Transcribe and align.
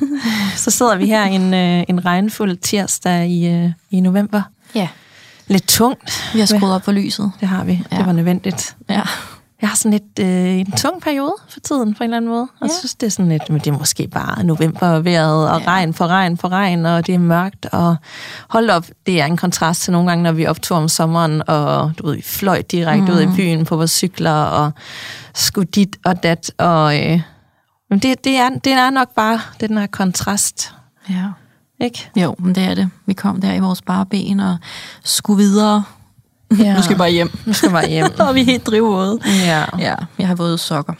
Så 0.56 0.70
sidder 0.70 0.96
vi 0.96 1.06
her 1.06 1.24
en, 1.24 1.54
øh, 1.54 1.84
en 1.88 2.04
regnfuld 2.04 2.56
tirsdag 2.56 3.28
i, 3.28 3.46
øh, 3.48 3.70
i 3.90 4.00
november. 4.00 4.42
Ja. 4.74 4.88
Lidt 5.48 5.68
tungt. 5.68 6.30
Vi 6.34 6.38
har 6.38 6.46
skruet 6.46 6.74
op 6.74 6.84
for 6.84 6.92
lyset. 6.92 7.32
Det 7.40 7.48
har 7.48 7.64
vi. 7.64 7.82
Ja. 7.92 7.96
Det 7.96 8.06
var 8.06 8.12
nødvendigt. 8.12 8.76
Ja. 8.88 9.02
Jeg 9.60 9.68
har 9.68 9.76
sådan 9.76 9.90
lidt 9.92 10.18
øh, 10.28 10.54
en 10.60 10.72
tung 10.72 11.02
periode 11.02 11.34
for 11.48 11.60
tiden, 11.60 11.94
på 11.94 12.02
en 12.02 12.04
eller 12.04 12.16
anden 12.16 12.30
måde. 12.30 12.42
Og 12.42 12.48
Ja. 12.60 12.66
jeg 12.66 12.70
synes, 12.78 12.94
det 12.94 13.06
er 13.06 13.10
sådan 13.10 13.28
lidt, 13.28 13.50
men 13.50 13.58
det 13.58 13.66
er 13.66 13.78
måske 13.78 14.08
bare 14.08 14.44
november 14.44 14.98
vejret, 15.00 15.50
og 15.50 15.60
Ja. 15.60 15.64
ja. 15.70 15.76
regn 15.76 15.94
for 15.94 16.06
regn 16.06 16.36
for 16.36 16.48
regn, 16.48 16.86
og 16.86 17.06
det 17.06 17.14
er 17.14 17.18
mørkt, 17.18 17.66
og 17.72 17.96
hold 18.48 18.70
op, 18.70 18.86
det 19.06 19.20
er 19.20 19.26
en 19.26 19.36
kontrast 19.36 19.82
til 19.82 19.92
nogle 19.92 20.08
gange, 20.08 20.22
når 20.22 20.32
vi 20.32 20.46
optog 20.46 20.78
om 20.78 20.88
sommeren, 20.88 21.42
og 21.48 21.92
du 21.98 22.06
ved, 22.06 22.14
vi 22.16 22.22
fløj 22.22 22.62
direkte 22.62 23.12
mm. 23.12 23.18
ud 23.18 23.20
i 23.22 23.26
byen 23.36 23.64
på 23.64 23.76
vores 23.76 23.90
cykler, 23.90 24.32
og 24.42 24.70
skulle 25.34 25.68
dit 25.74 25.96
og 26.04 26.22
dat, 26.22 26.50
og 26.58 27.04
øh, 27.10 27.20
men 27.90 27.98
det, 27.98 28.24
det, 28.24 28.36
er, 28.36 28.48
det 28.48 28.72
er 28.72 28.90
nok 28.90 29.14
bare 29.14 29.40
den 29.60 29.78
her 29.78 29.86
kontrast, 29.86 30.74
ja. 31.10 31.24
ikke? 31.80 32.10
Jo, 32.16 32.34
men 32.38 32.54
det 32.54 32.62
er 32.64 32.74
det. 32.74 32.90
Vi 33.06 33.14
kom 33.14 33.40
der 33.40 33.52
i 33.52 33.58
vores 33.58 33.82
bare 33.82 34.06
ben 34.06 34.40
og 34.40 34.56
skulle 35.04 35.36
videre. 35.36 35.84
Ja. 36.58 36.74
Nu 36.74 36.82
skal 36.82 36.96
vi 36.96 36.98
bare 36.98 37.10
hjem. 37.10 37.38
Nu 37.46 37.52
skal 37.52 37.68
vi 37.68 37.72
bare 37.72 37.88
hjem. 37.88 38.18
og 38.28 38.34
vi 38.34 38.40
er 38.40 38.44
helt 38.44 38.66
drivvåde. 38.66 39.20
ja. 39.24 39.64
Ja, 39.78 39.94
jeg 40.18 40.26
har 40.26 40.34
våde 40.34 40.58
sokker. 40.58 40.92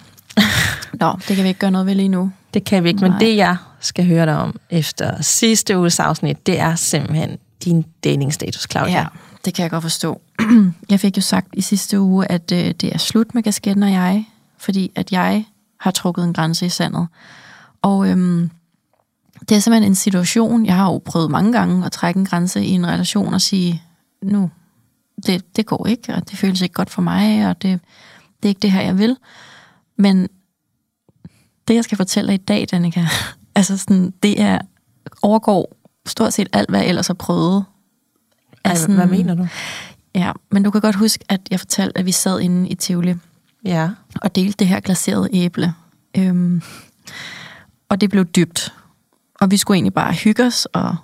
Nå, 1.00 1.12
det 1.28 1.36
kan 1.36 1.42
vi 1.42 1.48
ikke 1.48 1.60
gøre 1.60 1.70
noget 1.70 1.86
ved 1.86 1.94
lige 1.94 2.08
nu. 2.08 2.32
Det 2.54 2.64
kan 2.64 2.84
vi 2.84 2.88
ikke, 2.88 3.00
men 3.00 3.10
Nej. 3.10 3.18
det 3.18 3.36
jeg 3.36 3.56
skal 3.80 4.06
høre 4.06 4.26
dig 4.26 4.36
om 4.36 4.56
efter 4.70 5.22
sidste 5.22 5.78
uges 5.78 6.00
afsnit, 6.00 6.46
det 6.46 6.60
er 6.60 6.74
simpelthen 6.74 7.38
din 7.64 7.84
datingstatus, 8.04 8.66
Claudia. 8.70 8.98
Ja, 8.98 9.06
det 9.44 9.54
kan 9.54 9.62
jeg 9.62 9.70
godt 9.70 9.82
forstå. 9.82 10.20
Jeg 10.90 11.00
fik 11.00 11.16
jo 11.16 11.22
sagt 11.22 11.46
i 11.52 11.60
sidste 11.60 12.00
uge, 12.00 12.32
at 12.32 12.52
øh, 12.52 12.58
det 12.58 12.94
er 12.94 12.98
slut 12.98 13.34
med 13.34 13.42
kasketten 13.42 13.82
og 13.82 13.92
jeg, 13.92 14.24
fordi 14.58 14.92
at 14.94 15.12
jeg 15.12 15.44
har 15.80 15.90
trukket 15.90 16.24
en 16.24 16.32
grænse 16.32 16.66
i 16.66 16.68
sandet. 16.68 17.08
Og 17.82 18.08
øhm, 18.08 18.50
det 19.48 19.56
er 19.56 19.60
simpelthen 19.60 19.90
en 19.90 19.94
situation, 19.94 20.66
jeg 20.66 20.76
har 20.76 20.92
jo 20.92 20.98
prøvet 20.98 21.30
mange 21.30 21.52
gange 21.52 21.86
at 21.86 21.92
trække 21.92 22.20
en 22.20 22.26
grænse 22.26 22.64
i 22.64 22.70
en 22.70 22.86
relation 22.86 23.34
og 23.34 23.40
sige, 23.40 23.82
nu, 24.22 24.50
det, 25.26 25.56
det 25.56 25.66
går 25.66 25.86
ikke, 25.86 26.14
og 26.14 26.30
det 26.30 26.38
føles 26.38 26.60
ikke 26.60 26.72
godt 26.72 26.90
for 26.90 27.02
mig, 27.02 27.48
og 27.48 27.62
det, 27.62 27.80
det 28.42 28.44
er 28.44 28.48
ikke 28.48 28.62
det 28.62 28.72
her, 28.72 28.82
jeg 28.82 28.98
vil. 28.98 29.16
Men 29.98 30.28
det, 31.68 31.74
jeg 31.74 31.84
skal 31.84 31.96
fortælle 31.96 32.28
dig 32.28 32.34
i 32.34 32.44
dag, 32.44 32.66
Danika, 32.70 33.06
altså 33.56 33.78
sådan, 33.78 34.12
det 34.22 34.40
er 34.40 34.58
overgår 35.22 35.76
stort 36.06 36.32
set 36.32 36.48
alt, 36.52 36.68
hvad 36.68 36.80
jeg 36.80 36.88
ellers 36.88 37.06
har 37.06 37.14
prøvet. 37.14 37.64
Altså, 38.64 38.92
hvad 38.92 39.06
mener 39.06 39.34
du? 39.34 39.46
Ja, 40.14 40.32
men 40.50 40.62
du 40.62 40.70
kan 40.70 40.80
godt 40.80 40.96
huske, 40.96 41.24
at 41.28 41.40
jeg 41.50 41.60
fortalte, 41.60 41.98
at 41.98 42.06
vi 42.06 42.12
sad 42.12 42.40
inde 42.40 42.68
i 42.68 42.74
Tivoli 42.74 43.14
Ja. 43.66 43.90
og 44.22 44.36
delte 44.36 44.56
det 44.58 44.66
her 44.66 44.80
glaserede 44.80 45.28
æble. 45.32 45.74
Øhm, 46.16 46.62
og 47.88 48.00
det 48.00 48.10
blev 48.10 48.24
dybt. 48.24 48.72
Og 49.40 49.50
vi 49.50 49.56
skulle 49.56 49.76
egentlig 49.76 49.94
bare 49.94 50.12
hygge 50.12 50.44
os 50.44 50.66
og 50.66 50.96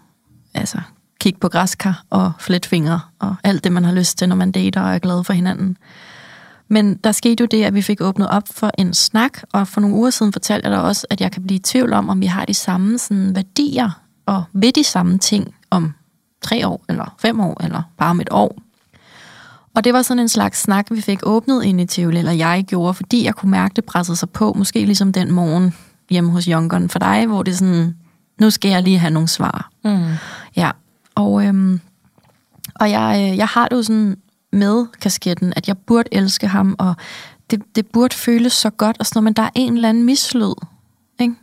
altså, 0.55 0.81
kigge 1.21 1.39
på 1.39 1.49
græskar 1.49 2.05
og 2.11 2.33
fletfingre 2.39 3.01
og 3.19 3.37
alt 3.45 3.65
det, 3.65 3.73
man 3.73 3.85
har 3.85 3.93
lyst 3.93 4.19
til, 4.19 4.29
når 4.29 4.37
man 4.37 4.53
dater 4.53 4.81
og 4.81 4.95
er 4.95 4.99
glad 4.99 5.25
for 5.25 5.33
hinanden. 5.33 5.77
Men 6.69 6.95
der 6.95 7.13
skete 7.13 7.43
jo 7.43 7.47
det, 7.47 7.65
at 7.65 7.75
vi 7.75 7.83
fik 7.83 8.01
åbnet 8.01 8.29
op 8.29 8.43
for 8.51 8.71
en 8.79 8.95
snak, 8.95 9.39
og 9.53 9.69
for 9.69 9.81
nogle 9.81 9.97
uger 9.97 10.11
siden 10.11 10.33
fortalte 10.33 10.69
jeg 10.69 10.77
dig 10.77 10.85
også, 10.85 11.07
at 11.11 11.21
jeg 11.21 11.33
kan 11.33 11.43
blive 11.43 11.57
i 11.57 11.63
tvivl 11.63 11.93
om, 11.93 12.09
om 12.09 12.21
vi 12.21 12.27
har 12.27 12.45
de 12.45 12.55
samme 12.55 12.99
sådan, 12.99 13.35
værdier 13.35 13.91
og 14.27 14.45
ved 14.53 14.73
de 14.73 14.85
samme 14.85 15.19
ting 15.19 15.55
om 15.71 15.95
tre 16.43 16.69
år, 16.69 16.85
eller 16.89 17.15
fem 17.19 17.41
år, 17.41 17.65
eller 17.65 17.83
bare 17.97 18.11
om 18.11 18.21
et 18.21 18.29
år. 18.31 18.62
Og 19.75 19.85
det 19.85 19.93
var 19.93 20.03
sådan 20.03 20.21
en 20.21 20.29
slags 20.29 20.61
snak, 20.61 20.87
vi 20.91 21.01
fik 21.01 21.19
åbnet 21.23 21.65
ind 21.65 21.81
i 21.81 21.87
Tivoli, 21.87 22.19
eller 22.19 22.33
jeg 22.33 22.65
gjorde, 22.67 22.95
fordi 22.95 23.25
jeg 23.25 23.35
kunne 23.35 23.51
mærke, 23.51 23.73
det 23.75 23.85
pressede 23.85 24.17
sig 24.17 24.31
på. 24.31 24.53
Måske 24.53 24.85
ligesom 24.85 25.13
den 25.13 25.31
morgen 25.33 25.75
hjemme 26.11 26.31
hos 26.31 26.49
Junkeren 26.49 26.89
for 26.89 26.99
dig, 26.99 27.27
hvor 27.27 27.43
det 27.43 27.59
sådan, 27.59 27.97
nu 28.41 28.51
skal 28.51 28.71
jeg 28.71 28.83
lige 28.83 28.99
have 28.99 29.11
nogle 29.11 29.29
svar. 29.29 29.71
Mm. 29.85 30.05
Ja, 30.57 30.71
og, 31.15 31.47
øhm, 31.47 31.81
og 32.75 32.91
jeg, 32.91 33.31
øh, 33.33 33.39
jeg 33.39 33.47
har 33.47 33.69
det 33.69 33.77
jo 33.77 33.83
sådan 33.83 34.17
med 34.53 34.87
kasketten, 35.01 35.53
at 35.57 35.69
jeg 35.69 35.79
burde 35.79 36.09
elske 36.13 36.47
ham, 36.49 36.77
og 36.79 36.95
det, 37.51 37.63
det 37.77 37.87
burde 37.87 38.15
føles 38.15 38.53
så 38.53 38.71
godt, 38.71 38.97
og 38.99 39.07
sådan 39.07 39.17
noget, 39.17 39.25
men 39.25 39.33
der 39.33 39.43
er 39.43 39.51
en 39.55 39.75
eller 39.75 39.89
anden 39.89 40.05
mislyd. 40.05 40.55
Ikke? 41.21 41.35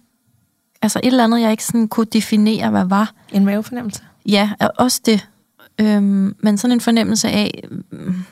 Altså 0.81 0.99
et 1.03 1.07
eller 1.07 1.23
andet, 1.23 1.41
jeg 1.41 1.51
ikke 1.51 1.65
sådan 1.65 1.87
kunne 1.87 2.07
definere, 2.13 2.69
hvad 2.69 2.85
var. 2.85 3.11
En 3.31 3.45
mavefornemmelse. 3.45 4.03
Ja, 4.25 4.51
og 4.59 4.71
også 4.77 5.01
det. 5.05 5.28
Øhm, 5.79 6.35
men 6.39 6.57
sådan 6.57 6.71
en 6.71 6.81
fornemmelse 6.81 7.29
af, 7.29 7.63
øhm, 7.91 8.23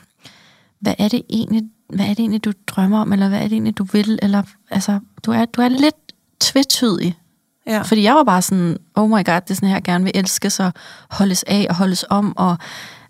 hvad 0.80 0.94
er 0.98 1.08
det 1.08 1.22
egentlig, 1.30 1.62
hvad 1.88 2.04
er 2.04 2.08
det 2.08 2.18
egentlig, 2.18 2.44
du 2.44 2.52
drømmer 2.66 3.00
om, 3.00 3.12
eller 3.12 3.28
hvad 3.28 3.38
er 3.38 3.42
det 3.42 3.52
egentlig, 3.52 3.78
du 3.78 3.84
vil, 3.84 4.18
eller 4.22 4.42
altså, 4.70 5.00
du 5.22 5.30
er, 5.30 5.44
du 5.44 5.60
er 5.60 5.68
lidt 5.68 5.94
tvetydig. 6.40 7.18
Ja. 7.66 7.82
Fordi 7.82 8.02
jeg 8.02 8.14
var 8.14 8.24
bare 8.24 8.42
sådan, 8.42 8.76
oh 8.94 9.08
my 9.08 9.24
god, 9.24 9.40
det 9.40 9.50
er 9.50 9.54
sådan 9.54 9.68
her, 9.68 9.76
jeg 9.76 9.82
gerne 9.82 10.04
vil 10.04 10.12
elskes 10.14 10.60
og 10.60 10.72
holdes 11.10 11.42
af 11.42 11.66
og 11.68 11.76
holdes 11.76 12.04
om, 12.10 12.36
og 12.36 12.56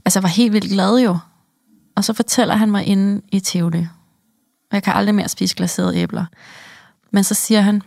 altså, 0.04 0.19
jeg 0.19 0.22
var 0.22 0.28
helt 0.28 0.53
vildt 0.53 0.71
glad 0.71 0.98
jo. 0.98 1.19
Og 1.97 2.04
så 2.04 2.12
fortæller 2.12 2.56
han 2.56 2.71
mig 2.71 2.84
inde 2.84 3.22
i 3.32 3.41
Tivoli, 3.41 3.88
og 4.71 4.72
jeg 4.72 4.82
kan 4.82 4.93
aldrig 4.93 5.15
mere 5.15 5.28
spise 5.28 5.56
glaserede 5.56 5.97
æbler. 5.97 6.25
Men 7.10 7.25
så 7.25 7.34
siger 7.34 7.60
han, 7.60 7.82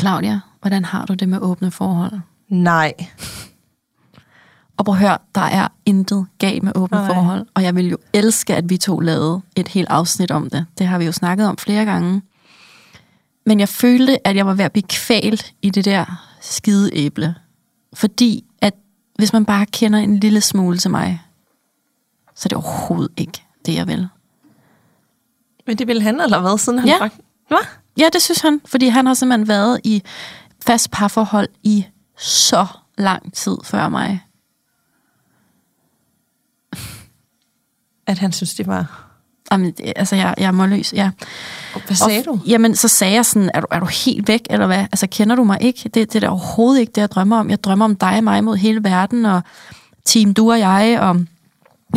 Claudia, 0.00 0.40
hvordan 0.60 0.84
har 0.84 1.06
du 1.06 1.14
det 1.14 1.28
med 1.28 1.38
åbne 1.38 1.70
forhold? 1.70 2.20
Nej. 2.48 2.92
Og 4.76 4.84
prøv 4.84 4.94
at 4.94 5.00
høre, 5.00 5.18
der 5.34 5.40
er 5.40 5.68
intet 5.86 6.26
galt 6.38 6.62
med 6.62 6.72
åbne 6.74 6.98
Nej. 6.98 7.06
forhold, 7.06 7.46
og 7.54 7.62
jeg 7.62 7.74
vil 7.74 7.88
jo 7.90 7.96
elske, 8.12 8.56
at 8.56 8.70
vi 8.70 8.76
to 8.76 9.00
lavede 9.00 9.40
et 9.56 9.68
helt 9.68 9.88
afsnit 9.88 10.30
om 10.30 10.50
det. 10.50 10.66
Det 10.78 10.86
har 10.86 10.98
vi 10.98 11.04
jo 11.04 11.12
snakket 11.12 11.46
om 11.48 11.56
flere 11.58 11.84
gange. 11.84 12.22
Men 13.46 13.60
jeg 13.60 13.68
følte, 13.68 14.26
at 14.26 14.36
jeg 14.36 14.46
var 14.46 14.54
ved 14.54 14.64
at 14.64 14.72
blive 14.72 14.82
kvalt 14.88 15.52
i 15.62 15.70
det 15.70 15.84
der 15.84 16.28
skide 16.40 16.90
æble. 16.92 17.34
Fordi 17.94 18.44
at 18.60 18.74
hvis 19.16 19.32
man 19.32 19.44
bare 19.44 19.66
kender 19.66 19.98
en 19.98 20.18
lille 20.20 20.40
smule 20.40 20.78
til 20.78 20.90
mig, 20.90 21.22
så 22.34 22.46
er 22.46 22.48
det 22.48 22.56
overhovedet 22.56 23.12
ikke 23.16 23.42
det, 23.66 23.74
jeg 23.74 23.86
vil. 23.88 24.08
Men 25.66 25.78
det 25.78 25.86
ville 25.86 26.02
han, 26.02 26.20
eller 26.20 26.40
hvad, 26.40 26.58
siden 26.58 26.78
han 26.78 26.88
Ja. 26.88 26.98
bragte... 26.98 27.16
Hvad? 27.48 27.58
Ja, 27.98 28.08
det 28.12 28.22
synes 28.22 28.40
han, 28.40 28.60
fordi 28.66 28.88
han 28.88 29.06
har 29.06 29.14
simpelthen 29.14 29.48
været 29.48 29.80
i 29.84 30.02
fast 30.66 30.90
parforhold 30.90 31.48
i 31.62 31.86
så 32.18 32.66
lang 32.98 33.32
tid 33.34 33.56
før 33.64 33.88
mig. 33.88 34.20
At 38.06 38.18
han 38.18 38.32
synes, 38.32 38.54
det 38.54 38.66
var... 38.66 39.10
Jamen, 39.52 39.74
altså, 39.96 40.16
jeg, 40.16 40.34
jeg 40.38 40.46
er 40.46 40.50
målløs, 40.50 40.92
ja. 40.92 41.10
Hvad 41.86 41.96
sagde 41.96 42.18
og, 42.18 42.24
du? 42.24 42.40
Jamen, 42.46 42.76
så 42.76 42.88
sagde 42.88 43.14
jeg 43.14 43.26
sådan, 43.26 43.50
er 43.54 43.60
du, 43.60 43.66
er 43.70 43.80
du 43.80 43.86
helt 43.86 44.28
væk, 44.28 44.40
eller 44.50 44.66
hvad? 44.66 44.78
Altså, 44.78 45.06
kender 45.06 45.36
du 45.36 45.44
mig 45.44 45.58
ikke? 45.60 45.80
Det, 45.84 45.94
det 45.94 46.14
er 46.16 46.20
da 46.20 46.28
overhovedet 46.28 46.80
ikke 46.80 46.92
det, 46.92 47.00
jeg 47.00 47.10
drømmer 47.10 47.38
om. 47.38 47.50
Jeg 47.50 47.64
drømmer 47.64 47.84
om 47.84 47.96
dig 47.96 48.16
og 48.16 48.24
mig 48.24 48.44
mod 48.44 48.56
hele 48.56 48.84
verden, 48.84 49.24
og 49.24 49.42
team 50.04 50.34
du 50.34 50.52
og 50.52 50.58
jeg, 50.58 51.00
og 51.00 51.24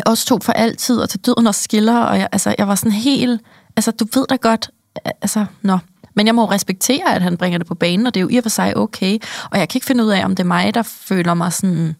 os 0.06 0.25
to 0.25 0.39
for 0.42 0.54
altid, 0.54 0.98
og 0.98 1.09
til 1.09 1.19
døden 1.19 1.48
og 1.48 1.56
skiller, 1.56 1.98
og 1.98 2.19
jeg, 2.19 2.27
altså, 2.31 2.56
jeg 2.57 2.68
var 2.68 2.75
sådan 2.75 2.92
helt, 2.92 3.42
altså, 3.75 3.92
du 3.92 4.06
ved 4.13 4.25
da 4.30 4.36
godt, 4.36 4.69
altså, 5.06 5.45
nå. 5.62 5.77
Men 6.15 6.27
jeg 6.27 6.36
må 6.36 6.45
respektere, 6.45 7.15
at 7.15 7.21
han 7.21 7.38
bringer 7.38 7.57
det 7.57 7.68
på 7.68 7.75
banen, 7.75 8.07
og 8.07 8.13
det 8.13 8.19
er 8.19 8.21
jo 8.21 8.30
i 8.31 8.38
og 8.38 8.44
for 8.44 8.50
sig 8.50 8.77
okay. 8.77 9.19
Og 9.51 9.59
jeg 9.59 9.69
kan 9.69 9.77
ikke 9.77 9.88
finde 9.88 10.06
ud 10.06 10.09
af, 10.09 10.25
om 10.25 10.36
det 10.36 10.44
er 10.44 10.48
mig, 10.48 10.74
der 10.74 10.81
føler 10.83 11.33
mig 11.33 11.54
sådan 11.54 11.95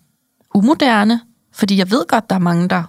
umoderne, 0.56 1.22
fordi 1.54 1.78
jeg 1.78 1.92
ved 1.92 2.08
godt, 2.08 2.30
der 2.30 2.36
er 2.36 2.40
mange, 2.40 2.68
der 2.68 2.84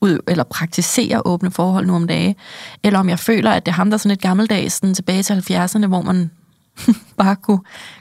ud, 0.00 0.18
eller 0.28 0.44
praktiserer 0.44 1.22
åbne 1.24 1.50
forhold 1.50 1.86
nu 1.86 1.94
om 1.94 2.06
dage, 2.06 2.36
eller 2.82 2.98
om 2.98 3.08
jeg 3.08 3.18
føler, 3.18 3.50
at 3.50 3.66
det 3.66 3.72
er 3.72 3.76
ham, 3.76 3.90
der 3.90 3.94
er 3.94 3.98
sådan 3.98 4.12
et 4.12 4.20
gammeldags, 4.20 4.74
sådan 4.74 4.94
tilbage 4.94 5.22
til 5.22 5.34
70'erne, 5.34 5.86
hvor 5.86 6.02
man 6.02 6.30
bare 7.20 7.36
kunne 7.36 7.60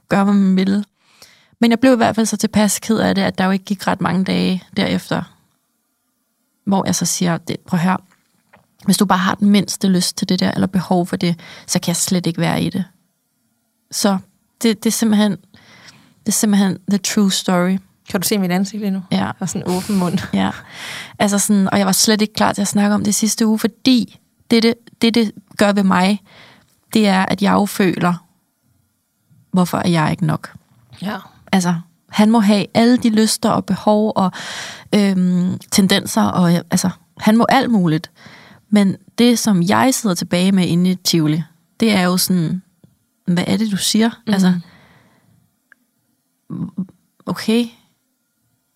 gøre, 0.09 0.23
hvad 0.23 0.33
man 0.33 0.55
ville. 0.55 0.83
Men 1.61 1.71
jeg 1.71 1.79
blev 1.79 1.93
i 1.93 1.95
hvert 1.95 2.15
fald 2.15 2.25
så 2.25 2.37
tilpas 2.37 2.79
ked 2.79 2.97
af 2.97 3.15
det, 3.15 3.21
at 3.21 3.37
der 3.37 3.45
jo 3.45 3.51
ikke 3.51 3.65
gik 3.65 3.87
ret 3.87 4.01
mange 4.01 4.23
dage 4.23 4.63
derefter, 4.77 5.23
hvor 6.65 6.85
jeg 6.85 6.95
så 6.95 7.05
siger, 7.05 7.37
det, 7.37 7.59
prøv 7.59 7.79
her, 7.79 7.97
hvis 8.85 8.97
du 8.97 9.05
bare 9.05 9.19
har 9.19 9.35
den 9.35 9.49
mindste 9.49 9.87
lyst 9.87 10.17
til 10.17 10.29
det 10.29 10.39
der, 10.39 10.51
eller 10.51 10.67
behov 10.67 11.07
for 11.07 11.15
det, 11.15 11.39
så 11.67 11.79
kan 11.79 11.87
jeg 11.87 11.95
slet 11.95 12.27
ikke 12.27 12.41
være 12.41 12.63
i 12.63 12.69
det. 12.69 12.85
Så 13.91 14.17
det, 14.61 14.83
det 14.83 14.89
er 14.89 14.91
simpelthen, 14.91 15.31
det 16.19 16.27
er 16.27 16.31
simpelthen 16.31 16.77
the 16.89 16.97
true 16.97 17.31
story. 17.31 17.77
Kan 18.09 18.21
du 18.21 18.27
se 18.27 18.37
mit 18.37 18.51
ansigt 18.51 18.81
lige 18.81 18.91
nu? 18.91 19.01
Ja. 19.11 19.31
Har 19.37 19.45
sådan 19.45 19.67
en 19.67 19.75
åben 19.77 19.97
mund. 19.97 20.19
Ja, 20.33 20.51
altså 21.19 21.39
sådan, 21.39 21.69
og 21.71 21.77
jeg 21.77 21.85
var 21.85 21.91
slet 21.91 22.21
ikke 22.21 22.33
klar 22.33 22.53
til 22.53 22.61
at 22.61 22.67
snakke 22.67 22.95
om 22.95 23.03
det 23.03 23.15
sidste 23.15 23.47
uge, 23.47 23.59
fordi 23.59 24.19
det, 24.51 24.63
det, 24.63 24.73
det, 25.01 25.15
det 25.15 25.31
gør 25.57 25.71
ved 25.71 25.83
mig, 25.83 26.21
det 26.93 27.07
er, 27.07 27.25
at 27.25 27.41
jeg 27.41 27.53
jo 27.53 27.65
føler, 27.65 28.13
hvorfor 29.51 29.77
er 29.77 29.89
jeg 29.89 30.11
ikke 30.11 30.25
nok? 30.25 30.55
Ja. 31.01 31.17
Altså, 31.51 31.75
han 32.09 32.31
må 32.31 32.39
have 32.39 32.65
alle 32.73 32.97
de 32.97 33.09
lyster 33.09 33.49
og 33.49 33.65
behov 33.65 34.13
og 34.15 34.31
øhm, 34.95 35.59
tendenser, 35.71 36.23
og 36.23 36.51
altså, 36.51 36.89
han 37.19 37.37
må 37.37 37.45
alt 37.49 37.71
muligt. 37.71 38.11
Men 38.69 38.95
det, 39.17 39.39
som 39.39 39.63
jeg 39.63 39.93
sidder 39.93 40.15
tilbage 40.15 40.51
med 40.51 40.67
inde 40.67 40.91
i 40.91 40.95
Tivoli, 40.95 41.43
det 41.79 41.91
er 41.91 42.01
jo 42.01 42.17
sådan, 42.17 42.61
hvad 43.25 43.43
er 43.47 43.57
det, 43.57 43.71
du 43.71 43.77
siger? 43.77 44.09
Mm. 44.27 44.33
Altså, 44.33 44.59
okay. 47.25 47.65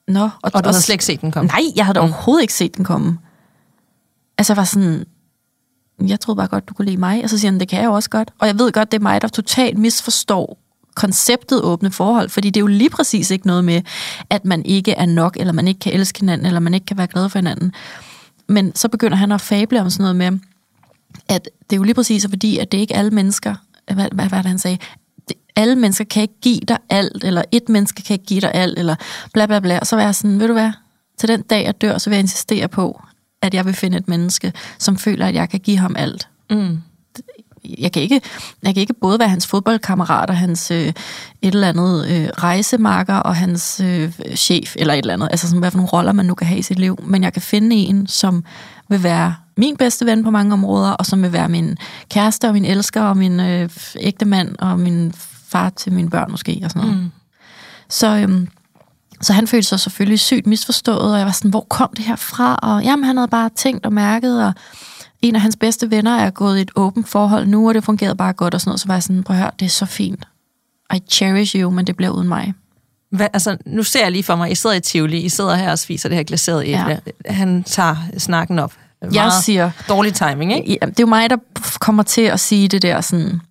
Nå. 0.07 0.23
Og, 0.23 0.29
og 0.43 0.63
du 0.63 0.69
havde 0.69 0.81
slet 0.81 0.93
ikke 0.93 1.05
set 1.05 1.21
den 1.21 1.31
komme? 1.31 1.47
Nej, 1.47 1.61
jeg 1.75 1.85
havde 1.85 1.99
mm. 1.99 2.03
overhovedet 2.03 2.41
ikke 2.41 2.53
set 2.53 2.77
den 2.77 2.85
komme. 2.85 3.17
Altså, 4.37 4.53
jeg 4.53 4.57
var 4.57 4.63
sådan, 4.63 5.05
jeg 6.07 6.19
troede 6.19 6.37
bare 6.37 6.47
godt, 6.47 6.69
du 6.69 6.73
kunne 6.73 6.85
lide 6.85 6.97
mig. 6.97 7.23
Og 7.23 7.29
så 7.29 7.37
siger 7.37 7.51
han, 7.51 7.59
det 7.59 7.67
kan 7.67 7.79
jeg 7.79 7.85
jo 7.85 7.93
også 7.93 8.09
godt. 8.09 8.31
Og 8.39 8.47
jeg 8.47 8.59
ved 8.59 8.71
godt, 8.71 8.91
det 8.91 8.97
er 8.97 9.01
mig, 9.01 9.21
der 9.21 9.27
totalt 9.27 9.77
misforstår 9.77 10.57
konceptet 10.95 11.61
åbne 11.61 11.91
forhold, 11.91 12.29
fordi 12.29 12.49
det 12.49 12.57
er 12.57 12.61
jo 12.61 12.67
lige 12.67 12.89
præcis 12.89 13.31
ikke 13.31 13.47
noget 13.47 13.63
med, 13.63 13.81
at 14.29 14.45
man 14.45 14.65
ikke 14.65 14.91
er 14.91 15.05
nok, 15.05 15.37
eller 15.39 15.53
man 15.53 15.67
ikke 15.67 15.79
kan 15.79 15.93
elske 15.93 16.19
hinanden, 16.19 16.47
eller 16.47 16.59
man 16.59 16.73
ikke 16.73 16.85
kan 16.85 16.97
være 16.97 17.07
glad 17.07 17.29
for 17.29 17.39
hinanden. 17.39 17.73
Men 18.47 18.75
så 18.75 18.87
begynder 18.87 19.17
han 19.17 19.31
at 19.31 19.41
fable 19.41 19.81
om 19.81 19.89
sådan 19.89 20.03
noget 20.03 20.15
med, 20.15 20.39
at 21.27 21.49
det 21.69 21.75
er 21.75 21.77
jo 21.77 21.83
lige 21.83 21.93
præcis 21.93 22.27
fordi, 22.29 22.57
at 22.57 22.71
det 22.71 22.77
er 22.77 22.81
ikke 22.81 22.95
alle 22.95 23.11
mennesker, 23.11 23.55
hvad, 23.93 24.07
hvad 24.13 24.29
det, 24.29 24.45
han 24.45 24.59
sagde? 24.59 24.77
Alle 25.55 25.75
mennesker 25.75 26.05
kan 26.05 26.21
ikke 26.21 26.39
give 26.41 26.59
dig 26.67 26.77
alt, 26.89 27.23
eller 27.23 27.43
et 27.51 27.69
menneske 27.69 28.03
kan 28.03 28.13
ikke 28.13 28.25
give 28.25 28.41
dig 28.41 28.51
alt, 28.53 28.79
eller 28.79 28.95
bla 29.33 29.45
bla 29.45 29.59
bla. 29.59 29.79
Og 29.79 29.87
så 29.87 29.95
var 29.95 30.03
jeg 30.03 30.15
sådan, 30.15 30.39
ved 30.39 30.47
du 30.47 30.53
hvad, 30.53 30.71
til 31.17 31.29
den 31.29 31.41
dag 31.41 31.65
jeg 31.65 31.81
dør, 31.81 31.97
så 31.97 32.09
vil 32.09 32.15
jeg 32.15 32.23
insistere 32.23 32.67
på, 32.67 33.01
at 33.41 33.53
jeg 33.53 33.65
vil 33.65 33.73
finde 33.73 33.97
et 33.97 34.07
menneske, 34.07 34.53
som 34.79 34.97
føler, 34.97 35.27
at 35.27 35.35
jeg 35.35 35.49
kan 35.49 35.59
give 35.59 35.77
ham 35.77 35.95
alt. 35.97 36.27
Mm. 36.49 36.81
Jeg 37.79 37.91
kan, 37.91 38.01
ikke, 38.01 38.21
jeg 38.63 38.73
kan 38.73 38.81
ikke 38.81 38.93
både 38.93 39.19
være 39.19 39.29
hans 39.29 39.47
fodboldkammerat 39.47 40.29
og 40.29 40.37
hans 40.37 40.71
øh, 40.71 40.87
et 40.87 40.93
eller 41.41 41.69
andet 41.69 42.07
øh, 42.09 42.27
rejsemarker 42.27 43.15
og 43.15 43.35
hans 43.35 43.81
øh, 43.83 44.11
chef 44.35 44.75
eller 44.75 44.93
et 44.93 44.97
eller 44.97 45.13
andet. 45.13 45.27
Altså 45.31 45.47
sådan, 45.47 45.59
hvad 45.59 45.71
for 45.71 45.77
nogle 45.77 45.89
roller 45.89 46.11
man 46.11 46.25
nu 46.25 46.33
kan 46.33 46.47
have 46.47 46.59
i 46.59 46.61
sit 46.61 46.79
liv. 46.79 46.99
Men 47.03 47.23
jeg 47.23 47.33
kan 47.33 47.41
finde 47.41 47.75
en, 47.75 48.07
som 48.07 48.43
vil 48.89 49.03
være 49.03 49.35
min 49.57 49.77
bedste 49.77 50.05
ven 50.05 50.23
på 50.23 50.31
mange 50.31 50.53
områder, 50.53 50.91
og 50.91 51.05
som 51.05 51.21
vil 51.21 51.33
være 51.33 51.49
min 51.49 51.77
kæreste 52.09 52.47
og 52.47 52.53
min 52.53 52.65
elsker 52.65 53.01
og 53.01 53.17
min 53.17 53.39
øh, 53.39 53.69
ægte 53.99 54.25
mand 54.25 54.55
og 54.59 54.79
min 54.79 55.13
far 55.53 55.69
til 55.69 55.93
mine 55.93 56.09
børn 56.09 56.31
måske 56.31 56.61
og 56.63 56.71
sådan 56.71 56.87
noget. 56.87 57.03
Mm. 57.03 57.11
Så, 57.89 58.07
øhm, 58.07 58.47
så 59.21 59.33
han 59.33 59.47
følte 59.47 59.67
sig 59.67 59.79
selvfølgelig 59.79 60.19
sygt 60.19 60.47
misforstået, 60.47 61.11
og 61.11 61.17
jeg 61.17 61.25
var 61.25 61.31
sådan, 61.31 61.51
hvor 61.51 61.65
kom 61.69 61.89
det 61.97 62.05
her 62.05 62.15
fra? 62.15 62.55
Og 62.55 62.83
jamen, 62.83 63.05
han 63.05 63.17
havde 63.17 63.27
bare 63.27 63.49
tænkt 63.55 63.85
og 63.85 63.93
mærket, 63.93 64.45
og 64.45 64.53
en 65.21 65.35
af 65.35 65.41
hans 65.41 65.55
bedste 65.55 65.91
venner 65.91 66.17
er 66.17 66.29
gået 66.29 66.57
i 66.57 66.61
et 66.61 66.71
åbent 66.75 67.09
forhold 67.09 67.47
nu, 67.47 67.67
og 67.67 67.73
det 67.73 67.83
fungerede 67.83 68.15
bare 68.15 68.33
godt 68.33 68.53
og 68.53 68.61
sådan 68.61 68.69
noget. 68.69 68.79
Så 68.79 68.87
var 68.87 68.93
jeg 68.93 69.03
sådan, 69.03 69.23
prøv 69.23 69.35
at 69.35 69.41
høre, 69.41 69.51
det 69.59 69.65
er 69.65 69.69
så 69.69 69.85
fint. 69.85 70.27
I 70.93 70.99
cherish 71.11 71.55
you, 71.55 71.69
men 71.69 71.87
det 71.87 71.95
bliver 71.97 72.11
uden 72.11 72.27
mig. 72.27 72.53
Hvad, 73.11 73.27
altså, 73.33 73.57
nu 73.65 73.83
ser 73.83 74.01
jeg 74.03 74.11
lige 74.11 74.23
for 74.23 74.35
mig, 74.35 74.51
I 74.51 74.55
sidder 74.55 74.75
i 74.75 74.79
Tivoli, 74.79 75.21
I 75.21 75.29
sidder 75.29 75.55
her 75.55 75.71
og 75.71 75.79
spiser 75.79 76.09
det 76.09 76.15
her 76.15 76.23
glaserede 76.23 76.67
æble. 76.67 77.01
Ja. 77.25 77.33
Han 77.33 77.63
tager 77.63 77.95
snakken 78.17 78.59
op. 78.59 78.73
Meget 79.01 79.15
jeg 79.15 79.31
siger... 79.43 79.71
Dårlig 79.89 80.13
timing, 80.13 80.53
ikke? 80.53 80.77
Ja, 80.81 80.85
det 80.85 80.99
er 80.99 81.03
jo 81.03 81.07
mig, 81.07 81.29
der 81.29 81.37
kommer 81.79 82.03
til 82.03 82.21
at 82.21 82.39
sige 82.39 82.67
det 82.67 82.81
der 82.81 83.01
sådan 83.01 83.41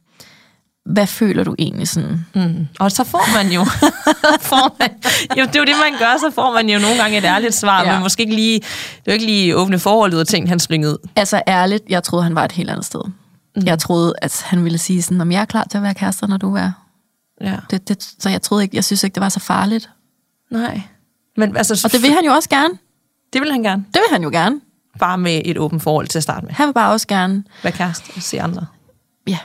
hvad 0.84 1.06
føler 1.06 1.44
du 1.44 1.54
egentlig 1.58 1.88
sådan? 1.88 2.26
Mm. 2.34 2.68
Og 2.80 2.92
så 2.92 3.04
får 3.04 3.34
man 3.36 3.52
jo, 3.52 3.64
får 4.50 4.76
man, 4.78 4.90
jo, 5.38 5.46
det 5.46 5.56
er 5.56 5.60
jo 5.60 5.64
det, 5.64 5.74
man 5.90 5.98
gør, 5.98 6.16
så 6.18 6.30
får 6.34 6.52
man 6.52 6.68
jo 6.68 6.78
nogle 6.78 6.96
gange 6.96 7.18
et 7.18 7.24
ærligt 7.24 7.54
svar, 7.54 7.84
ja. 7.84 7.92
men 7.92 8.02
måske 8.02 8.22
ikke 8.22 8.34
lige, 8.34 8.60
det 8.60 8.66
er 8.96 9.02
jo 9.06 9.12
ikke 9.12 9.26
lige 9.26 9.56
åbne 9.56 9.78
forhold 9.78 10.14
ud 10.14 10.18
af 10.18 10.26
ting, 10.26 10.48
han 10.48 10.60
slyngede 10.60 10.92
ud. 10.92 11.08
Altså 11.16 11.42
ærligt, 11.48 11.82
jeg 11.88 12.02
troede, 12.02 12.24
han 12.24 12.34
var 12.34 12.44
et 12.44 12.52
helt 12.52 12.70
andet 12.70 12.84
sted. 12.84 13.00
Mm. 13.56 13.62
Jeg 13.66 13.78
troede, 13.78 14.14
at 14.22 14.42
han 14.46 14.64
ville 14.64 14.78
sige 14.78 15.02
sådan, 15.02 15.20
om 15.20 15.32
jeg 15.32 15.40
er 15.40 15.44
klar 15.44 15.64
til 15.70 15.78
at 15.78 15.82
være 15.82 15.94
kærester, 15.94 16.26
når 16.26 16.36
du 16.36 16.56
er. 16.56 16.70
Ja. 17.40 17.56
Det, 17.70 17.88
det, 17.88 18.02
så 18.18 18.28
jeg 18.28 18.42
troede 18.42 18.64
ikke, 18.64 18.76
jeg 18.76 18.84
synes 18.84 19.04
ikke, 19.04 19.14
det 19.14 19.20
var 19.20 19.28
så 19.28 19.40
farligt. 19.40 19.90
Nej. 20.50 20.80
Men, 21.36 21.56
altså, 21.56 21.80
og 21.84 21.92
det 21.92 22.02
vil 22.02 22.12
han 22.12 22.24
jo 22.24 22.32
også 22.32 22.48
gerne. 22.48 22.74
Det 23.32 23.40
vil 23.40 23.52
han 23.52 23.62
gerne. 23.62 23.84
Det 23.94 24.00
vil 24.00 24.12
han 24.12 24.22
jo 24.22 24.30
gerne. 24.30 24.60
Bare 24.98 25.18
med 25.18 25.42
et 25.44 25.58
åbent 25.58 25.82
forhold 25.82 26.08
til 26.08 26.18
at 26.18 26.22
starte 26.22 26.46
med. 26.46 26.54
Han 26.54 26.66
vil 26.66 26.72
bare 26.72 26.92
også 26.92 27.06
gerne... 27.06 27.44
Være 27.62 27.72
kæreste 27.72 28.04
og 28.16 28.22
se 28.22 28.40
andre. 28.40 28.66
Ja, 29.26 29.38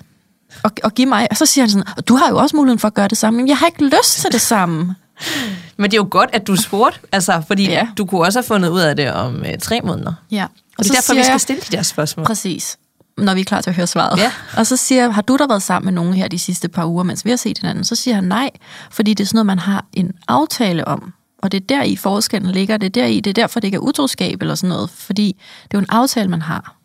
og, 0.64 0.72
og 0.84 0.94
give 0.94 1.06
mig. 1.06 1.28
Og 1.32 1.38
så 1.38 1.46
siger 1.46 1.64
han 1.64 1.70
sådan, 1.70 2.04
du 2.08 2.16
har 2.16 2.30
jo 2.30 2.38
også 2.38 2.56
muligheden 2.56 2.80
for 2.80 2.88
at 2.88 2.94
gøre 2.94 3.08
det 3.08 3.18
samme. 3.18 3.38
Men 3.38 3.48
jeg 3.48 3.58
har 3.58 3.66
ikke 3.66 3.84
lyst 3.84 4.18
til 4.22 4.32
det 4.32 4.42
samme. 4.42 4.96
Men 5.78 5.92
det 5.92 5.98
er 5.98 6.02
jo 6.02 6.08
godt, 6.12 6.30
at 6.34 6.48
du 6.48 6.56
spurgte, 6.56 7.00
altså, 7.12 7.42
fordi 7.48 7.70
ja. 7.70 7.88
du 7.98 8.06
kunne 8.06 8.22
også 8.22 8.40
have 8.40 8.46
fundet 8.46 8.70
ud 8.70 8.80
af 8.80 8.96
det 8.96 9.12
om 9.12 9.44
øh, 9.46 9.58
tre 9.62 9.82
måneder. 9.84 10.14
Ja. 10.32 10.44
Og, 10.44 10.50
og 10.78 10.84
det 10.84 10.92
er 10.92 10.96
derfor, 10.96 11.14
vi 11.14 11.24
skal 11.24 11.40
stille 11.40 11.62
de 11.72 11.78
der 11.78 11.84
spørgsmål. 11.84 12.26
Præcis 12.26 12.78
når 13.18 13.34
vi 13.34 13.40
er 13.40 13.46
klar 13.46 13.62
til 13.62 13.70
at 13.70 13.76
høre 13.76 13.88
svaret. 13.88 14.20
Ja. 14.20 14.32
Og 14.58 14.68
så 14.68 14.78
siger 14.78 15.02
jeg, 15.02 15.14
har 15.14 15.22
du 15.22 15.38
der 15.38 15.48
været 15.48 15.62
sammen 15.62 15.86
med 15.86 15.94
nogen 15.94 16.14
her 16.14 16.28
de 16.28 16.40
sidste 16.40 16.68
par 16.68 16.86
uger, 16.86 17.04
mens 17.04 17.26
vi 17.26 17.30
har 17.30 17.38
set 17.38 17.58
hinanden? 17.58 17.84
Så 17.84 17.96
siger 17.96 18.16
han 18.16 18.24
nej, 18.24 18.50
fordi 18.92 19.14
det 19.14 19.24
er 19.24 19.28
sådan 19.28 19.36
noget, 19.36 19.46
man 19.46 19.60
har 19.60 19.86
en 19.94 20.12
aftale 20.28 20.88
om. 20.88 21.14
Og 21.38 21.52
det 21.52 21.62
er 21.62 21.66
der 21.70 21.84
i 21.84 21.96
forskellen 21.96 22.52
ligger, 22.52 22.78
det 22.78 22.86
er 22.86 23.02
der 23.02 23.06
i, 23.06 23.20
det 23.20 23.30
er 23.30 23.34
derfor, 23.34 23.60
det 23.60 23.68
ikke 23.68 23.76
er 23.76 23.80
utroskab 23.80 24.42
eller 24.42 24.56
sådan 24.56 24.70
noget, 24.70 24.90
fordi 24.90 25.36
det 25.64 25.74
er 25.74 25.78
jo 25.78 25.80
en 25.80 25.90
aftale, 25.90 26.30
man 26.30 26.42
har. 26.42 26.77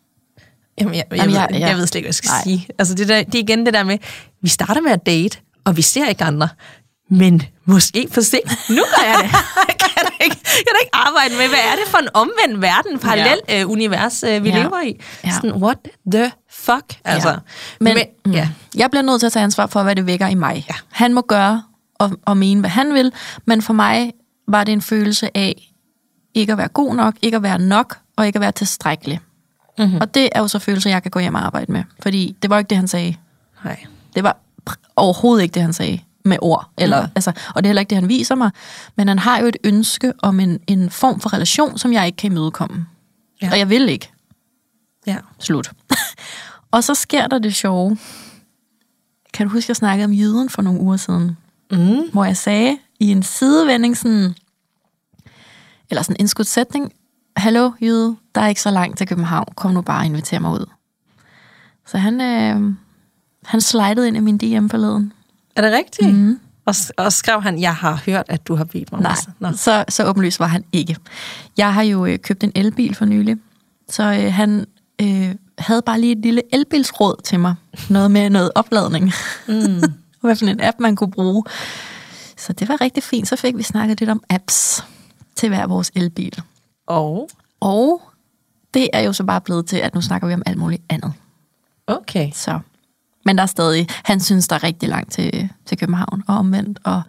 Jamen, 0.79 0.95
jeg, 0.95 1.03
jeg, 1.11 1.17
Jamen, 1.17 1.35
jeg, 1.35 1.47
jeg, 1.51 1.61
jeg 1.61 1.77
ved 1.77 1.87
slet 1.87 1.95
ikke, 1.95 2.05
hvad 2.05 2.09
jeg 2.09 2.15
skal 2.15 2.29
Nej. 2.29 2.43
sige. 2.43 2.67
Altså, 2.79 2.93
det, 2.93 3.07
der, 3.07 3.23
det 3.23 3.35
er 3.35 3.39
igen 3.39 3.65
det 3.65 3.73
der 3.73 3.83
med, 3.83 3.97
vi 4.41 4.49
starter 4.49 4.81
med 4.81 4.91
at 4.91 5.05
date, 5.05 5.37
og 5.65 5.77
vi 5.77 5.81
ser 5.81 6.09
ikke 6.09 6.23
andre. 6.23 6.49
Men 7.09 7.41
måske 7.65 8.07
for 8.11 8.21
sent. 8.21 8.51
Nu 8.69 8.75
gør 8.75 9.05
jeg 9.07 9.19
det. 9.23 9.31
jeg, 9.69 9.75
kan 9.79 10.11
ikke, 10.23 10.37
jeg 10.43 10.65
kan 10.67 10.79
ikke 10.81 10.95
arbejde 10.95 11.35
med, 11.37 11.47
hvad 11.47 11.59
er 11.71 11.75
det 11.75 11.87
for 11.87 11.97
en 11.97 12.07
omvendt 12.13 12.61
verden, 12.61 12.99
parallel 12.99 13.39
ja. 13.49 13.63
uh, 13.63 13.71
univers, 13.71 14.23
uh, 14.23 14.43
vi 14.43 14.49
ja. 14.49 14.63
lever 14.63 14.81
i. 14.81 15.01
Ja. 15.25 15.31
Sådan, 15.31 15.53
what 15.53 15.77
the 16.11 16.31
fuck? 16.49 16.99
Altså, 17.05 17.29
ja. 17.29 17.35
Men, 17.79 17.93
men 17.93 18.05
mm, 18.25 18.31
ja. 18.31 18.49
jeg 18.75 18.91
bliver 18.91 19.03
nødt 19.03 19.19
til 19.19 19.25
at 19.25 19.33
tage 19.33 19.43
ansvar 19.43 19.67
for, 19.67 19.83
hvad 19.83 19.95
det 19.95 20.05
vækker 20.05 20.27
i 20.27 20.35
mig. 20.35 20.65
Ja. 20.69 20.75
Han 20.91 21.13
må 21.13 21.21
gøre 21.21 21.63
og, 21.95 22.11
og 22.25 22.37
mene, 22.37 22.59
hvad 22.59 22.69
han 22.69 22.93
vil, 22.93 23.11
men 23.45 23.61
for 23.61 23.73
mig 23.73 24.11
var 24.47 24.63
det 24.63 24.71
en 24.71 24.81
følelse 24.81 25.37
af 25.37 25.69
ikke 26.33 26.51
at 26.51 26.57
være 26.57 26.67
god 26.67 26.95
nok, 26.95 27.15
ikke 27.21 27.37
at 27.37 27.43
være 27.43 27.59
nok, 27.59 27.97
og 28.17 28.27
ikke 28.27 28.37
at 28.37 28.41
være 28.41 28.51
tilstrækkelig. 28.51 29.19
Mm-hmm. 29.77 29.97
Og 30.01 30.13
det 30.13 30.29
er 30.31 30.39
jo 30.39 30.47
så 30.47 30.59
følelser, 30.59 30.89
jeg 30.89 31.01
kan 31.01 31.11
gå 31.11 31.19
hjem 31.19 31.35
og 31.35 31.45
arbejde 31.45 31.71
med. 31.71 31.83
Fordi 31.99 32.35
det 32.41 32.49
var 32.49 32.57
ikke 32.57 32.69
det, 32.69 32.77
han 32.77 32.87
sagde. 32.87 33.15
Nej. 33.63 33.85
Det 34.15 34.23
var 34.23 34.37
overhovedet 34.95 35.43
ikke 35.43 35.53
det, 35.53 35.61
han 35.61 35.73
sagde 35.73 35.99
med 36.25 36.37
ord. 36.41 36.69
Eller, 36.77 37.01
mm. 37.01 37.11
altså, 37.15 37.31
og 37.55 37.63
det 37.63 37.67
er 37.67 37.69
heller 37.69 37.79
ikke 37.79 37.89
det, 37.89 37.97
han 37.97 38.09
viser 38.09 38.35
mig. 38.35 38.51
Men 38.95 39.07
han 39.07 39.19
har 39.19 39.39
jo 39.39 39.45
et 39.45 39.57
ønske 39.63 40.13
om 40.21 40.39
en, 40.39 40.59
en 40.67 40.89
form 40.89 41.19
for 41.19 41.33
relation, 41.33 41.77
som 41.77 41.93
jeg 41.93 42.05
ikke 42.05 42.15
kan 42.15 42.31
imødekomme. 42.31 42.85
Ja. 43.41 43.51
Og 43.51 43.59
jeg 43.59 43.69
vil 43.69 43.89
ikke. 43.89 44.11
Ja. 45.07 45.17
Slut. 45.39 45.71
og 46.71 46.83
så 46.83 46.95
sker 46.95 47.27
der 47.27 47.39
det 47.39 47.55
sjove. 47.55 47.97
Kan 49.33 49.47
du 49.47 49.53
huske, 49.53 49.69
jeg 49.69 49.75
snakkede 49.75 50.05
om 50.05 50.13
jyden 50.13 50.49
for 50.49 50.61
nogle 50.61 50.79
uger 50.79 50.97
siden? 50.97 51.37
Mm. 51.71 52.09
Hvor 52.11 52.25
jeg 52.25 52.37
sagde 52.37 52.77
i 52.99 53.11
en 53.11 53.23
sidevending 53.23 53.97
sådan, 53.97 54.35
eller 55.89 56.01
sådan 56.01 56.15
en 56.19 56.27
skudsætning, 56.27 56.93
hallo 57.37 57.71
Jyde, 57.81 58.15
der 58.35 58.41
er 58.41 58.47
ikke 58.47 58.61
så 58.61 58.71
langt 58.71 58.97
til 58.97 59.07
København, 59.07 59.47
kom 59.55 59.71
nu 59.71 59.81
bare 59.81 60.01
og 60.01 60.05
inviter 60.05 60.39
mig 60.39 60.51
ud. 60.51 60.65
Så 61.87 61.97
han, 61.97 62.21
øh, 62.21 62.73
han 63.45 63.61
slidede 63.61 64.07
ind 64.07 64.17
i 64.17 64.19
min 64.19 64.37
DM 64.37 64.67
forleden. 64.67 65.13
Er 65.55 65.61
det 65.61 65.71
rigtigt? 65.71 66.15
Mm. 66.15 66.39
Og, 66.65 66.75
og 66.97 67.13
skrev 67.13 67.41
han, 67.41 67.61
jeg 67.61 67.75
har 67.75 68.01
hørt, 68.05 68.25
at 68.29 68.47
du 68.47 68.55
har 68.55 68.63
bedt 68.63 68.91
mig. 68.91 69.01
Nej, 69.01 69.15
Nå. 69.39 69.51
så, 69.51 69.85
så 69.89 70.05
åbenlyst 70.05 70.39
var 70.39 70.47
han 70.47 70.63
ikke. 70.71 70.97
Jeg 71.57 71.73
har 71.73 71.81
jo 71.81 72.05
øh, 72.05 72.19
købt 72.19 72.43
en 72.43 72.51
elbil 72.55 72.95
for 72.95 73.05
nylig, 73.05 73.37
så 73.89 74.03
øh, 74.03 74.33
han 74.33 74.65
øh, 75.01 75.35
havde 75.57 75.81
bare 75.81 76.01
lige 76.01 76.11
et 76.11 76.17
lille 76.17 76.41
elbilsråd 76.53 77.21
til 77.23 77.39
mig. 77.39 77.55
Noget 77.89 78.11
med 78.11 78.29
noget 78.29 78.51
opladning. 78.55 79.11
Mm. 79.47 79.81
Hvad 80.21 80.35
for 80.35 80.45
en 80.45 80.61
app, 80.61 80.79
man 80.79 80.95
kunne 80.95 81.11
bruge. 81.11 81.43
Så 82.37 82.53
det 82.53 82.69
var 82.69 82.81
rigtig 82.81 83.03
fint. 83.03 83.27
Så 83.27 83.35
fik 83.35 83.57
vi 83.57 83.63
snakket 83.63 83.99
lidt 83.99 84.09
om 84.09 84.23
apps 84.29 84.85
til 85.35 85.49
hver 85.49 85.67
vores 85.67 85.91
elbil. 85.95 86.43
Og? 86.93 87.29
Og 87.59 88.01
det 88.73 88.89
er 88.93 89.01
jo 89.01 89.13
så 89.13 89.23
bare 89.23 89.41
blevet 89.41 89.65
til, 89.65 89.77
at 89.77 89.95
nu 89.95 90.01
snakker 90.01 90.27
vi 90.27 90.33
om 90.33 90.43
alt 90.45 90.57
muligt 90.57 90.81
andet. 90.89 91.13
Okay. 91.87 92.31
Så. 92.33 92.59
Men 93.25 93.35
der 93.37 93.43
er 93.43 93.47
stadig, 93.47 93.87
han 94.03 94.19
synes, 94.19 94.47
der 94.47 94.55
er 94.55 94.63
rigtig 94.63 94.89
langt 94.89 95.11
til, 95.11 95.49
til 95.65 95.77
København 95.77 96.23
og 96.27 96.37
omvendt, 96.37 96.79
og 96.83 97.01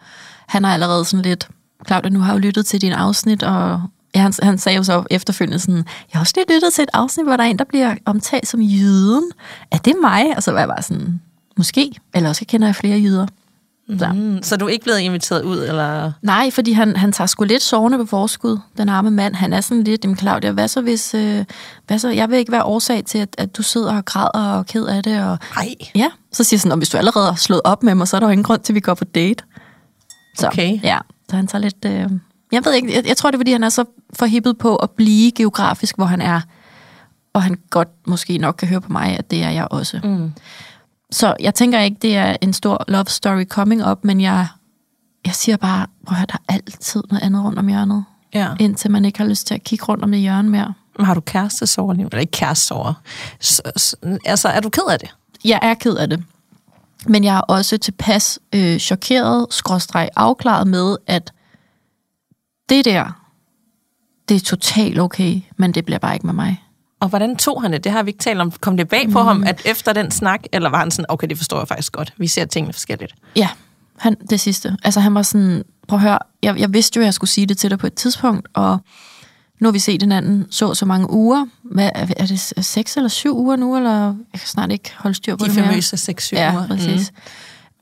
han 0.46 0.64
har 0.64 0.74
allerede 0.74 1.04
sådan 1.04 1.22
lidt, 1.22 1.48
Claudia, 1.86 2.10
nu 2.10 2.20
har 2.20 2.26
jeg 2.26 2.34
jo 2.34 2.46
lyttet 2.46 2.66
til 2.66 2.80
din 2.80 2.92
afsnit, 2.92 3.42
og 3.42 3.82
han, 4.14 4.32
han 4.42 4.58
sagde 4.58 4.76
jo 4.76 4.82
så 4.82 5.04
efterfølgende 5.10 5.58
sådan, 5.58 5.76
jeg 5.76 5.84
har 6.12 6.20
også 6.20 6.32
lige 6.36 6.56
lyttet 6.56 6.72
til 6.72 6.82
et 6.82 6.90
afsnit, 6.92 7.26
hvor 7.26 7.36
der 7.36 7.44
er 7.44 7.48
en, 7.48 7.58
der 7.58 7.64
bliver 7.64 7.94
omtalt 8.04 8.48
som 8.48 8.62
jyden. 8.62 9.30
Er 9.70 9.78
det 9.78 9.94
mig? 10.00 10.36
Og 10.36 10.42
så 10.42 10.52
var 10.52 10.58
jeg 10.58 10.68
bare 10.68 10.82
sådan, 10.82 11.20
måske, 11.56 11.92
eller 12.14 12.28
også 12.28 12.44
kender 12.48 12.68
jeg 12.68 12.76
flere 12.76 12.98
jyder. 12.98 13.26
Så. 13.98 14.12
Mm, 14.14 14.42
så 14.42 14.56
du 14.56 14.64
er 14.64 14.68
ikke 14.68 14.82
blevet 14.82 14.98
inviteret 14.98 15.42
ud, 15.42 15.58
eller? 15.58 16.12
Nej, 16.22 16.50
fordi 16.50 16.72
han, 16.72 16.96
han 16.96 17.12
tager 17.12 17.26
sgu 17.26 17.44
lidt 17.44 17.62
sovende 17.62 17.98
på 17.98 18.06
forskud, 18.06 18.58
den 18.76 18.88
arme 18.88 19.10
mand. 19.10 19.34
Han 19.34 19.52
er 19.52 19.60
sådan 19.60 19.84
lidt, 19.84 20.04
jamen 20.04 20.16
Claudia, 20.16 20.50
hvad 20.50 20.68
så 20.68 20.80
hvis... 20.80 21.14
Øh, 21.14 21.44
hvad 21.86 21.98
så? 21.98 22.08
Jeg 22.08 22.30
vil 22.30 22.38
ikke 22.38 22.52
være 22.52 22.64
årsag 22.64 23.04
til, 23.04 23.18
at, 23.18 23.28
at 23.38 23.56
du 23.56 23.62
sidder 23.62 23.96
og 23.96 24.04
græder 24.04 24.28
og 24.28 24.58
er 24.58 24.62
ked 24.62 24.84
af 24.84 25.02
det. 25.02 25.24
Og, 25.24 25.38
Nej. 25.56 25.74
Ja, 25.94 26.08
så 26.32 26.44
siger 26.44 26.58
han 26.58 26.60
sådan, 26.60 26.78
hvis 26.78 26.88
du 26.88 26.98
allerede 26.98 27.26
har 27.26 27.34
slået 27.34 27.60
op 27.64 27.82
med 27.82 27.94
mig, 27.94 28.08
så 28.08 28.16
er 28.16 28.20
der 28.20 28.26
jo 28.26 28.30
ingen 28.30 28.44
grund 28.44 28.60
til, 28.60 28.72
at 28.72 28.74
vi 28.74 28.80
går 28.80 28.94
på 28.94 29.04
date. 29.04 29.44
Så, 30.38 30.46
okay. 30.46 30.80
Ja, 30.82 30.98
så 31.30 31.36
han 31.36 31.46
tager 31.46 31.62
lidt... 31.62 31.84
Øh, 31.86 32.10
jeg 32.52 32.64
ved 32.64 32.72
ikke, 32.72 32.94
jeg, 32.94 33.08
jeg 33.08 33.16
tror, 33.16 33.30
det 33.30 33.36
er, 33.36 33.38
fordi 33.38 33.52
han 33.52 33.64
er 33.64 33.68
så 33.68 33.84
forhippet 34.12 34.58
på 34.58 34.76
at 34.76 34.90
blive 34.90 35.32
geografisk, 35.32 35.96
hvor 35.96 36.06
han 36.06 36.20
er. 36.20 36.40
Og 37.32 37.42
han 37.42 37.58
godt 37.70 37.88
måske 38.06 38.38
nok 38.38 38.54
kan 38.58 38.68
høre 38.68 38.80
på 38.80 38.92
mig, 38.92 39.18
at 39.18 39.30
det 39.30 39.42
er 39.42 39.50
jeg 39.50 39.68
også. 39.70 40.00
Mm. 40.04 40.32
Så 41.10 41.36
jeg 41.40 41.54
tænker 41.54 41.80
ikke, 41.80 41.96
det 42.02 42.16
er 42.16 42.36
en 42.40 42.52
stor 42.52 42.84
love 42.88 43.04
story 43.06 43.44
coming 43.44 43.86
up, 43.90 43.98
men 44.04 44.20
jeg, 44.20 44.46
jeg 45.26 45.34
siger 45.34 45.56
bare, 45.56 45.86
prøv 46.06 46.18
at 46.22 46.28
der 46.32 46.38
er 46.48 46.54
altid 46.54 47.02
noget 47.10 47.22
andet 47.22 47.44
rundt 47.44 47.58
om 47.58 47.68
hjørnet, 47.68 48.04
Ja. 48.34 48.54
indtil 48.60 48.90
man 48.90 49.04
ikke 49.04 49.18
har 49.18 49.26
lyst 49.26 49.46
til 49.46 49.54
at 49.54 49.64
kigge 49.64 49.84
rundt 49.84 50.04
om 50.04 50.10
det 50.10 50.20
hjørne 50.20 50.50
mere. 50.50 50.74
Har 51.00 51.14
du 51.14 51.20
kærestesorger 51.20 51.92
lige 51.92 52.02
nu? 52.02 52.08
Eller 52.12 52.20
ikke 52.20 52.56
s- 53.76 53.94
altså, 54.24 54.48
er 54.48 54.60
du 54.60 54.68
ked 54.68 54.82
af 54.90 54.98
det? 54.98 55.14
Jeg 55.44 55.58
er 55.62 55.74
ked 55.74 55.96
af 55.96 56.08
det, 56.10 56.24
men 57.06 57.24
jeg 57.24 57.36
er 57.36 57.40
også 57.40 57.78
tilpas 57.78 58.38
øh, 58.54 58.78
chokeret, 58.78 59.46
skråstreg 59.50 60.08
afklaret 60.16 60.66
med, 60.66 60.96
at 61.06 61.32
det 62.68 62.84
der, 62.84 63.20
det 64.28 64.34
er 64.36 64.40
totalt 64.40 64.98
okay, 65.00 65.40
men 65.56 65.72
det 65.74 65.84
bliver 65.84 65.98
bare 65.98 66.14
ikke 66.14 66.26
med 66.26 66.34
mig. 66.34 66.63
Og 67.04 67.08
hvordan 67.08 67.36
tog 67.36 67.62
han 67.62 67.72
det? 67.72 67.84
Det 67.84 67.92
har 67.92 68.02
vi 68.02 68.08
ikke 68.10 68.22
talt 68.22 68.40
om. 68.40 68.50
Kom 68.50 68.76
det 68.76 68.88
bag 68.88 69.10
på 69.10 69.20
mm. 69.20 69.26
ham, 69.26 69.44
at 69.46 69.62
efter 69.64 69.92
den 69.92 70.10
snak, 70.10 70.40
eller 70.52 70.70
var 70.70 70.78
han 70.78 70.90
sådan, 70.90 71.06
okay, 71.08 71.28
det 71.28 71.36
forstår 71.36 71.58
jeg 71.58 71.68
faktisk 71.68 71.92
godt. 71.92 72.12
Vi 72.16 72.26
ser 72.26 72.44
tingene 72.44 72.72
forskelligt. 72.72 73.14
Ja, 73.36 73.48
han, 73.98 74.16
det 74.30 74.40
sidste. 74.40 74.76
Altså 74.84 75.00
han 75.00 75.14
var 75.14 75.22
sådan, 75.22 75.62
prøv 75.88 75.96
at 75.96 76.02
høre, 76.02 76.18
jeg, 76.42 76.58
jeg 76.58 76.72
vidste 76.72 76.96
jo, 76.96 77.02
at 77.02 77.04
jeg 77.04 77.14
skulle 77.14 77.30
sige 77.30 77.46
det 77.46 77.58
til 77.58 77.70
dig 77.70 77.78
på 77.78 77.86
et 77.86 77.94
tidspunkt, 77.94 78.48
og 78.54 78.78
nu 79.60 79.68
har 79.68 79.72
vi 79.72 79.78
set 79.78 80.02
hinanden 80.02 80.46
så 80.50 80.74
så 80.74 80.86
mange 80.86 81.10
uger. 81.10 81.46
Hvad, 81.62 81.90
er 81.94 82.26
det 82.26 82.40
seks 82.66 82.96
eller 82.96 83.08
syv 83.08 83.36
uger 83.38 83.56
nu, 83.56 83.76
eller 83.76 84.00
jeg 84.32 84.40
kan 84.40 84.48
snart 84.48 84.70
ikke 84.72 84.92
holde 84.96 85.14
styr 85.14 85.36
på 85.36 85.44
De 85.44 85.48
det 85.48 85.56
mere. 85.56 85.66
famøse 85.66 85.96
6-7 85.96 86.28
Ja, 86.32 86.52
uger. 86.54 86.66
præcis. 86.66 87.12
Mm. 87.12 87.18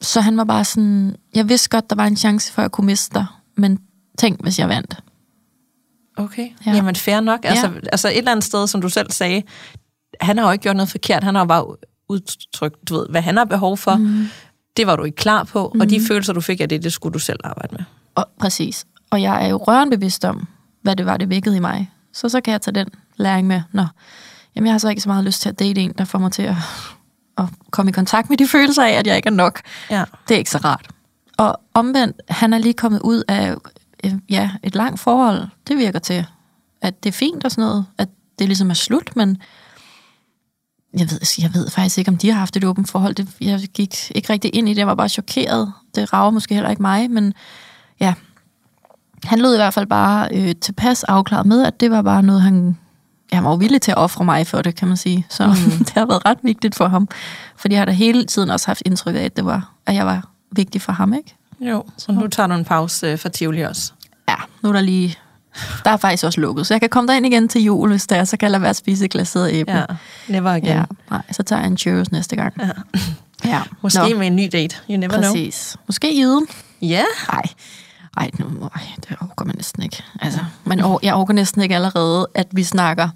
Så 0.00 0.20
han 0.20 0.36
var 0.36 0.44
bare 0.44 0.64
sådan, 0.64 1.16
jeg 1.34 1.48
vidste 1.48 1.68
godt, 1.68 1.90
der 1.90 1.96
var 1.96 2.06
en 2.06 2.16
chance 2.16 2.52
for, 2.52 2.62
at 2.62 2.64
jeg 2.64 2.70
kunne 2.70 2.86
miste 2.86 3.14
dig, 3.14 3.26
men 3.56 3.78
tænk, 4.18 4.42
hvis 4.42 4.58
jeg 4.58 4.68
vandt. 4.68 4.96
Okay, 6.16 6.48
Ja. 6.66 6.70
ja. 6.70 6.76
jamen 6.76 6.96
fair 6.96 7.20
nok. 7.20 7.40
Altså, 7.44 7.66
Ja. 7.66 7.72
ja. 7.72 7.80
altså 7.92 8.08
et 8.08 8.18
eller 8.18 8.30
andet 8.32 8.44
sted, 8.44 8.66
som 8.66 8.80
du 8.80 8.88
selv 8.88 9.10
sagde, 9.10 9.42
han 10.20 10.38
har 10.38 10.44
jo 10.46 10.50
ikke 10.52 10.62
gjort 10.62 10.76
noget 10.76 10.88
forkert. 10.90 11.24
Han 11.24 11.34
har 11.34 11.42
jo 11.42 11.46
bare 11.46 11.66
udtrykt, 12.08 12.88
du 12.88 12.94
ved, 12.94 13.06
hvad 13.10 13.22
han 13.22 13.36
har 13.36 13.44
behov 13.44 13.76
for. 13.76 13.96
Mm. 13.96 14.26
Det 14.76 14.86
var 14.86 14.96
du 14.96 15.04
ikke 15.04 15.16
klar 15.16 15.44
på, 15.44 15.70
mm. 15.74 15.80
og 15.80 15.90
de 15.90 16.00
følelser, 16.08 16.32
du 16.32 16.40
fik 16.40 16.60
af 16.60 16.68
det, 16.68 16.82
det 16.84 16.92
skulle 16.92 17.12
du 17.12 17.18
selv 17.18 17.38
arbejde 17.44 17.74
med. 17.76 17.84
Og, 18.14 18.28
præcis. 18.40 18.84
Og 19.10 19.22
jeg 19.22 19.44
er 19.44 19.48
jo 19.48 19.56
rørende 19.56 19.96
bevidst 19.96 20.24
om, 20.24 20.48
hvad 20.82 20.96
det 20.96 21.06
var, 21.06 21.16
det 21.16 21.28
vækkede 21.28 21.56
i 21.56 21.60
mig. 21.60 21.90
Så 22.12 22.28
så 22.28 22.40
kan 22.40 22.52
jeg 22.52 22.60
tage 22.60 22.74
den 22.74 22.88
læring 23.16 23.46
med. 23.46 23.62
Nå, 23.72 23.86
jamen 24.56 24.66
jeg 24.66 24.72
har 24.74 24.78
så 24.78 24.88
ikke 24.88 25.02
så 25.02 25.08
meget 25.08 25.24
lyst 25.24 25.42
til 25.42 25.48
at 25.48 25.58
date 25.58 25.80
en, 25.80 25.92
der 25.98 26.04
får 26.04 26.18
mig 26.18 26.32
til 26.32 26.42
at, 26.42 26.54
at 27.38 27.44
komme 27.70 27.90
i 27.90 27.92
kontakt 27.92 28.30
med 28.30 28.36
de 28.38 28.48
følelser 28.48 28.82
af, 28.84 28.90
at 28.90 29.06
jeg 29.06 29.16
ikke 29.16 29.26
er 29.26 29.30
nok. 29.30 29.60
Ja. 29.90 30.04
Det 30.28 30.34
er 30.34 30.38
ikke 30.38 30.50
så 30.50 30.58
rart. 30.58 30.88
Og 31.36 31.60
omvendt, 31.74 32.16
han 32.28 32.52
er 32.52 32.58
lige 32.58 32.74
kommet 32.74 33.00
ud 33.00 33.22
af 33.28 33.54
øh, 34.04 34.12
ja, 34.30 34.50
et 34.62 34.74
langt 34.74 35.00
forhold. 35.00 35.48
Det 35.68 35.78
virker 35.78 35.98
til, 35.98 36.26
at 36.80 37.04
det 37.04 37.08
er 37.08 37.12
fint 37.12 37.44
og 37.44 37.50
sådan 37.50 37.62
noget, 37.62 37.86
at 37.98 38.08
det 38.38 38.48
ligesom 38.48 38.70
er 38.70 38.74
slut, 38.74 39.16
men 39.16 39.42
jeg 40.98 41.10
ved, 41.10 41.20
jeg 41.38 41.54
ved 41.54 41.70
faktisk 41.70 41.98
ikke, 41.98 42.10
om 42.10 42.16
de 42.16 42.30
har 42.30 42.38
haft 42.38 42.56
et 42.56 42.64
åbent 42.64 42.90
forhold. 42.90 43.14
Det, 43.14 43.28
jeg 43.40 43.60
gik 43.60 44.10
ikke 44.14 44.32
rigtig 44.32 44.54
ind 44.54 44.68
i 44.68 44.70
det, 44.70 44.78
jeg 44.78 44.86
var 44.86 44.94
bare 44.94 45.08
chokeret. 45.08 45.72
Det 45.94 46.12
rager 46.12 46.30
måske 46.30 46.54
heller 46.54 46.70
ikke 46.70 46.82
mig, 46.82 47.10
men 47.10 47.34
ja, 48.00 48.14
han 49.24 49.38
lød 49.38 49.54
i 49.54 49.56
hvert 49.56 49.74
fald 49.74 49.86
bare 49.86 50.28
øh, 50.32 50.54
tilpas 50.60 51.04
afklaret 51.04 51.46
med, 51.46 51.66
at 51.66 51.80
det 51.80 51.90
var 51.90 52.02
bare 52.02 52.22
noget, 52.22 52.42
han, 52.42 52.78
ja, 53.32 53.36
han 53.36 53.44
var 53.44 53.56
villig 53.56 53.80
til 53.80 53.90
at 53.90 53.98
ofre 53.98 54.24
mig 54.24 54.46
for 54.46 54.62
det, 54.62 54.74
kan 54.74 54.88
man 54.88 54.96
sige. 54.96 55.26
Så 55.28 55.46
mm. 55.46 55.78
det 55.84 55.90
har 55.90 56.06
været 56.06 56.26
ret 56.26 56.38
vigtigt 56.42 56.74
for 56.74 56.88
ham. 56.88 57.08
Fordi 57.56 57.74
jeg 57.74 57.80
har 57.80 57.84
da 57.84 57.92
hele 57.92 58.24
tiden 58.24 58.50
også 58.50 58.66
haft 58.66 58.82
indtryk 58.86 59.14
af, 59.14 59.24
at, 59.24 59.36
det 59.36 59.44
var, 59.44 59.74
at 59.86 59.94
jeg 59.94 60.06
var 60.06 60.28
vigtig 60.50 60.82
for 60.82 60.92
ham, 60.92 61.14
ikke? 61.14 61.34
Jo, 61.62 61.84
så 61.98 62.12
nu 62.12 62.26
tager 62.26 62.46
du 62.46 62.54
en 62.54 62.64
pause 62.64 63.06
øh, 63.06 63.18
for 63.18 63.28
Tivoli 63.28 63.60
også. 63.60 63.92
Ja, 64.28 64.34
nu 64.62 64.68
er 64.68 64.72
der 64.72 64.80
lige... 64.80 65.18
Der 65.84 65.90
er 65.90 65.96
faktisk 65.96 66.24
også 66.24 66.40
lukket, 66.40 66.66
så 66.66 66.74
jeg 66.74 66.80
kan 66.80 66.90
komme 66.90 67.08
derind 67.08 67.26
igen 67.26 67.48
til 67.48 67.62
jul, 67.62 67.90
hvis 67.90 68.06
der 68.06 68.16
er, 68.16 68.24
så 68.24 68.36
kan 68.36 68.46
jeg 68.46 68.50
lade 68.50 68.62
være 68.62 68.70
at 68.70 68.76
spise 68.76 69.04
et 69.04 69.10
glaseret 69.10 69.52
æble. 69.52 69.74
Ja, 69.78 69.84
never 70.28 70.50
again. 70.50 70.76
ja. 70.76 70.84
Nej, 71.10 71.22
så 71.32 71.42
tager 71.42 71.60
jeg 71.60 71.66
en 71.66 71.78
churros 71.78 72.12
næste 72.12 72.36
gang. 72.36 72.54
Ja. 72.60 72.68
ja. 73.44 73.62
Måske 73.82 74.08
Nå, 74.10 74.18
med 74.18 74.26
en 74.26 74.36
ny 74.36 74.48
date. 74.52 74.76
You 74.90 74.96
never 74.96 75.16
know. 75.16 75.22
præcis. 75.22 75.76
Måske 75.86 76.20
jiden. 76.20 76.46
Ja, 76.82 77.04
Nej, 77.32 77.42
ej, 78.16 78.30
nu, 78.38 78.68
ej, 78.74 78.82
det 79.08 79.16
overgår 79.20 79.44
man 79.44 79.54
næsten 79.56 79.82
ikke. 79.82 80.04
Altså, 80.20 80.40
man, 80.64 80.78
jeg 81.02 81.14
overgår 81.14 81.34
næsten 81.34 81.62
ikke 81.62 81.74
allerede, 81.74 82.28
at 82.34 82.46
vi 82.52 82.62
snakker 82.64 83.08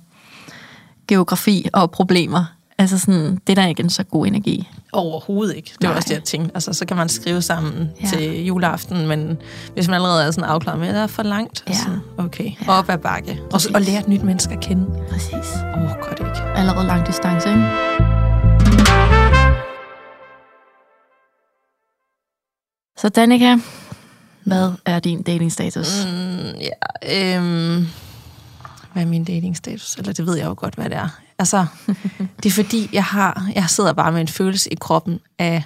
geografi 1.09 1.69
og 1.73 1.91
problemer. 1.91 2.45
Altså 2.79 2.99
sådan, 2.99 3.41
det 3.47 3.59
er 3.59 3.62
der 3.62 3.69
ikke 3.69 3.83
en 3.83 3.91
så 3.91 4.03
god 4.03 4.26
energi. 4.26 4.69
Overhovedet 5.00 5.57
ikke. 5.57 5.71
Det 5.81 5.83
var 5.83 5.88
Nej. 5.88 5.97
også 5.97 6.09
det, 6.09 6.15
jeg 6.15 6.25
tænkte. 6.25 6.50
Altså, 6.55 6.73
så 6.73 6.87
kan 6.87 6.97
man 6.97 7.09
skrive 7.09 7.43
sammen 7.43 7.91
Ja. 8.03 8.09
til 8.09 8.45
juleaften, 8.47 9.07
men 9.07 9.38
hvis 9.75 9.88
man 9.88 9.95
allerede 9.95 10.26
er 10.26 10.31
sådan 10.31 10.50
afklaret 10.50 10.79
med, 10.81 10.88
at 10.88 10.95
det 10.95 11.03
er 11.03 11.07
for 11.07 11.23
langt, 11.23 11.65
Ja. 11.69 11.75
så 11.75 11.99
okay, 12.19 12.50
Ja. 12.67 12.73
op 12.79 12.88
ad 12.91 12.99
bakke. 12.99 13.41
Og, 13.53 13.61
og 13.75 13.81
lære 13.83 14.00
et 14.00 14.09
nyt 14.09 14.23
menneske 14.23 14.55
at 14.55 14.61
kende. 14.61 14.87
Præcis. 15.11 15.33
Åh, 15.76 15.83
oh, 15.83 15.91
godt 16.00 16.19
ikke. 16.21 16.43
Allerede 16.57 16.87
lang 16.87 17.07
distance, 17.07 17.49
ikke? 17.49 17.62
Så 22.99 23.09
Danika, 23.09 23.57
hvad 24.45 24.73
er 24.85 24.99
din 25.00 25.23
datingstatus? 25.23 26.07
Mm, 26.07 26.61
ja, 26.61 27.37
øhm, 27.38 27.87
hvad 28.93 29.03
er 29.03 29.07
min 29.07 29.25
datingstatus? 29.25 29.95
Eller 29.97 30.12
det 30.12 30.26
ved 30.26 30.37
jeg 30.37 30.47
jo 30.47 30.55
godt, 30.59 30.75
hvad 30.75 30.85
det 30.91 30.97
er. 30.97 31.09
Altså, 31.38 31.66
det 32.43 32.47
er 32.47 32.52
fordi, 32.52 32.88
jeg 32.93 33.05
har, 33.05 33.50
jeg 33.55 33.71
sidder 33.71 33.93
bare 33.93 34.12
med 34.12 34.21
en 34.21 34.28
følelse 34.28 34.73
i 34.73 34.76
kroppen 34.81 35.21
af, 35.38 35.62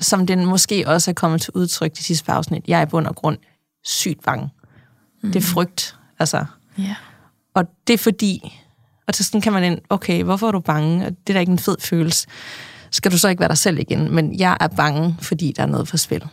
som 0.00 0.26
den 0.26 0.46
måske 0.46 0.88
også 0.88 1.10
er 1.10 1.14
kommet 1.14 1.42
til 1.42 1.52
udtryk 1.54 1.96
de 1.96 2.02
sidste 2.02 2.24
par 2.24 2.34
afsnit. 2.34 2.64
Jeg 2.68 2.78
er 2.78 2.86
i 2.86 2.86
bund 2.86 3.06
og 3.06 3.14
grund 3.14 3.38
sygt 3.84 4.22
bange. 4.24 4.50
Mm. 5.22 5.32
Det 5.32 5.42
er 5.42 5.46
frygt. 5.46 5.98
Altså, 6.18 6.44
Ja. 6.78 6.94
Og 7.54 7.64
det 7.86 7.94
er 7.94 7.98
fordi, 7.98 8.60
og 9.06 9.14
så 9.14 9.24
sådan 9.24 9.40
kan 9.40 9.52
man 9.52 9.64
ind, 9.64 9.78
okay, 9.90 10.22
hvorfor 10.22 10.48
er 10.48 10.52
du 10.52 10.60
bange? 10.60 11.06
Og 11.06 11.10
det 11.10 11.28
er 11.28 11.32
da 11.32 11.40
ikke 11.40 11.52
en 11.52 11.58
fed 11.58 11.76
følelse. 11.80 12.26
Skal 12.90 13.12
du 13.12 13.18
så 13.18 13.28
ikke 13.28 13.40
være 13.40 13.48
dig 13.48 13.58
selv 13.58 13.78
igen? 13.78 14.14
Men 14.14 14.38
jeg 14.38 14.56
er 14.60 14.68
bange, 14.68 15.16
fordi 15.20 15.52
der 15.56 15.62
er 15.62 15.66
noget 15.66 15.88
på 15.88 15.96
spil. 15.96 16.24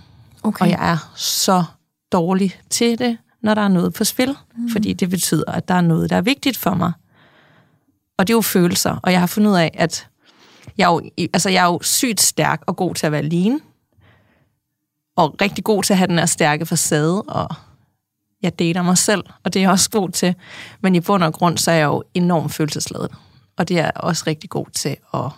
Okay. 0.43 0.65
Og 0.65 0.71
jeg 0.71 0.91
er 0.91 1.11
så 1.15 1.63
dårlig 2.11 2.59
til 2.69 2.99
det, 2.99 3.17
når 3.41 3.53
der 3.53 3.61
er 3.61 3.67
noget 3.67 3.93
på 3.93 4.03
spil. 4.03 4.35
Mm. 4.57 4.69
Fordi 4.69 4.93
det 4.93 5.09
betyder, 5.09 5.51
at 5.51 5.67
der 5.67 5.73
er 5.73 5.81
noget, 5.81 6.09
der 6.09 6.15
er 6.15 6.21
vigtigt 6.21 6.57
for 6.57 6.73
mig. 6.73 6.91
Og 8.17 8.27
det 8.27 8.33
er 8.33 8.37
jo 8.37 8.41
følelser. 8.41 8.99
Og 9.03 9.11
jeg 9.11 9.19
har 9.19 9.27
fundet 9.27 9.51
ud 9.51 9.55
af, 9.55 9.71
at 9.73 10.07
jeg 10.77 10.85
er 10.85 10.93
jo, 10.93 11.09
altså 11.33 11.49
jeg 11.49 11.61
er 11.61 11.67
jo 11.67 11.79
sygt 11.81 12.21
stærk 12.21 12.63
og 12.67 12.75
god 12.75 12.95
til 12.95 13.05
at 13.05 13.11
være 13.11 13.21
alene. 13.21 13.59
Og 15.15 15.35
rigtig 15.41 15.63
god 15.63 15.83
til 15.83 15.93
at 15.93 15.97
have 15.97 16.07
den 16.07 16.19
her 16.19 16.25
stærke 16.25 16.65
facade. 16.65 17.21
Og 17.21 17.55
jeg 18.41 18.59
dater 18.59 18.81
mig 18.81 18.97
selv, 18.97 19.23
og 19.43 19.53
det 19.53 19.59
er 19.59 19.63
jeg 19.63 19.71
også 19.71 19.89
god 19.89 20.09
til. 20.09 20.35
Men 20.81 20.95
i 20.95 20.99
bund 20.99 21.23
og 21.23 21.33
grund, 21.33 21.57
så 21.57 21.71
er 21.71 21.75
jeg 21.75 21.85
jo 21.85 22.03
enormt 22.13 22.53
følelsesladet. 22.53 23.11
Og 23.57 23.67
det 23.67 23.79
er 23.79 23.83
jeg 23.83 23.91
også 23.95 24.23
rigtig 24.27 24.49
god 24.49 24.65
til 24.73 24.97
at 25.13 25.31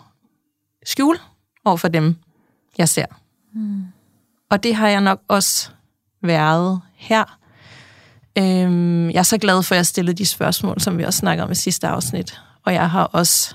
skjule 0.86 1.18
over 1.64 1.76
for 1.76 1.88
dem, 1.88 2.16
jeg 2.78 2.88
ser. 2.88 3.06
Mm. 3.54 3.84
Og 4.50 4.62
det 4.62 4.74
har 4.74 4.88
jeg 4.88 5.00
nok 5.00 5.20
også 5.28 5.70
været 6.22 6.80
her. 6.94 7.38
Øhm, 8.38 9.10
jeg 9.10 9.18
er 9.18 9.22
så 9.22 9.38
glad 9.38 9.62
for, 9.62 9.74
at 9.74 9.76
jeg 9.76 9.86
stillede 9.86 10.16
de 10.16 10.26
spørgsmål, 10.26 10.80
som 10.80 10.98
vi 10.98 11.04
også 11.04 11.18
snakker 11.18 11.44
om 11.44 11.50
i 11.50 11.54
sidste 11.54 11.88
afsnit. 11.88 12.40
Og 12.66 12.74
jeg 12.74 12.90
har 12.90 13.04
også 13.04 13.54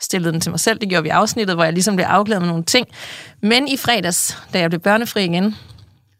stillet 0.00 0.32
den 0.32 0.40
til 0.40 0.50
mig 0.50 0.60
selv. 0.60 0.80
Det 0.80 0.88
gjorde 0.88 1.02
vi 1.02 1.08
i 1.08 1.10
afsnittet, 1.10 1.56
hvor 1.56 1.64
jeg 1.64 1.72
ligesom 1.72 1.96
blev 1.96 2.06
afglædet 2.06 2.42
med 2.42 2.48
nogle 2.48 2.64
ting. 2.64 2.86
Men 3.42 3.68
i 3.68 3.76
fredags, 3.76 4.38
da 4.52 4.58
jeg 4.58 4.70
blev 4.70 4.80
børnefri 4.80 5.24
igen, 5.24 5.56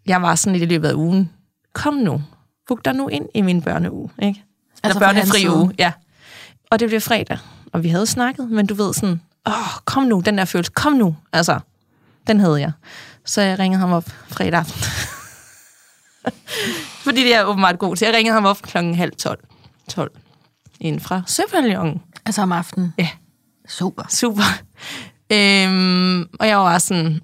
jeg 0.06 0.22
var 0.22 0.34
sådan 0.34 0.58
lidt 0.58 0.70
i 0.70 0.74
løbet 0.74 0.88
af 0.88 0.94
ugen, 0.94 1.30
kom 1.72 1.94
nu, 1.94 2.22
book 2.68 2.84
dig 2.84 2.94
nu 2.94 3.08
ind 3.08 3.28
i 3.34 3.40
min 3.40 3.62
børneuge, 3.62 4.10
ikke? 4.22 4.42
Altså 4.82 4.98
fra 4.98 5.06
børnefri 5.06 5.48
uge, 5.48 5.72
ja. 5.78 5.92
Og 6.70 6.80
det 6.80 6.88
blev 6.88 7.00
fredag, 7.00 7.38
og 7.72 7.82
vi 7.82 7.88
havde 7.88 8.06
snakket, 8.06 8.50
men 8.50 8.66
du 8.66 8.74
ved 8.74 8.94
sådan, 8.94 9.20
åh, 9.46 9.80
kom 9.84 10.02
nu, 10.02 10.22
den 10.24 10.38
der 10.38 10.44
følelse, 10.44 10.72
kom 10.72 10.92
nu, 10.92 11.16
altså, 11.32 11.60
den 12.26 12.40
havde 12.40 12.60
jeg. 12.60 12.72
Så 13.24 13.42
jeg 13.42 13.58
ringede 13.58 13.80
ham 13.80 13.92
op 13.92 14.04
fredag 14.28 14.58
aften. 14.58 14.82
Fordi 17.04 17.20
det 17.20 17.34
er 17.34 17.38
jeg 17.38 17.48
åbenbart 17.48 17.78
god 17.78 17.96
til. 17.96 18.06
Jeg 18.06 18.14
ringede 18.14 18.34
ham 18.34 18.44
op 18.44 18.62
klokken 18.62 18.94
halv 18.94 19.12
tolv. 19.12 19.38
12. 19.88 20.10
Inden 20.80 21.00
fra 21.00 21.22
Søpavillonen. 21.26 22.02
Altså 22.30 22.42
om 22.42 22.52
aftenen? 22.52 22.94
Ja. 22.99 23.08
Super. 23.68 24.02
Super. 24.08 24.62
Øhm, 25.32 26.20
og 26.40 26.49
jeg 26.49 26.58
var 26.58 26.78
sådan, 26.78 27.20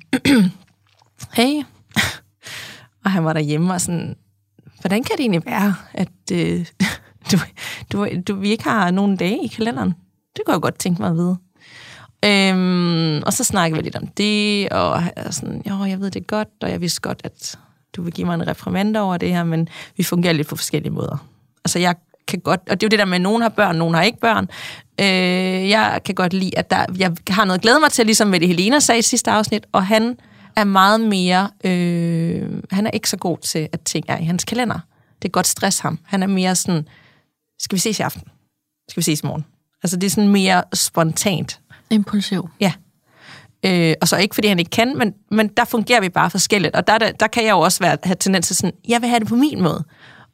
hey. 1.38 1.62
og 3.04 3.10
han 3.10 3.25
var 3.25 3.32
derhjemme 3.32 3.75
og 3.75 3.80
sådan, 3.80 4.16
hvordan 4.80 5.02
kan 5.02 5.16
det 5.16 5.20
egentlig 5.20 5.46
være, 5.46 5.75
at 5.94 6.32
øh, 6.32 6.66
du, 7.32 7.38
du, 7.92 8.06
du, 8.28 8.34
vi 8.34 8.50
ikke 8.50 8.64
har 8.64 8.90
nogen 8.90 9.16
dage 9.16 9.44
i 9.44 9.46
kalenderen? 9.46 9.94
Det 10.36 10.42
kunne 10.46 10.52
jeg 10.52 10.60
godt 10.60 10.78
tænke 10.78 11.02
mig 11.02 11.10
at 11.10 11.16
vide. 11.16 11.36
Øhm, 12.25 13.22
og 13.26 13.32
så 13.32 13.44
snakkede 13.44 13.78
vi 13.78 13.84
lidt 13.84 13.96
om 13.96 14.06
det, 14.06 14.68
og 14.68 15.02
jeg 15.16 15.34
sådan, 15.34 15.62
jo, 15.68 15.84
jeg 15.84 16.00
ved 16.00 16.10
det 16.10 16.26
godt, 16.26 16.48
og 16.62 16.70
jeg 16.70 16.80
vidste 16.80 17.00
godt, 17.00 17.20
at 17.25 17.58
du 17.96 18.02
vil 18.02 18.12
give 18.12 18.26
mig 18.26 18.34
en 18.34 18.46
reprimande 18.46 19.00
over 19.00 19.16
det 19.16 19.32
her, 19.32 19.44
men 19.44 19.68
vi 19.96 20.02
fungerer 20.02 20.32
lidt 20.32 20.48
på 20.48 20.56
forskellige 20.56 20.92
måder. 20.92 21.26
Altså, 21.64 21.78
jeg 21.78 21.94
kan 22.28 22.40
godt, 22.40 22.61
og 22.61 22.80
det 22.80 22.83
er 22.83 22.87
jo 22.87 22.90
det 22.90 22.99
der 22.99 23.04
med, 23.04 23.14
at 23.14 23.21
nogen 23.21 23.42
har 23.42 23.49
børn, 23.49 23.76
nogen 23.76 23.95
har 23.95 24.02
ikke 24.02 24.21
børn. 24.21 24.49
Øh, 25.00 25.68
jeg 25.68 26.00
kan 26.04 26.14
godt 26.14 26.33
lide, 26.33 26.59
at 26.59 26.71
der, 26.71 26.85
jeg 26.99 27.12
har 27.28 27.45
noget 27.45 27.62
glæde 27.62 27.80
mig 27.80 27.92
til, 27.92 28.06
ligesom 28.06 28.28
med 28.28 28.40
det 28.40 28.49
Helena 28.49 28.80
sagde 28.80 28.99
i 28.99 29.02
sidste 29.02 29.30
afsnit, 29.30 29.66
og 29.73 29.87
han 29.87 30.16
er 30.56 30.64
meget 30.64 31.00
mere, 31.00 31.50
øh, 31.64 32.62
han 32.71 32.87
er 32.87 32.90
ikke 32.90 33.11
så 33.11 33.16
god 33.16 33.38
til, 33.38 33.68
at 33.73 33.80
ting 33.80 34.04
er 34.09 34.18
i 34.18 34.25
hans 34.25 34.45
kalender. 34.45 34.78
Det 35.14 35.23
kan 35.23 35.30
godt 35.30 35.47
stresse 35.47 35.83
ham. 35.83 35.99
Han 36.04 36.23
er 36.23 36.26
mere 36.26 36.54
sådan, 36.54 36.88
skal 37.59 37.76
vi 37.76 37.80
ses 37.80 37.99
i 37.99 38.02
aften? 38.02 38.23
Skal 38.88 39.00
vi 39.00 39.02
ses 39.02 39.21
i 39.21 39.26
morgen? 39.26 39.45
Altså, 39.83 39.97
det 39.97 40.06
er 40.06 40.11
sådan 40.11 40.28
mere 40.28 40.62
spontant. 40.75 41.61
Impulsiv. 41.90 42.49
Ja. 42.61 42.73
Øh, 43.66 43.95
og 44.00 44.09
så 44.09 44.16
ikke, 44.16 44.35
fordi 44.35 44.49
han 44.49 44.59
ikke 44.59 44.71
kan, 44.71 44.99
men, 44.99 45.14
men 45.30 45.49
der 45.49 45.64
fungerer 45.64 46.00
vi 46.00 46.09
bare 46.09 46.30
forskelligt. 46.30 46.76
Og 46.76 46.87
der, 46.87 46.99
der, 46.99 47.12
der 47.12 47.26
kan 47.26 47.45
jeg 47.45 47.50
jo 47.50 47.61
også 47.61 47.80
være, 47.80 47.97
have 48.04 48.16
tendens 48.21 48.47
til 48.47 48.56
sådan, 48.56 48.73
jeg 48.88 49.00
vil 49.02 49.09
have 49.09 49.21
det 49.21 49.28
på 49.28 49.37
min 49.37 49.62
måde. 49.62 49.85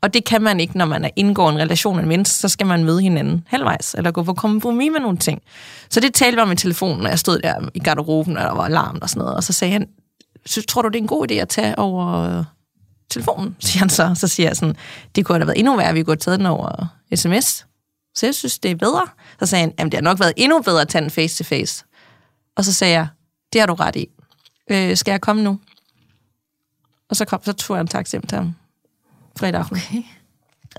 Og 0.02 0.14
det 0.14 0.24
kan 0.24 0.42
man 0.42 0.60
ikke, 0.60 0.78
når 0.78 0.84
man 0.84 1.04
er 1.04 1.10
indgår 1.16 1.50
en 1.50 1.58
relation 1.58 1.96
med 1.96 2.02
en 2.02 2.08
menneske, 2.08 2.34
så 2.34 2.48
skal 2.48 2.66
man 2.66 2.84
møde 2.84 3.00
hinanden 3.00 3.44
halvvejs, 3.46 3.94
eller 3.94 4.10
gå 4.10 4.22
på 4.22 4.34
kompromis 4.34 4.90
med 4.92 5.00
nogle 5.00 5.18
ting. 5.18 5.42
Så 5.90 6.00
det 6.00 6.14
talte 6.14 6.36
vi 6.36 6.42
om 6.42 6.52
i 6.52 6.56
telefonen, 6.56 7.02
når 7.02 7.08
jeg 7.08 7.18
stod 7.18 7.38
der 7.38 7.68
i 7.74 7.78
garderoben, 7.78 8.36
og 8.36 8.44
der 8.44 8.52
var 8.54 8.64
alarm 8.64 8.98
og 9.02 9.10
sådan 9.10 9.20
noget, 9.20 9.36
og 9.36 9.44
så 9.44 9.52
sagde 9.52 9.72
han, 9.72 9.88
så 10.46 10.62
tror 10.62 10.82
du, 10.82 10.88
det 10.88 10.96
er 10.96 11.02
en 11.02 11.06
god 11.06 11.30
idé 11.30 11.34
at 11.34 11.48
tage 11.48 11.78
over 11.78 12.38
øh, 12.38 12.44
telefonen, 13.10 13.56
siger 13.60 13.78
han 13.78 13.90
så. 13.90 14.14
Så 14.14 14.28
siger 14.28 14.48
jeg 14.48 14.56
sådan, 14.56 14.76
det 15.14 15.26
kunne 15.26 15.38
have 15.38 15.46
været 15.46 15.58
endnu 15.58 15.76
værre, 15.76 15.88
at 15.88 15.94
vi 15.94 16.02
kunne 16.02 16.12
have 16.12 16.18
taget 16.18 16.38
den 16.38 16.46
over 16.46 16.86
sms. 17.14 17.66
Så 18.14 18.26
jeg 18.26 18.34
synes, 18.34 18.58
det 18.58 18.70
er 18.70 18.74
bedre. 18.74 19.06
Så 19.40 19.46
sagde 19.46 19.60
han, 19.60 19.72
jamen 19.78 19.92
det 19.92 19.98
har 19.98 20.02
nok 20.02 20.20
været 20.20 20.32
endnu 20.36 20.62
bedre 20.62 20.80
at 20.80 20.88
tage 20.88 21.02
den 21.02 21.10
face 21.10 21.44
to 21.44 21.48
face. 21.48 21.84
Og 22.56 22.64
så 22.64 22.72
sagde 22.72 22.94
jeg, 22.94 23.06
det 23.52 23.60
har 23.60 23.66
du 23.66 23.74
ret 23.74 23.96
i. 23.96 24.08
Øh, 24.70 24.96
skal 24.96 25.12
jeg 25.12 25.20
komme 25.20 25.42
nu? 25.42 25.60
Og 27.10 27.16
så, 27.16 27.24
kom, 27.24 27.40
så 27.44 27.52
tog 27.52 27.76
jeg 27.76 27.80
en 27.80 27.86
taxi 27.88 28.16
hjem 28.16 28.26
til 28.26 28.38
ham 28.38 28.54
fredag 29.38 29.60
aften. 29.60 29.76
Okay. 29.76 30.02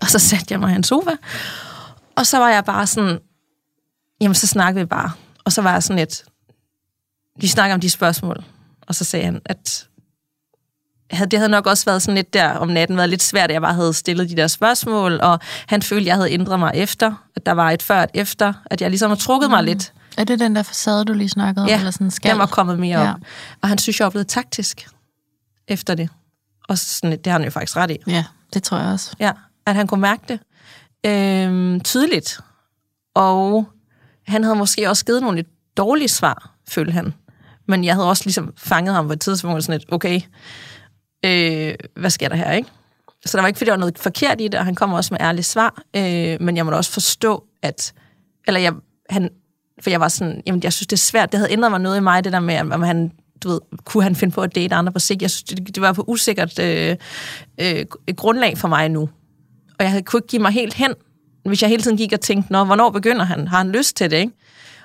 Og 0.01 0.07
så 0.09 0.19
satte 0.19 0.45
jeg 0.49 0.59
mig 0.59 0.71
i 0.73 0.75
en 0.75 0.83
sofa. 0.83 1.11
Og 2.15 2.25
så 2.25 2.37
var 2.37 2.49
jeg 2.49 2.65
bare 2.65 2.87
sådan, 2.87 3.19
jamen 4.21 4.35
så 4.35 4.47
snakkede 4.47 4.85
vi 4.85 4.85
bare. 4.85 5.11
Og 5.45 5.51
så 5.51 5.61
var 5.61 5.71
jeg 5.71 5.83
sådan 5.83 5.99
lidt, 5.99 6.23
vi 7.39 7.47
snakker 7.47 7.73
om 7.73 7.81
de 7.81 7.89
spørgsmål. 7.89 8.43
Og 8.87 8.95
så 8.95 9.03
sagde 9.03 9.25
han, 9.25 9.41
at 9.45 9.87
det 11.11 11.39
havde 11.39 11.49
nok 11.49 11.67
også 11.67 11.85
været 11.85 12.01
sådan 12.01 12.15
lidt 12.15 12.33
der 12.33 12.49
om 12.49 12.67
natten, 12.67 12.97
været 12.97 13.09
lidt 13.09 13.23
svært, 13.23 13.49
at 13.49 13.53
jeg 13.53 13.61
bare 13.61 13.73
havde 13.73 13.93
stillet 13.93 14.29
de 14.29 14.35
der 14.35 14.47
spørgsmål, 14.47 15.19
og 15.21 15.39
han 15.67 15.81
følte, 15.81 16.01
at 16.01 16.07
jeg 16.07 16.15
havde 16.15 16.31
ændret 16.31 16.59
mig 16.59 16.71
efter, 16.75 17.25
at 17.35 17.45
der 17.45 17.51
var 17.51 17.71
et 17.71 17.83
før 17.83 17.97
og 17.97 18.03
et 18.03 18.09
efter, 18.13 18.53
at 18.65 18.81
jeg 18.81 18.89
ligesom 18.89 19.11
har 19.11 19.15
trukket 19.15 19.49
mig 19.49 19.63
lidt. 19.63 19.93
Er 20.17 20.23
det 20.23 20.39
den 20.39 20.55
der 20.55 20.63
facade, 20.63 21.05
du 21.05 21.13
lige 21.13 21.29
snakkede 21.29 21.63
om? 21.63 21.69
Ja, 21.69 21.77
eller 21.77 21.91
sådan 21.91 22.11
skal? 22.11 22.31
den 22.31 22.39
var 22.39 22.45
kommet 22.45 22.79
mere 22.79 23.01
Ja. 23.01 23.11
op. 23.13 23.19
Og 23.61 23.69
han 23.69 23.77
synes, 23.77 23.99
jeg 23.99 24.05
var 24.05 24.09
blevet 24.09 24.27
taktisk 24.27 24.87
efter 25.67 25.95
det. 25.95 26.09
Og 26.69 26.77
sådan, 26.77 27.11
det 27.17 27.27
har 27.27 27.33
han 27.39 27.43
jo 27.43 27.49
faktisk 27.51 27.77
ret 27.77 27.91
i. 27.91 27.97
Ja, 28.07 28.23
det 28.53 28.63
tror 28.63 28.77
jeg 28.77 28.91
også. 28.91 29.15
Ja, 29.19 29.31
at 29.65 29.75
han 29.75 29.87
kunne 29.87 30.01
mærke 30.01 30.23
det 30.27 30.39
øh, 31.05 31.81
tydeligt. 31.81 32.39
Og 33.15 33.65
han 34.27 34.43
havde 34.43 34.55
måske 34.55 34.89
også 34.89 35.05
givet 35.05 35.21
nogle 35.21 35.35
lidt 35.35 35.47
dårlige 35.77 36.07
svar, 36.07 36.55
følte 36.69 36.91
han. 36.91 37.13
Men 37.67 37.83
jeg 37.83 37.93
havde 37.93 38.09
også 38.09 38.23
ligesom 38.25 38.53
fanget 38.57 38.95
ham 38.95 39.07
på 39.07 39.13
et 39.13 39.21
tidspunkt 39.21 39.63
sådan 39.63 39.79
lidt, 39.79 39.93
okay, 39.93 40.21
øh, 41.25 41.75
hvad 41.95 42.09
sker 42.09 42.29
der 42.29 42.35
her, 42.35 42.51
ikke? 42.51 42.69
Så 43.25 43.37
der 43.37 43.41
var 43.41 43.47
ikke, 43.47 43.57
fordi 43.57 43.65
der 43.65 43.73
var 43.73 43.79
noget 43.79 43.99
forkert 43.99 44.41
i 44.41 44.47
det, 44.47 44.59
og 44.59 44.65
han 44.65 44.75
kom 44.75 44.93
også 44.93 45.13
med 45.13 45.21
ærlige 45.21 45.43
svar, 45.43 45.81
øh, 45.95 46.41
men 46.41 46.57
jeg 46.57 46.65
må 46.65 46.71
også 46.71 46.91
forstå, 46.91 47.43
at, 47.61 47.93
eller 48.47 48.59
jeg, 48.59 48.73
han, 49.09 49.29
for 49.81 49.89
jeg 49.89 49.99
var 49.99 50.07
sådan, 50.07 50.43
jamen 50.47 50.63
jeg 50.63 50.73
synes, 50.73 50.87
det 50.87 50.95
er 50.95 51.01
svært, 51.01 51.31
det 51.31 51.39
havde 51.39 51.51
ændret 51.51 51.71
mig 51.71 51.79
noget 51.79 51.97
i 51.97 51.99
mig, 51.99 52.23
det 52.23 52.33
der 52.33 52.39
med, 52.39 52.59
om 52.59 52.81
han, 52.81 53.11
du 53.43 53.49
ved, 53.49 53.59
kunne 53.83 54.03
han 54.03 54.15
finde 54.15 54.33
på 54.33 54.41
at 54.41 54.55
date 54.55 54.75
andre 54.75 54.91
på 54.91 54.99
sigt. 54.99 55.21
Jeg 55.21 55.31
synes, 55.31 55.43
det, 55.43 55.75
det 55.75 55.81
var 55.81 55.93
på 55.93 56.03
usikkert 56.07 56.59
øh, 56.59 56.95
øh, 57.61 57.85
grundlag 58.15 58.57
for 58.57 58.67
mig 58.67 58.89
nu. 58.89 59.09
Og 59.79 59.85
jeg 59.85 60.05
kunne 60.05 60.17
ikke 60.17 60.27
give 60.27 60.41
mig 60.41 60.51
helt 60.51 60.73
hen, 60.73 60.93
hvis 61.45 61.61
jeg 61.61 61.69
hele 61.69 61.83
tiden 61.83 61.97
gik 61.97 62.13
og 62.13 62.21
tænkte, 62.21 62.51
Nå, 62.51 62.63
hvornår 62.63 62.89
begynder 62.89 63.25
han? 63.25 63.47
Har 63.47 63.57
han 63.57 63.71
lyst 63.71 63.95
til 63.95 64.11
det, 64.11 64.17
ikke? 64.17 64.33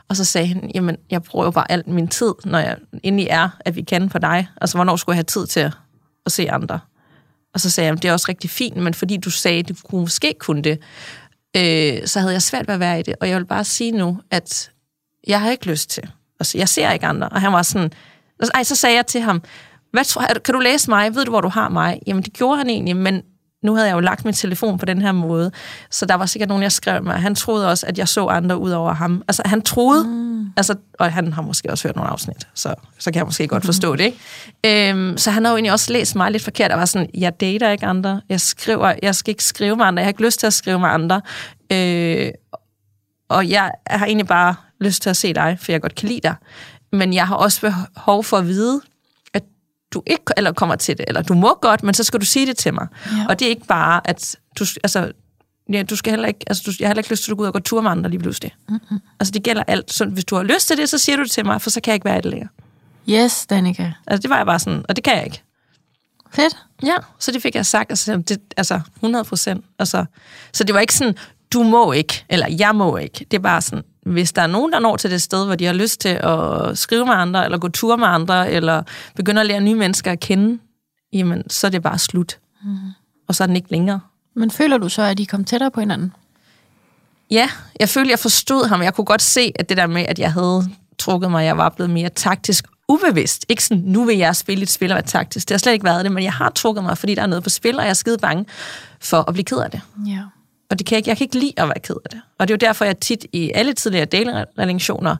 Og 0.08 0.16
så 0.16 0.24
sagde 0.24 0.46
han, 0.46 0.70
jamen, 0.74 0.96
jeg 1.10 1.22
bruger 1.22 1.44
jo 1.44 1.50
bare 1.50 1.72
al 1.72 1.82
min 1.86 2.08
tid, 2.08 2.32
når 2.44 2.58
jeg 2.58 2.76
endelig 3.02 3.26
er, 3.30 3.48
at 3.60 3.76
vi 3.76 3.82
kan 3.82 4.10
for 4.10 4.18
dig. 4.18 4.48
Altså, 4.60 4.76
hvornår 4.78 4.96
skulle 4.96 5.14
jeg 5.14 5.16
have 5.16 5.24
tid 5.24 5.46
til 5.46 5.60
at, 5.60 5.72
at 6.26 6.32
se 6.32 6.50
andre? 6.50 6.80
Og 7.54 7.60
så 7.60 7.70
sagde 7.70 7.88
jeg, 7.88 8.02
det 8.02 8.08
er 8.08 8.12
også 8.12 8.26
rigtig 8.28 8.50
fint, 8.50 8.76
men 8.76 8.94
fordi 8.94 9.16
du 9.16 9.30
sagde, 9.30 9.58
at 9.58 9.68
du 9.68 9.74
kunne 9.84 10.00
måske 10.00 10.34
kunne 10.38 10.62
det, 10.62 10.78
øh, 11.56 12.06
så 12.06 12.20
havde 12.20 12.32
jeg 12.32 12.42
svært 12.42 12.66
ved 12.68 12.74
at 12.74 12.80
være 12.80 13.00
i 13.00 13.02
det. 13.02 13.14
Og 13.20 13.28
jeg 13.28 13.38
vil 13.38 13.46
bare 13.46 13.64
sige 13.64 13.92
nu, 13.92 14.20
at 14.30 14.70
jeg 15.26 15.40
har 15.40 15.50
ikke 15.50 15.66
lyst 15.66 15.90
til. 15.90 16.10
Altså, 16.40 16.58
jeg 16.58 16.68
ser 16.68 16.90
ikke 16.90 17.06
andre. 17.06 17.28
Og 17.28 17.40
han 17.40 17.52
var 17.52 17.62
sådan, 17.62 17.92
ej, 18.54 18.62
så 18.62 18.76
sagde 18.76 18.96
jeg 18.96 19.06
til 19.06 19.20
ham, 19.20 19.42
hvad 19.92 20.04
tror, 20.04 20.22
kan 20.44 20.54
du 20.54 20.60
læse 20.60 20.90
mig? 20.90 21.14
Ved 21.14 21.24
du, 21.24 21.30
hvor 21.30 21.40
du 21.40 21.48
har 21.48 21.68
mig? 21.68 22.00
Jamen, 22.06 22.22
det 22.22 22.32
gjorde 22.32 22.58
han 22.58 22.70
egentlig, 22.70 22.96
men 22.96 23.22
nu 23.62 23.74
havde 23.74 23.88
jeg 23.88 23.94
jo 23.94 24.00
lagt 24.00 24.24
min 24.24 24.34
telefon 24.34 24.78
på 24.78 24.86
den 24.86 25.02
her 25.02 25.12
måde, 25.12 25.50
så 25.90 26.06
der 26.06 26.14
var 26.14 26.26
sikkert 26.26 26.48
nogen, 26.48 26.62
jeg 26.62 26.72
skrev 26.72 27.04
med. 27.04 27.12
Han 27.12 27.34
troede 27.34 27.70
også, 27.70 27.86
at 27.86 27.98
jeg 27.98 28.08
så 28.08 28.26
andre 28.26 28.58
ud 28.58 28.70
over 28.70 28.92
ham. 28.92 29.22
Altså, 29.28 29.42
han 29.46 29.62
troede, 29.62 30.04
mm. 30.04 30.46
altså, 30.56 30.74
og 30.98 31.12
han 31.12 31.32
har 31.32 31.42
måske 31.42 31.70
også 31.70 31.88
hørt 31.88 31.96
nogle 31.96 32.10
afsnit, 32.10 32.48
så, 32.54 32.74
så 32.98 33.10
kan 33.10 33.18
jeg 33.18 33.26
måske 33.26 33.48
godt 33.48 33.64
forstå 33.64 33.96
det, 33.96 34.04
ikke? 34.04 34.90
Øhm, 34.90 35.18
så 35.18 35.30
han 35.30 35.44
har 35.44 35.52
jo 35.52 35.56
egentlig 35.56 35.72
også 35.72 35.92
læst 35.92 36.16
mig 36.16 36.30
lidt 36.30 36.44
forkert, 36.44 36.72
og 36.72 36.78
var 36.78 36.84
sådan, 36.84 37.10
jeg 37.14 37.40
dater 37.40 37.70
ikke 37.70 37.86
andre, 37.86 38.20
jeg 38.28 38.40
skriver, 38.40 38.94
jeg 39.02 39.14
skal 39.14 39.30
ikke 39.30 39.44
skrive 39.44 39.76
med 39.76 39.84
andre, 39.84 40.00
jeg 40.00 40.06
har 40.06 40.10
ikke 40.10 40.24
lyst 40.24 40.40
til 40.40 40.46
at 40.46 40.52
skrive 40.52 40.78
med 40.78 40.88
andre, 40.88 41.20
øh, 41.72 42.30
og 43.28 43.48
jeg 43.48 43.72
har 43.86 44.06
egentlig 44.06 44.26
bare 44.26 44.54
lyst 44.80 45.02
til 45.02 45.10
at 45.10 45.16
se 45.16 45.34
dig, 45.34 45.58
for 45.60 45.72
jeg 45.72 45.80
godt 45.80 45.94
kan 45.94 46.08
lide 46.08 46.20
dig. 46.22 46.34
Men 46.92 47.14
jeg 47.14 47.26
har 47.26 47.36
også 47.36 47.60
behov 47.94 48.24
for 48.24 48.36
at 48.36 48.46
vide, 48.46 48.80
at 49.34 49.42
du 49.94 50.02
ikke 50.06 50.24
eller 50.36 50.52
kommer 50.52 50.76
til 50.76 50.98
det, 50.98 51.04
eller 51.08 51.22
du 51.22 51.34
må 51.34 51.58
godt, 51.62 51.82
men 51.82 51.94
så 51.94 52.04
skal 52.04 52.20
du 52.20 52.24
sige 52.24 52.46
det 52.46 52.56
til 52.56 52.74
mig. 52.74 52.86
Ja. 53.06 53.26
Og 53.28 53.38
det 53.38 53.44
er 53.44 53.48
ikke 53.50 53.66
bare, 53.66 54.00
at 54.04 54.36
du, 54.58 54.64
altså, 54.84 55.12
ja, 55.72 55.82
du 55.82 55.96
skal 55.96 56.10
heller 56.10 56.28
ikke, 56.28 56.40
altså, 56.46 56.62
du, 56.66 56.72
jeg 56.80 56.86
har 56.86 56.88
heller 56.88 57.00
ikke 57.00 57.10
lyst 57.10 57.24
til 57.24 57.30
at 57.30 57.36
gå 57.36 57.42
ud 57.42 57.46
og 57.46 57.52
gå 57.52 57.58
tur 57.58 57.80
med 57.80 57.90
andre 57.90 58.10
lige 58.10 58.20
pludselig. 58.20 58.54
Mm-hmm. 58.68 58.98
Altså, 59.20 59.32
det 59.32 59.42
gælder 59.42 59.62
alt. 59.66 59.92
Så 59.92 60.04
hvis 60.04 60.24
du 60.24 60.36
har 60.36 60.42
lyst 60.42 60.68
til 60.68 60.76
det, 60.76 60.88
så 60.88 60.98
siger 60.98 61.16
du 61.16 61.22
det 61.22 61.30
til 61.30 61.46
mig, 61.46 61.62
for 61.62 61.70
så 61.70 61.80
kan 61.80 61.90
jeg 61.90 61.94
ikke 61.94 62.04
være 62.04 62.18
i 62.18 62.20
det 62.20 62.30
længere. 62.30 62.48
Yes, 63.08 63.46
Danika. 63.46 63.92
Altså, 64.06 64.22
det 64.22 64.30
var 64.30 64.36
jeg 64.36 64.46
bare 64.46 64.58
sådan, 64.58 64.84
og 64.88 64.96
det 64.96 65.04
kan 65.04 65.16
jeg 65.16 65.24
ikke. 65.24 65.42
Fedt. 66.30 66.56
Ja, 66.82 66.96
så 67.18 67.32
det 67.32 67.42
fik 67.42 67.54
jeg 67.54 67.66
sagt, 67.66 67.90
altså, 67.90 68.16
det, 68.16 68.38
altså 68.56 68.80
100 68.96 69.24
procent. 69.24 69.64
Altså, 69.78 70.04
så 70.52 70.64
det 70.64 70.74
var 70.74 70.80
ikke 70.80 70.94
sådan, 70.94 71.14
du 71.52 71.62
må 71.62 71.92
ikke, 71.92 72.24
eller 72.28 72.46
jeg 72.58 72.74
må 72.74 72.96
ikke. 72.96 73.26
Det 73.30 73.36
er 73.36 73.42
bare 73.42 73.62
sådan, 73.62 73.84
hvis 74.08 74.32
der 74.32 74.42
er 74.42 74.46
nogen, 74.46 74.72
der 74.72 74.78
når 74.78 74.96
til 74.96 75.10
det 75.10 75.22
sted, 75.22 75.46
hvor 75.46 75.54
de 75.54 75.64
har 75.64 75.72
lyst 75.72 76.00
til 76.00 76.08
at 76.22 76.78
skrive 76.78 77.06
med 77.06 77.14
andre, 77.14 77.44
eller 77.44 77.58
gå 77.58 77.68
tur 77.68 77.96
med 77.96 78.06
andre, 78.06 78.50
eller 78.50 78.82
begynde 79.16 79.40
at 79.40 79.46
lære 79.46 79.60
nye 79.60 79.74
mennesker 79.74 80.12
at 80.12 80.20
kende, 80.20 80.58
jamen, 81.12 81.50
så 81.50 81.66
er 81.66 81.70
det 81.70 81.82
bare 81.82 81.98
slut. 81.98 82.38
Mm. 82.64 82.76
Og 83.28 83.34
så 83.34 83.42
er 83.42 83.46
den 83.46 83.56
ikke 83.56 83.70
længere. 83.70 84.00
Men 84.34 84.50
føler 84.50 84.78
du 84.78 84.88
så, 84.88 85.02
at 85.02 85.20
I 85.20 85.24
kom 85.24 85.44
tættere 85.44 85.70
på 85.70 85.80
hinanden? 85.80 86.12
Ja, 87.30 87.48
jeg 87.80 87.88
følte, 87.88 88.10
jeg 88.10 88.18
forstod 88.18 88.68
ham. 88.68 88.82
Jeg 88.82 88.94
kunne 88.94 89.04
godt 89.04 89.22
se, 89.22 89.52
at 89.54 89.68
det 89.68 89.76
der 89.76 89.86
med, 89.86 90.06
at 90.08 90.18
jeg 90.18 90.32
havde 90.32 90.70
trukket 90.98 91.30
mig, 91.30 91.44
jeg 91.44 91.58
var 91.58 91.68
blevet 91.68 91.90
mere 91.90 92.08
taktisk 92.08 92.64
ubevidst. 92.88 93.46
Ikke 93.48 93.64
sådan, 93.64 93.84
nu 93.86 94.04
vil 94.04 94.18
jeg 94.18 94.36
spille 94.36 94.62
et 94.62 94.70
spil 94.70 94.90
og 94.90 94.94
være 94.94 95.04
taktisk. 95.04 95.48
Det 95.48 95.54
har 95.54 95.58
slet 95.58 95.72
ikke 95.72 95.84
været 95.84 96.04
det, 96.04 96.12
men 96.12 96.24
jeg 96.24 96.32
har 96.32 96.50
trukket 96.50 96.84
mig, 96.84 96.98
fordi 96.98 97.14
der 97.14 97.22
er 97.22 97.26
noget 97.26 97.44
på 97.44 97.50
spil, 97.50 97.76
og 97.76 97.82
jeg 97.82 97.90
er 97.90 97.94
skide 97.94 98.18
bange 98.18 98.46
for 99.00 99.24
at 99.28 99.34
blive 99.34 99.44
ked 99.44 99.58
af 99.58 99.70
det. 99.70 99.80
Ja. 100.06 100.22
Og 100.70 100.78
det 100.78 100.86
kan 100.86 100.94
jeg, 100.94 100.98
ikke, 100.98 101.08
jeg 101.08 101.16
kan 101.16 101.24
ikke 101.24 101.38
lide 101.38 101.52
at 101.56 101.68
være 101.68 101.80
ked 101.82 101.96
af 102.04 102.10
det. 102.10 102.20
Og 102.38 102.48
det 102.48 102.54
er 102.54 102.56
jo 102.62 102.68
derfor, 102.68 102.84
jeg 102.84 102.98
tit 102.98 103.26
i 103.32 103.50
alle 103.54 103.72
tidligere 103.72 104.04
datingrelationer 104.04 105.16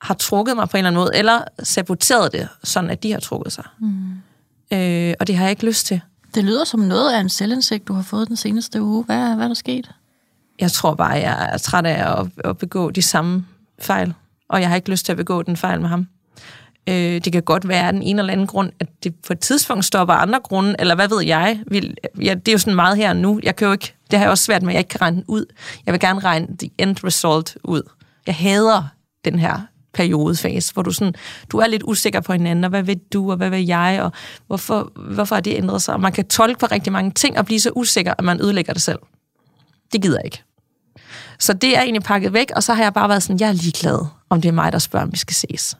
har 0.00 0.14
trukket 0.14 0.56
mig 0.56 0.68
på 0.68 0.76
en 0.76 0.78
eller 0.78 0.90
anden 0.90 1.00
måde, 1.00 1.10
eller 1.14 1.40
saboteret 1.62 2.32
det, 2.32 2.48
sådan 2.64 2.90
at 2.90 3.02
de 3.02 3.12
har 3.12 3.20
trukket 3.20 3.52
sig. 3.52 3.64
Mm. 3.78 4.12
Øh, 4.72 5.14
og 5.20 5.26
det 5.26 5.36
har 5.36 5.44
jeg 5.44 5.50
ikke 5.50 5.66
lyst 5.66 5.86
til. 5.86 6.00
Det 6.34 6.44
lyder 6.44 6.64
som 6.64 6.80
noget 6.80 7.14
af 7.14 7.20
en 7.20 7.28
selvindsigt, 7.28 7.88
du 7.88 7.92
har 7.92 8.02
fået 8.02 8.28
den 8.28 8.36
seneste 8.36 8.82
uge. 8.82 9.04
Hvad, 9.04 9.34
hvad 9.34 9.44
er 9.44 9.48
der 9.48 9.54
sket? 9.54 9.90
Jeg 10.60 10.72
tror 10.72 10.94
bare, 10.94 11.10
jeg 11.10 11.48
er 11.52 11.58
træt 11.58 11.86
af 11.86 12.20
at, 12.20 12.26
at 12.44 12.58
begå 12.58 12.90
de 12.90 13.02
samme 13.02 13.46
fejl, 13.78 14.14
og 14.48 14.60
jeg 14.60 14.68
har 14.68 14.76
ikke 14.76 14.90
lyst 14.90 15.04
til 15.04 15.12
at 15.12 15.16
begå 15.16 15.42
den 15.42 15.56
fejl 15.56 15.80
med 15.80 15.88
ham. 15.88 16.06
Øh, 16.86 16.94
det 16.94 17.32
kan 17.32 17.42
godt 17.42 17.68
være 17.68 17.86
af 17.86 17.92
den 17.92 18.02
ene 18.02 18.20
eller 18.20 18.32
anden 18.32 18.46
grund, 18.46 18.72
at 18.80 18.88
det 19.04 19.14
på 19.26 19.32
et 19.32 19.40
tidspunkt 19.40 19.84
stopper 19.84 20.14
andre 20.14 20.40
grunde, 20.40 20.74
eller 20.78 20.94
hvad 20.94 21.08
ved 21.08 21.24
jeg. 21.24 21.60
Vi, 21.66 21.94
ja, 22.22 22.34
det 22.34 22.48
er 22.48 22.52
jo 22.52 22.58
sådan 22.58 22.74
meget 22.74 22.96
her 22.96 23.12
nu. 23.12 23.40
Jeg 23.42 23.56
kan 23.56 23.66
jo 23.66 23.72
ikke, 23.72 23.94
det 24.12 24.18
har 24.18 24.26
jeg 24.26 24.30
også 24.30 24.44
svært 24.44 24.62
med, 24.62 24.68
at 24.68 24.74
jeg 24.74 24.80
ikke 24.80 24.88
kan 24.88 25.00
regne 25.00 25.16
den 25.16 25.24
ud. 25.28 25.44
Jeg 25.86 25.92
vil 25.92 26.00
gerne 26.00 26.20
regne 26.20 26.46
the 26.58 26.70
end 26.78 27.04
result 27.04 27.56
ud. 27.64 27.82
Jeg 28.26 28.34
hader 28.34 28.84
den 29.24 29.38
her 29.38 29.60
periodefase, 29.94 30.72
hvor 30.72 30.82
du, 30.82 30.90
sådan, 30.90 31.14
du 31.52 31.58
er 31.58 31.66
lidt 31.66 31.82
usikker 31.86 32.20
på 32.20 32.32
hinanden, 32.32 32.64
og 32.64 32.70
hvad 32.70 32.82
vil 32.82 33.00
du, 33.12 33.30
og 33.30 33.36
hvad 33.36 33.50
vil 33.50 33.66
jeg, 33.66 33.98
og 34.02 34.12
hvorfor, 34.46 34.92
hvorfor 35.14 35.36
har 35.36 35.40
det 35.40 35.56
ændret 35.56 35.82
sig? 35.82 35.94
Og 35.94 36.00
man 36.00 36.12
kan 36.12 36.28
tolke 36.28 36.58
på 36.58 36.66
rigtig 36.66 36.92
mange 36.92 37.10
ting, 37.10 37.38
og 37.38 37.46
blive 37.46 37.60
så 37.60 37.70
usikker, 37.74 38.14
at 38.18 38.24
man 38.24 38.40
ødelægger 38.40 38.72
det 38.72 38.82
selv. 38.82 38.98
Det 39.92 40.02
gider 40.02 40.18
jeg 40.18 40.24
ikke. 40.24 40.42
Så 41.38 41.52
det 41.52 41.76
er 41.76 41.82
egentlig 41.82 42.02
pakket 42.02 42.32
væk, 42.32 42.50
og 42.56 42.62
så 42.62 42.74
har 42.74 42.82
jeg 42.82 42.94
bare 42.94 43.08
været 43.08 43.22
sådan, 43.22 43.40
jeg 43.40 43.48
er 43.48 43.52
ligeglad, 43.52 44.06
om 44.30 44.40
det 44.40 44.48
er 44.48 44.52
mig, 44.52 44.72
der 44.72 44.78
spørger, 44.78 45.06
om 45.06 45.12
vi 45.12 45.18
skal 45.18 45.34
ses. 45.34 45.76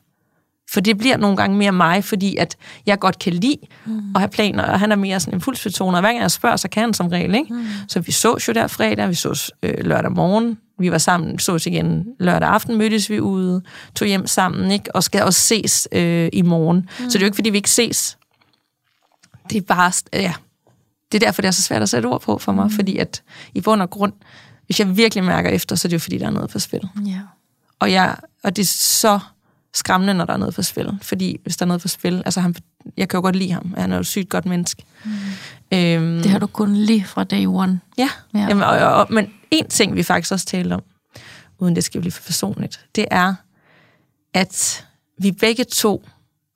For 0.72 0.80
det 0.80 0.98
bliver 0.98 1.16
nogle 1.16 1.36
gange 1.36 1.56
mere 1.56 1.72
mig, 1.72 2.04
fordi 2.04 2.36
at 2.36 2.56
jeg 2.86 2.98
godt 2.98 3.18
kan 3.18 3.32
lide 3.32 3.58
mm. 3.86 4.14
at 4.14 4.20
have 4.20 4.28
planer, 4.28 4.64
og 4.64 4.80
han 4.80 4.92
er 4.92 4.96
mere 4.96 5.20
sådan 5.20 5.34
impulsbetonet, 5.34 5.94
og 5.94 6.00
hver 6.00 6.08
gang 6.08 6.20
jeg 6.20 6.30
spørger, 6.30 6.56
så 6.56 6.68
kan 6.68 6.80
han 6.80 6.94
som 6.94 7.06
regel, 7.06 7.34
ikke? 7.34 7.54
Mm. 7.54 7.64
Så 7.88 8.00
vi 8.00 8.12
så 8.12 8.44
jo 8.48 8.52
der 8.52 8.66
fredag, 8.66 9.08
vi 9.08 9.14
så 9.14 9.52
øh, 9.62 9.84
lørdag 9.84 10.12
morgen, 10.12 10.58
vi 10.78 10.90
var 10.90 10.98
sammen, 10.98 11.38
så 11.38 11.62
igen 11.66 12.06
lørdag 12.20 12.48
aften, 12.48 12.78
mødtes 12.78 13.10
vi 13.10 13.20
ude, 13.20 13.62
tog 13.94 14.08
hjem 14.08 14.26
sammen, 14.26 14.70
ikke? 14.70 14.96
Og 14.96 15.02
skal 15.02 15.22
også 15.22 15.40
ses 15.40 15.88
øh, 15.92 16.28
i 16.32 16.42
morgen. 16.42 16.76
Mm. 16.76 16.86
Så 16.96 17.04
det 17.08 17.16
er 17.16 17.20
jo 17.20 17.24
ikke, 17.24 17.34
fordi 17.34 17.50
vi 17.50 17.56
ikke 17.56 17.70
ses. 17.70 18.18
Det 19.50 19.56
er 19.56 19.62
bare, 19.62 19.92
ja, 20.12 20.32
det 21.12 21.22
er 21.22 21.26
derfor, 21.26 21.42
det 21.42 21.48
er 21.48 21.52
så 21.52 21.62
svært 21.62 21.82
at 21.82 21.88
sætte 21.88 22.06
ord 22.06 22.20
på 22.20 22.38
for 22.38 22.52
mig, 22.52 22.64
mm. 22.64 22.70
fordi 22.70 22.96
at 22.96 23.22
i 23.54 23.60
bund 23.60 23.82
og 23.82 23.90
grund, 23.90 24.12
hvis 24.66 24.80
jeg 24.80 24.96
virkelig 24.96 25.24
mærker 25.24 25.50
efter, 25.50 25.76
så 25.76 25.88
er 25.88 25.90
det 25.90 25.94
jo, 25.94 26.00
fordi 26.00 26.18
der 26.18 26.26
er 26.26 26.30
noget 26.30 26.50
på 26.50 26.58
spil. 26.58 26.88
Ja. 27.06 27.20
Og, 27.78 27.92
jeg, 27.92 28.16
og 28.44 28.56
det 28.56 28.62
er 28.62 28.66
så 28.66 29.18
skræmmende, 29.74 30.14
når 30.14 30.24
der 30.24 30.32
er 30.32 30.36
noget 30.36 30.54
på 30.54 30.62
spil. 30.62 30.98
Fordi 31.02 31.36
hvis 31.42 31.56
der 31.56 31.64
er 31.64 31.66
noget 31.66 31.82
på 31.82 31.88
spil, 31.88 32.22
altså 32.24 32.40
han, 32.40 32.54
jeg 32.96 33.08
kan 33.08 33.18
jo 33.18 33.22
godt 33.22 33.36
lide 33.36 33.52
ham, 33.52 33.74
han 33.78 33.92
er 33.92 33.96
jo 33.96 34.00
et 34.00 34.06
sygt 34.06 34.28
godt 34.28 34.46
menneske. 34.46 34.82
Mm. 35.04 35.10
Øhm, 35.74 36.22
Det 36.22 36.30
har 36.30 36.38
du 36.38 36.46
kun 36.46 36.74
lige 36.76 37.04
fra 37.04 37.24
day 37.24 37.46
one. 37.46 37.80
Ja, 37.98 38.08
Ja. 38.34 38.38
ja. 38.38 38.46
Jamen, 38.48 38.62
og, 38.64 38.70
og, 38.78 38.94
og, 38.94 39.06
men 39.10 39.32
en 39.50 39.68
ting, 39.68 39.96
vi 39.96 40.02
faktisk 40.02 40.32
også 40.32 40.46
talte 40.46 40.74
om, 40.74 40.82
uden 41.58 41.76
det 41.76 41.84
skal 41.84 42.00
blive 42.00 42.12
for 42.12 42.22
personligt, 42.22 42.86
det 42.94 43.04
er, 43.10 43.34
at 44.34 44.86
vi 45.18 45.32
begge 45.32 45.64
to, 45.64 46.04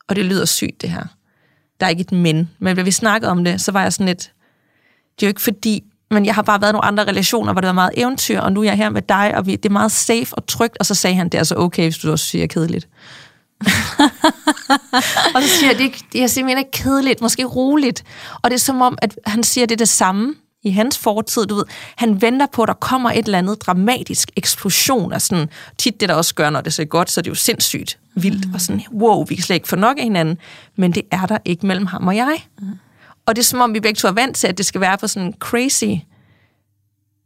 og 0.09 0.17
det 0.17 0.25
lyder 0.25 0.45
sygt 0.45 0.81
det 0.83 0.91
her, 0.91 1.05
der 1.81 1.87
er 1.87 1.91
ikke 1.91 2.01
et 2.01 2.13
men, 2.13 2.51
men 2.59 2.77
da 2.77 2.83
vi 2.83 2.91
snakkede 2.91 3.31
om 3.31 3.45
det, 3.45 3.61
så 3.61 3.73
var 3.73 3.83
jeg 3.83 3.93
sådan 3.93 4.07
lidt, 4.07 4.33
det 5.21 5.23
er 5.23 5.27
jo 5.27 5.31
ikke 5.31 5.41
fordi, 5.41 5.85
men 6.11 6.27
jeg 6.27 6.35
har 6.35 6.43
bare 6.43 6.61
været 6.61 6.71
i 6.71 6.73
nogle 6.73 6.85
andre 6.85 7.05
relationer, 7.05 7.53
hvor 7.53 7.61
det 7.61 7.67
var 7.69 7.73
meget 7.75 7.91
eventyr, 7.97 8.41
og 8.41 8.53
nu 8.53 8.61
er 8.61 8.65
jeg 8.65 8.77
her 8.77 8.89
med 8.91 9.03
dig, 9.03 9.33
og 9.37 9.47
vi, 9.47 9.57
det 9.57 9.67
er 9.67 9.73
meget 9.73 9.93
safe 9.93 10.27
og 10.35 10.47
trygt, 10.47 10.77
og 10.81 10.87
så 10.87 10.95
sagde 10.95 11.17
han, 11.17 11.27
det 11.27 11.35
er 11.35 11.39
altså 11.39 11.55
okay, 11.57 11.83
hvis 11.83 11.99
du 11.99 12.11
også 12.11 12.25
siger 12.27 12.47
kedeligt. 12.47 12.89
og 15.35 15.43
så 15.43 15.49
siger 15.49 15.71
jeg, 15.71 15.79
det, 15.79 15.87
er- 15.87 16.19
jeg 16.21 16.31
siger, 16.31 16.59
ikke 16.59 16.71
kedeligt, 16.71 17.21
måske 17.21 17.45
roligt. 17.45 18.05
Og 18.43 18.51
det 18.51 18.57
er 18.57 18.61
som 18.61 18.83
om, 18.83 18.99
at 19.03 19.19
han 19.27 19.43
siger, 19.43 19.67
det 19.67 19.75
er 19.75 19.77
det 19.77 19.89
samme 19.89 20.35
i 20.63 20.71
hans 20.71 20.99
fortid, 20.99 21.47
du 21.47 21.55
ved. 21.55 21.65
Han 21.97 22.23
venter 22.23 22.47
på, 22.53 22.63
at 22.63 22.67
der 22.69 22.75
kommer 22.75 23.11
et 23.11 23.25
eller 23.25 23.39
andet 23.39 23.63
dramatisk 23.67 24.31
eksplosion 24.37 25.13
af 25.13 25.23
sådan, 25.23 25.49
tit 25.79 26.01
det 26.01 26.09
der 26.09 26.15
også 26.15 26.35
gør, 26.35 26.51
når 26.51 26.61
det 26.61 26.73
ser 26.75 26.85
godt, 26.85 27.11
så 27.11 27.21
er 27.21 27.23
det 27.23 27.31
jo 27.31 27.35
sindssygt 27.35 27.99
vildt, 28.15 28.47
og 28.55 28.61
sådan, 28.61 28.83
wow, 28.93 29.25
vi 29.25 29.35
kan 29.35 29.45
slet 29.45 29.57
ikke 29.57 29.69
få 29.69 29.77
nok 29.77 29.97
af 29.99 30.03
hinanden, 30.03 30.39
men 30.77 30.93
det 30.93 31.03
er 31.11 31.27
der 31.27 31.39
ikke 31.45 31.67
mellem 31.67 31.87
ham 31.87 32.07
og 32.07 32.17
jeg. 32.17 32.37
Og 33.27 33.37
det 33.37 33.43
er 33.43 33.45
som 33.45 33.61
om, 33.61 33.75
vi 33.75 33.81
begge 33.81 33.99
to 33.99 34.09
er 34.09 34.13
vant 34.13 34.37
til, 34.37 34.47
at 34.47 34.59
det 34.59 34.67
skal 34.67 34.81
være 34.81 34.99
på 34.99 35.07
sådan 35.07 35.27
en 35.27 35.35
crazy 35.39 36.05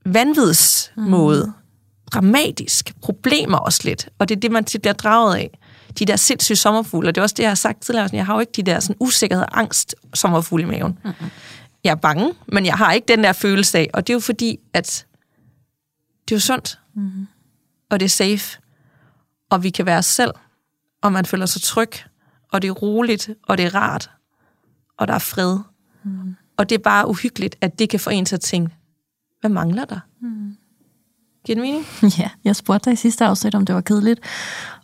vanvidsmåde. 0.07 1.47
Mm. 1.47 1.53
Dramatisk. 2.13 2.93
Problemer 3.03 3.59
også 3.59 3.81
lidt. 3.85 4.09
Og 4.19 4.29
det 4.29 4.37
er 4.37 4.41
det, 4.41 4.53
man 4.53 4.65
tit 4.65 4.83
bliver 4.83 4.95
draget 4.95 5.37
af. 5.37 5.59
De 5.99 6.05
der 6.05 6.17
sindssyge 6.17 6.57
sommerfugle. 6.57 7.09
Og 7.09 7.15
det 7.15 7.21
er 7.21 7.23
også 7.23 7.35
det, 7.35 7.43
jeg 7.43 7.51
har 7.51 7.55
sagt 7.55 7.83
tidligere. 7.83 8.09
sådan, 8.09 8.17
Jeg 8.17 8.27
har 8.27 8.35
jo 8.35 8.41
ikke 8.41 8.53
de 8.53 8.63
der 8.63 8.81
sådan 8.81 8.97
usikkerhed 9.01 9.45
og 9.45 9.59
angst 9.59 9.95
sommerfugle 10.15 10.63
i 10.63 10.67
maven. 10.67 10.99
Mm-hmm. 11.05 11.31
Jeg 11.85 11.91
er 11.91 11.95
bange, 11.95 12.35
men 12.47 12.67
jeg 12.67 12.75
har 12.75 12.93
ikke 12.93 13.09
den 13.09 13.25
der 13.25 13.33
følelse 13.33 13.79
af. 13.79 13.91
Og 13.95 14.07
det 14.07 14.13
er 14.13 14.15
jo 14.15 14.21
fordi, 14.21 14.59
at 14.75 15.07
det 16.29 16.35
er 16.35 16.37
jo 16.37 16.41
sundt. 16.41 16.79
Mm-hmm. 16.95 17.29
Og 17.91 18.01
det 18.01 18.07
er 18.07 18.11
safe. 18.11 18.59
Og 19.51 19.63
vi 19.63 19.71
kan 19.71 19.87
være 19.87 19.99
os 19.99 20.07
selv. 20.07 20.31
Og 21.03 21.13
man 21.13 21.27
føler 21.27 21.47
sig 21.47 21.63
tryg. 21.63 21.91
Og 22.53 22.63
det 22.63 22.69
er 22.69 22.73
roligt. 22.73 23.31
Og 23.49 23.59
det 23.59 23.67
er 23.67 23.75
rart. 23.75 24.11
Og 24.99 25.09
der 25.09 25.15
er 25.15 25.19
fred. 25.19 25.59
Mm. 26.05 26.37
Og 26.57 26.69
det 26.69 26.75
er 26.75 26.83
bare 26.83 27.09
uhyggeligt, 27.09 27.57
at 27.61 27.79
det 27.79 27.89
kan 27.89 28.01
få 28.01 28.11
en 28.11 28.25
til 28.25 28.35
at 28.35 28.41
tænke, 28.41 28.75
hvad 29.41 29.51
mangler 29.51 29.85
der? 29.85 30.01
Mm. 30.21 30.57
Giver 31.45 31.57
det 31.57 31.63
mening? 31.63 31.85
Ja, 32.19 32.31
jeg 32.45 32.57
spurgte 32.57 32.85
dig 32.85 32.93
i 32.93 32.97
sidste 32.97 33.25
afsnit, 33.25 33.55
om 33.55 33.67
det 33.67 33.75
var 33.75 33.81
kedeligt. 33.81 34.21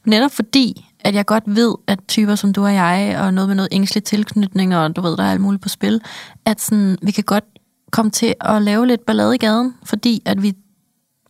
Netop 0.05 0.31
fordi, 0.31 0.91
at 1.01 1.15
jeg 1.15 1.27
godt 1.27 1.45
ved, 1.47 1.75
at 1.87 1.99
typer 2.09 2.35
som 2.35 2.53
du 2.53 2.65
og 2.65 2.75
jeg, 2.75 3.19
og 3.21 3.35
noget 3.35 3.49
med 3.49 3.57
noget 3.57 3.69
ængstelig 3.73 4.05
tilknytning, 4.05 4.77
og 4.77 4.97
du 4.97 5.01
ved, 5.01 5.17
der 5.17 5.25
er 5.25 5.31
alt 5.31 5.41
muligt 5.41 5.63
på 5.63 5.69
spil, 5.69 6.01
at 6.45 6.61
sådan, 6.61 6.99
vi 7.03 7.11
kan 7.11 7.25
godt 7.25 7.45
komme 7.91 8.11
til 8.11 8.35
at 8.41 8.63
lave 8.63 8.87
lidt 8.87 9.07
ballade 9.07 9.35
i 9.35 9.39
gaden, 9.39 9.75
fordi 9.85 10.23
at 10.25 10.43
vi 10.43 10.55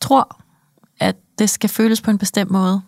tror, 0.01 0.41
at 1.01 1.17
det 1.39 1.51
skal 1.51 1.71
føles 1.71 2.01
på 2.01 2.11
en 2.11 2.19
bestemt 2.19 2.51
måde. 2.51 2.83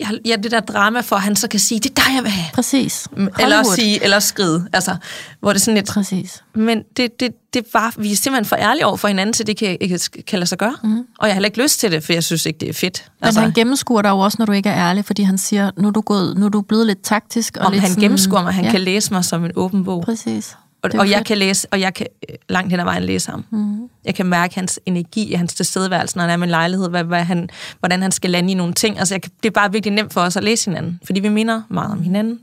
Ja, 0.00 0.10
ja, 0.24 0.36
det 0.36 0.50
der 0.50 0.60
drama 0.60 1.00
for, 1.00 1.16
at 1.16 1.22
han 1.22 1.36
så 1.36 1.48
kan 1.48 1.60
sige, 1.60 1.80
det 1.80 1.90
er 1.90 1.94
dig, 1.94 2.14
jeg 2.14 2.22
vil 2.22 2.30
have. 2.30 2.50
Præcis. 2.54 3.08
Eller 3.16 3.30
Hollywood. 3.34 3.58
også 3.58 3.74
sige, 3.74 4.04
eller 4.04 4.18
skride. 4.18 4.68
Altså, 4.72 4.96
hvor 5.40 5.52
det 5.52 5.60
er 5.60 5.64
sådan 5.64 5.74
lidt... 5.74 5.88
Præcis. 5.88 6.42
Men 6.54 6.82
det, 6.96 7.20
det, 7.20 7.32
det 7.54 7.64
var, 7.72 7.94
vi 7.98 8.12
er 8.12 8.16
simpelthen 8.16 8.44
for 8.44 8.56
ærlige 8.56 8.86
over 8.86 8.96
for 8.96 9.08
hinanden, 9.08 9.32
til 9.32 9.46
det 9.46 9.56
kan, 9.56 9.76
ikke 9.80 9.98
kan 10.26 10.38
lade 10.38 10.48
sig 10.48 10.58
gøre. 10.58 10.76
Mm. 10.82 10.98
Og 10.98 11.04
jeg 11.20 11.28
har 11.28 11.32
heller 11.32 11.46
ikke 11.46 11.62
lyst 11.62 11.80
til 11.80 11.92
det, 11.92 12.04
for 12.04 12.12
jeg 12.12 12.24
synes 12.24 12.46
ikke, 12.46 12.58
det 12.58 12.68
er 12.68 12.72
fedt. 12.72 13.04
Men 13.20 13.26
altså, 13.26 13.40
han 13.40 13.52
gennemskuer 13.52 14.02
dig 14.02 14.08
jo 14.08 14.18
også, 14.18 14.36
når 14.38 14.46
du 14.46 14.52
ikke 14.52 14.68
er 14.68 14.88
ærlig, 14.88 15.04
fordi 15.04 15.22
han 15.22 15.38
siger, 15.38 15.70
nu 15.78 15.88
er 15.88 15.92
du, 15.92 16.00
gået, 16.00 16.36
nu 16.36 16.46
er 16.46 16.50
du 16.50 16.62
blevet 16.62 16.86
lidt 16.86 17.02
taktisk. 17.02 17.56
Og 17.56 17.66
om 17.66 17.72
lidt 17.72 17.80
han 17.80 17.90
sådan, 17.90 18.02
gennemskuer 18.02 18.42
mig, 18.42 18.54
han 18.54 18.64
ja, 18.64 18.70
kan 18.70 18.80
læse 18.80 19.12
mig 19.12 19.24
som 19.24 19.44
en 19.44 19.50
åben 19.56 19.84
bog. 19.84 20.02
Præcis. 20.02 20.56
Og, 20.94 21.00
og 21.00 21.10
jeg 21.10 21.24
kan 21.24 21.38
læse, 21.38 21.68
og 21.70 21.80
jeg 21.80 21.94
kan 21.94 22.06
øh, 22.30 22.36
langt 22.48 22.70
hen 22.70 22.80
ad 22.80 22.84
vejen 22.84 23.02
læse 23.02 23.30
ham. 23.30 23.44
Mm. 23.50 23.88
Jeg 24.04 24.14
kan 24.14 24.26
mærke 24.26 24.54
hans 24.54 24.80
energi, 24.86 25.34
hans 25.34 25.54
tilstedeværelse, 25.54 26.16
når 26.16 26.22
han 26.22 26.30
er 26.30 26.36
med 26.36 26.46
en 26.46 26.50
lejlighed, 26.50 26.88
hvad, 26.88 27.04
hvad 27.04 27.24
han, 27.24 27.48
hvordan 27.78 28.02
han 28.02 28.12
skal 28.12 28.30
lande 28.30 28.50
i 28.50 28.54
nogle 28.54 28.72
ting. 28.72 28.98
Altså, 28.98 29.14
jeg 29.14 29.22
kan, 29.22 29.32
det 29.42 29.48
er 29.48 29.52
bare 29.52 29.72
virkelig 29.72 29.94
nemt 29.94 30.12
for 30.12 30.20
os 30.20 30.36
at 30.36 30.44
læse 30.44 30.70
hinanden, 30.70 31.00
fordi 31.04 31.20
vi 31.20 31.28
minder 31.28 31.62
meget 31.68 31.92
om 31.92 32.02
hinanden. 32.02 32.40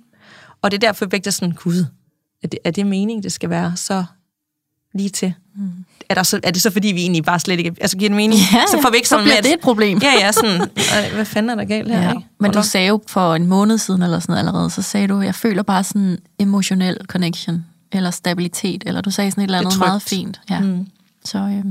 Og 0.62 0.72
det 0.72 0.84
er 0.84 0.88
derfor, 0.88 1.08
jeg 1.12 1.22
er 1.28 1.32
sådan, 1.32 1.52
gud, 1.52 1.86
er 2.44 2.48
det, 2.48 2.60
er 2.64 2.72
det 2.72 2.86
meningen, 2.86 3.24
det 3.24 3.32
skal 3.32 3.50
være 3.50 3.74
så 3.76 4.06
lige 4.94 5.10
til? 5.10 5.34
Mm. 5.56 5.86
Er, 6.10 6.14
der 6.14 6.24
så, 6.24 6.40
er 6.44 6.52
det 6.52 6.62
så, 6.62 6.72
fordi 6.72 6.88
vi 6.88 7.02
egentlig 7.02 7.24
bare 7.24 7.40
slet 7.40 7.60
ikke... 7.60 7.76
Altså, 7.82 7.98
giver 7.98 8.10
det 8.10 8.16
mening? 8.16 8.40
Ja, 8.54 8.62
så 8.72 8.80
får 8.82 8.90
vi 8.90 8.96
ikke 8.96 9.08
så 9.08 9.16
sådan 9.16 9.24
bliver 9.24 9.36
med, 9.36 9.44
det 9.44 9.54
et 9.54 9.60
problem. 9.60 10.00
Ja, 10.04 10.12
ja, 10.20 10.32
sådan, 10.32 10.62
øh, 11.08 11.14
hvad 11.14 11.26
fanden 11.26 11.50
er 11.50 11.56
der 11.56 11.64
galt 11.64 11.92
her? 11.92 12.02
Ja, 12.02 12.10
ikke? 12.10 12.28
men 12.40 12.52
du 12.52 12.64
sagde 12.64 12.88
jo 12.88 13.02
for 13.08 13.36
en 13.36 13.48
måned 13.48 13.78
siden 13.78 14.02
eller 14.02 14.20
sådan 14.20 14.34
noget 14.34 14.40
allerede, 14.40 14.70
så 14.70 14.82
sagde 14.82 15.08
du, 15.08 15.22
jeg 15.22 15.36
føler 15.36 15.64
bare 15.64 15.84
sådan 15.84 16.18
emotionel 16.40 16.98
connection, 17.08 17.66
eller 17.94 18.12
stabilitet, 18.12 18.84
eller 18.86 19.02
du 19.02 19.12
sagde 19.12 19.32
sådan 19.32 19.44
et 19.44 19.48
eller 19.48 19.58
Det 19.58 19.66
er 19.66 19.68
andet 19.68 19.80
trygt. 19.80 19.88
meget 19.88 20.02
fint. 20.02 20.42
Ja. 20.50 20.60
Mm. 20.60 20.88
Så 21.26 21.64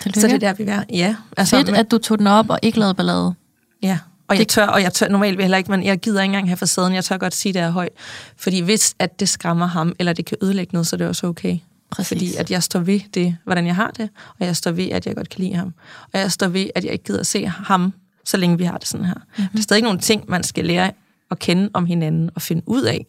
tillykke. 0.00 0.20
Så 0.20 0.26
det 0.26 0.34
er 0.34 0.38
der, 0.38 0.52
vi 0.52 0.62
er. 0.62 0.82
Ja. 0.90 1.16
Altså, 1.36 1.56
Fedt, 1.56 1.68
at 1.68 1.90
du 1.90 1.98
tog 1.98 2.18
den 2.18 2.26
op 2.26 2.50
og 2.50 2.58
ikke 2.62 2.78
lavede 2.78 2.94
ballade. 2.94 3.34
Ja, 3.82 3.98
og 4.28 4.38
jeg 4.38 4.48
tør, 4.48 4.66
og 4.66 4.82
jeg 4.82 4.92
tør 4.92 5.08
normalt 5.08 5.36
vil 5.36 5.44
heller 5.44 5.58
ikke, 5.58 5.70
men 5.70 5.84
jeg 5.84 5.98
gider 5.98 6.20
ikke 6.22 6.30
engang 6.30 6.48
have 6.48 6.56
facaden. 6.56 6.94
Jeg 6.94 7.04
tør 7.04 7.16
godt 7.16 7.34
sige, 7.34 7.52
det 7.52 7.62
er 7.62 7.70
højt. 7.70 7.92
Fordi 8.36 8.60
hvis 8.60 8.94
at 8.98 9.20
det 9.20 9.28
skræmmer 9.28 9.66
ham, 9.66 9.94
eller 9.98 10.12
det 10.12 10.24
kan 10.24 10.36
ødelægge 10.42 10.70
noget, 10.72 10.86
så 10.86 10.96
er 10.96 10.98
det 10.98 11.06
også 11.08 11.26
okay. 11.26 11.58
Præcis. 11.90 12.08
Fordi 12.08 12.34
at 12.34 12.50
jeg 12.50 12.62
står 12.62 12.80
ved 12.80 13.00
det, 13.14 13.36
hvordan 13.44 13.66
jeg 13.66 13.74
har 13.76 13.90
det, 13.90 14.08
og 14.38 14.46
jeg 14.46 14.56
står 14.56 14.70
ved, 14.70 14.88
at 14.88 15.06
jeg 15.06 15.16
godt 15.16 15.28
kan 15.28 15.40
lide 15.44 15.54
ham. 15.54 15.74
Og 16.12 16.18
jeg 16.20 16.32
står 16.32 16.48
ved, 16.48 16.66
at 16.74 16.84
jeg 16.84 16.92
ikke 16.92 17.04
gider 17.04 17.22
se 17.22 17.46
ham, 17.46 17.92
så 18.24 18.36
længe 18.36 18.58
vi 18.58 18.64
har 18.64 18.78
det 18.78 18.88
sådan 18.88 19.06
her. 19.06 19.14
Mm-hmm. 19.14 19.48
Der 19.52 19.58
er 19.58 19.62
stadig 19.62 19.82
nogle 19.82 19.98
ting, 19.98 20.24
man 20.28 20.42
skal 20.42 20.64
lære 20.64 20.90
at 21.30 21.38
kende 21.38 21.70
om 21.72 21.86
hinanden 21.86 22.30
og 22.34 22.42
finde 22.42 22.62
ud 22.66 22.82
af. 22.82 23.06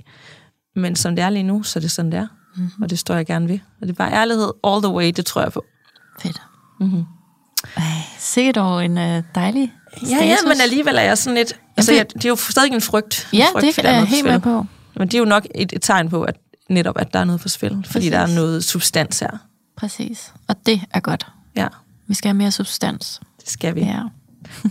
Men 0.76 0.96
som 0.96 1.16
det 1.16 1.24
er 1.24 1.30
lige 1.30 1.44
nu, 1.44 1.64
så 1.64 1.80
er 1.80 1.82
det 1.82 1.92
sådan, 1.92 2.12
det 2.12 2.18
er. 2.20 2.28
Mm-hmm. 2.56 2.84
Og 2.84 2.90
det 2.90 3.00
står 3.00 3.16
jeg 3.16 3.26
gerne 3.26 3.48
ved. 3.50 3.60
Og 3.82 3.88
det 3.88 3.90
er 3.90 3.94
bare 3.96 4.12
ærlighed 4.14 4.52
all 4.64 4.82
the 4.82 4.92
way, 4.92 5.12
det 5.16 5.26
tror 5.26 5.42
jeg 5.42 5.52
på. 5.52 5.66
Fedt. 6.22 6.42
Mhm. 6.80 6.90
Mm-hmm. 6.90 7.06
Ej, 7.78 7.84
se 8.20 8.52
dog 8.52 8.86
en 8.86 8.98
øh, 8.98 9.24
dejlig 9.36 9.74
Ja, 10.02 10.06
status. 10.08 10.22
ja, 10.26 10.36
men 10.48 10.62
alligevel 10.62 10.96
er 10.98 11.02
jeg 11.02 11.18
sådan 11.18 11.38
lidt... 11.38 11.54
Altså, 11.78 11.92
det- 11.92 11.98
jeg, 11.98 12.14
det 12.14 12.26
er 12.26 12.30
jo 12.30 12.36
stadig 12.36 12.74
en 12.74 12.82
frygt. 12.82 13.28
Ja, 13.34 13.38
en 13.48 13.52
frygt 13.52 13.76
det 13.76 13.86
er 13.86 13.92
jeg 13.92 14.06
helt 14.08 14.26
med 14.28 14.40
på. 14.40 14.66
Men 14.96 15.08
det 15.08 15.14
er 15.14 15.20
jo 15.20 15.26
nok 15.26 15.46
et, 15.56 15.74
et 15.74 15.82
tegn 15.82 16.10
på, 16.10 16.24
at 16.24 16.36
netop, 16.70 16.98
at 16.98 17.14
der 17.14 17.20
er 17.20 17.24
noget 17.24 17.42
på 17.42 17.50
spil. 17.50 17.86
Fordi 17.92 18.10
der 18.10 18.20
er 18.20 18.28
noget 18.28 18.64
substans 18.64 19.20
her. 19.20 19.38
Præcis. 19.78 20.34
Og 20.48 20.56
det 20.66 20.82
er 20.92 21.00
godt. 21.00 21.28
Ja, 21.56 21.68
Vi 22.08 22.14
skal 22.14 22.30
have 22.30 22.38
mere 22.38 22.52
substans. 22.52 23.20
det 23.42 23.50
skal 23.50 23.76
vi. 23.76 23.82
Ja. 23.82 24.02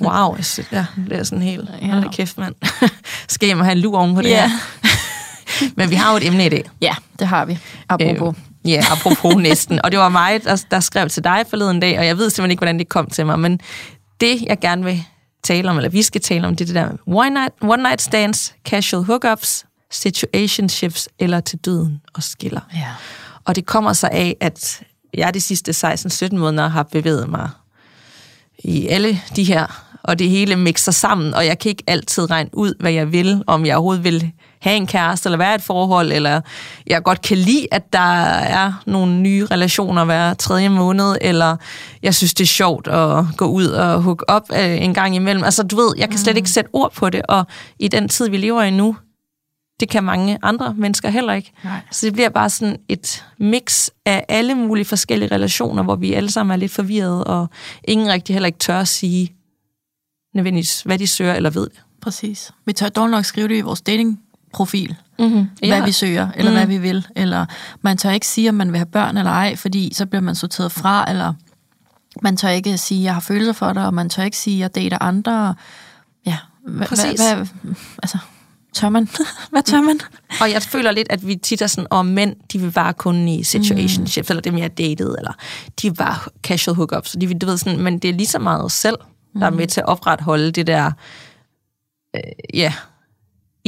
Wow, 0.00 0.36
jeg 0.36 0.44
synes, 0.44 0.72
ja, 0.72 0.86
det 1.08 1.18
er 1.18 1.22
sådan 1.22 1.42
helt... 1.42 1.70
Ja. 1.82 1.86
Hold 1.86 2.12
kæft, 2.12 2.38
mand. 2.38 2.54
skal 3.28 3.46
hjem 3.46 3.58
og 3.58 3.64
have 3.64 3.72
en 3.72 3.78
lur 3.78 3.98
oven 3.98 4.14
på 4.14 4.22
det 4.22 4.28
Ja. 4.28 4.48
her. 4.48 4.56
Men 5.76 5.90
vi 5.90 5.94
har 5.94 6.10
jo 6.10 6.16
et 6.16 6.26
emne 6.26 6.46
i 6.46 6.48
dag. 6.48 6.70
ja, 6.80 6.94
det 7.18 7.26
har 7.26 7.44
vi. 7.44 7.58
Apropos. 7.88 8.36
Øh, 8.66 8.70
ja, 8.70 8.84
apropos 8.90 9.36
næsten. 9.48 9.80
Og 9.84 9.90
det 9.90 9.98
var 9.98 10.08
mig, 10.08 10.44
der, 10.44 10.64
der 10.70 10.80
skrev 10.80 11.08
til 11.08 11.24
dig 11.24 11.44
forleden 11.50 11.80
dag, 11.80 11.98
og 11.98 12.06
jeg 12.06 12.18
ved 12.18 12.30
simpelthen 12.30 12.50
ikke, 12.50 12.60
hvordan 12.60 12.78
det 12.78 12.88
kom 12.88 13.06
til 13.06 13.26
mig. 13.26 13.38
Men 13.40 13.60
det, 14.20 14.42
jeg 14.42 14.58
gerne 14.60 14.84
vil 14.84 15.04
tale 15.44 15.70
om, 15.70 15.76
eller 15.76 15.90
vi 15.90 16.02
skal 16.02 16.20
tale 16.20 16.46
om, 16.46 16.56
det 16.56 16.64
er 16.64 16.66
det 16.66 16.74
der 16.74 16.90
one 17.06 17.30
night, 17.30 17.54
one 17.62 17.82
night 17.82 18.02
stands, 18.02 18.54
casual 18.64 19.04
hookups, 19.04 19.64
situationships 19.90 21.08
eller 21.18 21.40
til 21.40 21.58
døden 21.58 22.00
og 22.14 22.22
skiller. 22.22 22.60
Ja. 22.74 22.86
Og 23.44 23.56
det 23.56 23.66
kommer 23.66 23.92
sig 23.92 24.10
af, 24.10 24.36
at 24.40 24.82
jeg 25.14 25.34
de 25.34 25.40
sidste 25.40 25.70
16-17 26.32 26.36
måneder 26.36 26.68
har 26.68 26.82
bevæget 26.82 27.28
mig 27.28 27.50
i 28.58 28.88
alle 28.88 29.20
de 29.36 29.44
her, 29.44 29.84
og 30.02 30.18
det 30.18 30.30
hele 30.30 30.56
mixer 30.56 30.92
sammen, 30.92 31.34
og 31.34 31.46
jeg 31.46 31.58
kan 31.58 31.68
ikke 31.70 31.84
altid 31.86 32.30
regne 32.30 32.50
ud, 32.52 32.74
hvad 32.80 32.92
jeg 32.92 33.12
vil, 33.12 33.42
om 33.46 33.66
jeg 33.66 33.76
overhovedet 33.76 34.04
vil 34.04 34.32
have 34.60 34.76
en 34.76 34.86
kæreste, 34.86 35.26
eller 35.26 35.38
være 35.38 35.52
i 35.52 35.54
et 35.54 35.62
forhold, 35.62 36.12
eller 36.12 36.40
jeg 36.86 37.02
godt 37.02 37.22
kan 37.22 37.38
lide, 37.38 37.66
at 37.70 37.92
der 37.92 38.22
er 38.30 38.82
nogle 38.86 39.14
nye 39.20 39.46
relationer 39.46 40.04
hver 40.04 40.34
tredje 40.34 40.68
måned, 40.68 41.16
eller 41.20 41.56
jeg 42.02 42.14
synes, 42.14 42.34
det 42.34 42.44
er 42.44 42.48
sjovt 42.48 42.88
at 42.88 43.24
gå 43.36 43.46
ud 43.46 43.66
og 43.66 44.02
hooke 44.02 44.30
op 44.30 44.42
øh, 44.52 44.82
en 44.82 44.94
gang 44.94 45.16
imellem. 45.16 45.44
Altså, 45.44 45.62
du 45.62 45.76
ved, 45.76 45.94
jeg 45.98 46.08
kan 46.08 46.18
slet 46.18 46.36
ikke 46.36 46.50
sætte 46.50 46.70
ord 46.72 46.92
på 46.92 47.10
det, 47.10 47.22
og 47.28 47.46
i 47.78 47.88
den 47.88 48.08
tid, 48.08 48.28
vi 48.28 48.36
lever 48.36 48.62
i 48.62 48.70
nu, 48.70 48.96
det 49.80 49.88
kan 49.88 50.04
mange 50.04 50.38
andre 50.42 50.74
mennesker 50.74 51.08
heller 51.08 51.32
ikke. 51.32 51.52
Nej. 51.64 51.80
Så 51.90 52.06
det 52.06 52.12
bliver 52.12 52.28
bare 52.28 52.50
sådan 52.50 52.76
et 52.88 53.24
mix 53.38 53.88
af 54.06 54.24
alle 54.28 54.54
mulige 54.54 54.84
forskellige 54.84 55.34
relationer, 55.34 55.82
hvor 55.82 55.96
vi 55.96 56.12
alle 56.12 56.30
sammen 56.30 56.52
er 56.52 56.56
lidt 56.56 56.72
forvirrede, 56.72 57.24
og 57.24 57.46
ingen 57.84 58.08
rigtig 58.08 58.34
heller 58.34 58.46
ikke 58.46 58.58
tør 58.58 58.80
at 58.80 58.88
sige 58.88 59.32
nødvendigvis, 60.34 60.82
hvad 60.82 60.98
de 60.98 61.06
søger 61.06 61.34
eller 61.34 61.50
ved. 61.50 61.68
Præcis. 62.02 62.50
Vi 62.66 62.72
tør 62.72 62.88
dog 62.88 63.10
nok 63.10 63.24
skrive 63.24 63.48
det 63.48 63.56
i 63.56 63.60
vores 63.60 63.80
datingprofil, 64.48 64.96
Mm-hmm. 65.18 65.48
ja. 65.62 65.76
hvad 65.76 65.86
vi 65.86 65.92
søger, 65.92 66.28
eller 66.36 66.50
mm. 66.50 66.56
hvad 66.56 66.66
vi 66.66 66.78
vil. 66.78 67.06
Eller 67.16 67.46
man 67.82 67.96
tør 67.96 68.10
ikke 68.10 68.26
sige, 68.26 68.48
om 68.48 68.54
man 68.54 68.72
vil 68.72 68.78
have 68.78 68.86
børn 68.86 69.16
eller 69.16 69.30
ej, 69.30 69.56
fordi 69.56 69.94
så 69.94 70.06
bliver 70.06 70.22
man 70.22 70.34
sorteret 70.34 70.72
fra, 70.72 71.10
eller 71.10 71.34
man 72.22 72.36
tør 72.36 72.48
ikke 72.48 72.78
sige, 72.78 73.04
jeg 73.04 73.14
har 73.14 73.20
følelser 73.20 73.52
for 73.52 73.72
dig, 73.72 73.86
og 73.86 73.94
man 73.94 74.08
tør 74.08 74.22
ikke 74.22 74.36
sige, 74.36 74.58
jeg 74.58 74.74
dater 74.74 75.02
andre. 75.02 75.54
Ja. 76.26 76.36
Hvad, 76.66 76.86
hvad, 76.88 77.46
altså, 78.02 78.18
tør 78.74 78.88
man? 78.88 79.08
hvad 79.52 79.62
tør 79.62 79.80
man? 79.80 80.00
Og 80.40 80.50
jeg 80.50 80.62
føler 80.62 80.92
lidt, 80.92 81.06
at 81.10 81.26
vi 81.26 81.36
tit 81.36 81.62
er 81.62 81.66
sådan, 81.66 81.86
og 81.90 82.06
mænd, 82.06 82.36
de 82.52 82.58
vil 82.58 82.70
bare 82.70 82.92
kun 82.92 83.28
i 83.28 83.42
situationships, 83.42 84.28
mm. 84.28 84.32
eller 84.32 84.42
det 84.42 84.54
mere 84.54 84.68
dated, 84.68 85.14
eller 85.18 85.32
de 85.82 85.94
bare 85.94 86.30
casual 86.42 86.76
hookups, 86.76 87.10
så 87.10 87.18
de 87.18 87.38
du 87.38 87.46
ved 87.46 87.58
sådan, 87.58 87.80
men 87.80 87.98
det 87.98 88.10
er 88.10 88.14
lige 88.14 88.26
så 88.26 88.38
meget 88.38 88.64
os 88.64 88.72
selv, 88.72 88.96
der 89.40 89.46
er 89.46 89.50
med 89.50 89.66
til 89.66 89.80
at 89.80 89.86
opretholde 89.86 90.50
det 90.50 90.66
der, 90.66 90.92
øh, 92.16 92.22
ja, 92.54 92.72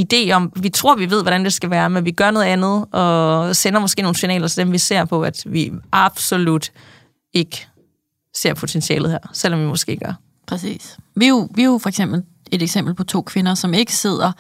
idé 0.01 0.31
om, 0.33 0.53
vi 0.57 0.69
tror, 0.69 0.97
vi 0.97 1.11
ved, 1.11 1.23
hvordan 1.23 1.45
det 1.45 1.53
skal 1.53 1.71
være, 1.71 1.91
men 1.91 2.05
vi 2.05 2.11
gør 2.11 2.31
noget 2.31 2.47
andet, 2.47 2.85
og 2.93 3.57
sender 3.57 3.81
måske 3.81 4.03
nogle 4.03 4.17
signaler 4.17 4.49
til 4.49 4.65
dem, 4.65 4.73
vi 4.73 4.79
ser 4.79 5.05
på, 5.05 5.23
at 5.23 5.43
vi 5.47 5.73
absolut 5.93 6.73
ikke 7.33 7.69
ser 8.37 8.55
potentialet 8.55 9.11
her, 9.11 9.19
selvom 9.33 9.61
vi 9.61 9.67
måske 9.67 9.97
gør. 9.97 10.13
Præcis. 10.47 10.97
Vi 11.17 11.25
er, 11.25 11.29
jo, 11.29 11.49
vi 11.55 11.63
er 11.63 11.67
jo 11.67 11.79
for 11.79 11.89
eksempel 11.89 12.23
et 12.51 12.63
eksempel 12.63 12.95
på 12.95 13.05
to 13.05 13.23
kvinder, 13.23 13.55
som 13.55 13.75
ikke 13.75 13.95
sidder 13.95 14.33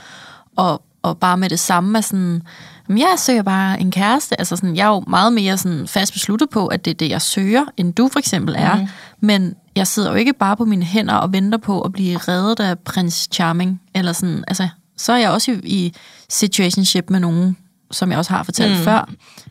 og 0.56 0.82
og 1.02 1.18
bare 1.18 1.36
med 1.36 1.48
det 1.48 1.60
samme 1.60 1.98
er 1.98 2.02
sådan, 2.02 2.42
"Jamen, 2.88 2.98
jeg 2.98 3.14
søger 3.18 3.42
bare 3.42 3.80
en 3.80 3.90
kæreste. 3.90 4.40
Altså 4.40 4.56
sådan, 4.56 4.76
jeg 4.76 4.84
er 4.84 4.88
jo 4.88 5.04
meget 5.06 5.32
mere 5.32 5.58
sådan 5.58 5.86
fast 5.86 6.12
besluttet 6.12 6.50
på, 6.50 6.66
at 6.66 6.84
det 6.84 6.90
er 6.90 6.94
det, 6.94 7.08
jeg 7.08 7.22
søger, 7.22 7.64
end 7.76 7.94
du 7.94 8.08
for 8.12 8.18
eksempel 8.18 8.54
er. 8.58 8.76
Mm. 8.76 8.86
Men 9.20 9.54
jeg 9.76 9.86
sidder 9.86 10.10
jo 10.10 10.16
ikke 10.16 10.32
bare 10.32 10.56
på 10.56 10.64
mine 10.64 10.84
hænder 10.84 11.14
og 11.14 11.32
venter 11.32 11.58
på 11.58 11.80
at 11.80 11.92
blive 11.92 12.18
reddet 12.18 12.60
af 12.60 12.78
prins 12.78 13.28
Charming. 13.32 13.80
Eller 13.94 14.12
sådan, 14.12 14.44
altså, 14.48 14.68
så 15.00 15.12
er 15.12 15.16
jeg 15.16 15.30
også 15.30 15.50
i, 15.50 15.54
i 15.64 15.94
situationship 16.28 17.10
med 17.10 17.20
nogen, 17.20 17.56
som 17.90 18.10
jeg 18.10 18.18
også 18.18 18.30
har 18.30 18.42
fortalt 18.42 18.78
mm. 18.78 18.84
før, 18.84 19.08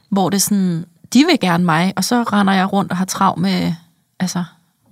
hvor 0.10 0.30
det 0.30 0.42
sådan, 0.42 0.86
de 1.14 1.26
vil 1.26 1.40
gerne 1.40 1.66
mig, 1.66 1.94
og 1.96 2.04
så 2.04 2.24
render 2.24 2.54
jeg 2.54 2.74
rundt 2.74 2.92
og 2.92 2.98
har 2.98 3.06
travlt 3.06 3.42
med, 3.42 3.74
altså, 4.20 4.44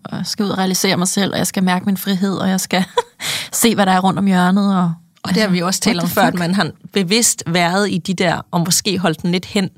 og 0.04 0.26
skal 0.26 0.46
ud 0.46 0.50
og 0.50 0.58
realisere 0.58 0.98
mig 0.98 1.08
selv, 1.08 1.32
og 1.32 1.38
jeg 1.38 1.48
skal 1.48 1.64
mærke 1.64 1.86
min 1.86 1.98
frihed, 1.98 2.36
og 2.36 2.50
jeg 2.50 2.60
skal 2.60 2.84
se, 3.62 3.76
hvad 3.76 3.86
der 3.86 3.92
er 3.92 4.00
rundt 4.00 4.20
om 4.20 4.26
hjørnet. 4.26 4.78
Og, 4.78 4.94
Og 5.24 5.30
det 5.30 5.42
har 5.42 5.50
vi 5.50 5.62
også 5.62 5.80
talt 5.80 6.02
om 6.02 6.08
før, 6.08 6.22
at 6.22 6.36
man 6.36 6.54
har 6.54 6.72
bevidst 6.94 7.44
været 7.48 7.92
i 7.92 7.98
de 7.98 8.14
der, 8.14 8.42
og 8.52 8.60
måske 8.60 9.00
holdt 9.00 9.22
den 9.22 9.32
lidt 9.32 9.46
hen. 9.46 9.70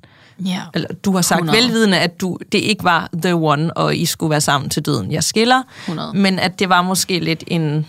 Ja. 0.46 0.62
Eller 0.74 0.88
du 0.94 1.16
har 1.16 1.22
sagt 1.22 1.40
100. 1.40 1.64
velvidende, 1.64 1.98
at 1.98 2.22
du, 2.22 2.38
det 2.52 2.58
ikke 2.58 2.84
var 2.84 3.10
the 3.14 3.36
one, 3.36 3.78
og 3.78 3.96
I 3.96 4.06
skulle 4.06 4.30
være 4.30 4.42
sammen 4.42 4.70
til 4.70 4.86
døden. 4.86 5.12
Jeg 5.12 5.24
skiller, 5.24 5.64
100. 5.82 6.14
men 6.14 6.40
at 6.40 6.60
det 6.60 6.70
var 6.70 6.82
måske 6.82 7.20
lidt 7.20 7.44
en, 7.48 7.86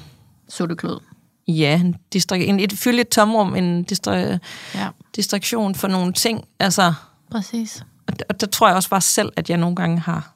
Sutteklod. 0.48 1.00
Ja, 1.50 1.80
en, 1.80 1.94
distra- 2.16 2.34
en 2.34 2.60
et, 2.60 2.72
fylde 2.72 3.00
et 3.00 3.08
tomrum, 3.08 3.56
en 3.56 3.86
distra- 3.92 4.38
Ja, 4.74 4.88
distraktion 5.16 5.74
for 5.74 5.88
nogle 5.88 6.12
ting. 6.12 6.44
Altså, 6.58 6.92
præcis. 7.30 7.84
og, 8.08 8.18
der- 8.18 8.24
og 8.28 8.40
der 8.40 8.46
tror 8.46 8.66
jeg 8.68 8.76
også 8.76 8.90
bare 8.90 9.00
selv, 9.00 9.32
at 9.36 9.50
jeg 9.50 9.58
nogle 9.58 9.76
gange 9.76 9.98
har 9.98 10.34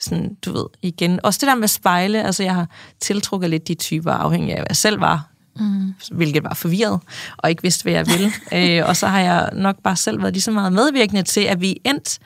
sådan, 0.00 0.34
du 0.44 0.52
ved, 0.52 0.64
igen. 0.82 1.20
Også 1.24 1.38
det 1.40 1.46
der 1.46 1.54
med 1.54 1.68
spejle, 1.68 2.22
altså 2.24 2.42
jeg 2.42 2.54
har 2.54 2.68
tiltrukket 3.00 3.50
lidt 3.50 3.68
de 3.68 3.74
typer, 3.74 4.12
afhængig 4.12 4.50
af, 4.52 4.58
hvad 4.58 4.66
jeg 4.68 4.76
selv 4.76 5.00
var, 5.00 5.28
mm. 5.56 5.94
hvilket 6.12 6.44
var 6.44 6.54
forvirret, 6.54 7.00
og 7.36 7.50
ikke 7.50 7.62
vidste, 7.62 7.82
hvad 7.82 7.92
jeg 7.92 8.06
ville. 8.06 8.32
øh, 8.80 8.88
og 8.88 8.96
så 8.96 9.06
har 9.06 9.20
jeg 9.20 9.50
nok 9.52 9.76
bare 9.82 9.96
selv 9.96 10.20
været 10.22 10.32
lige 10.32 10.42
så 10.42 10.50
meget 10.50 10.72
medvirkende 10.72 11.22
til, 11.22 11.40
at 11.40 11.60
vi 11.60 11.70
er 11.84 11.90
endt 11.90 12.18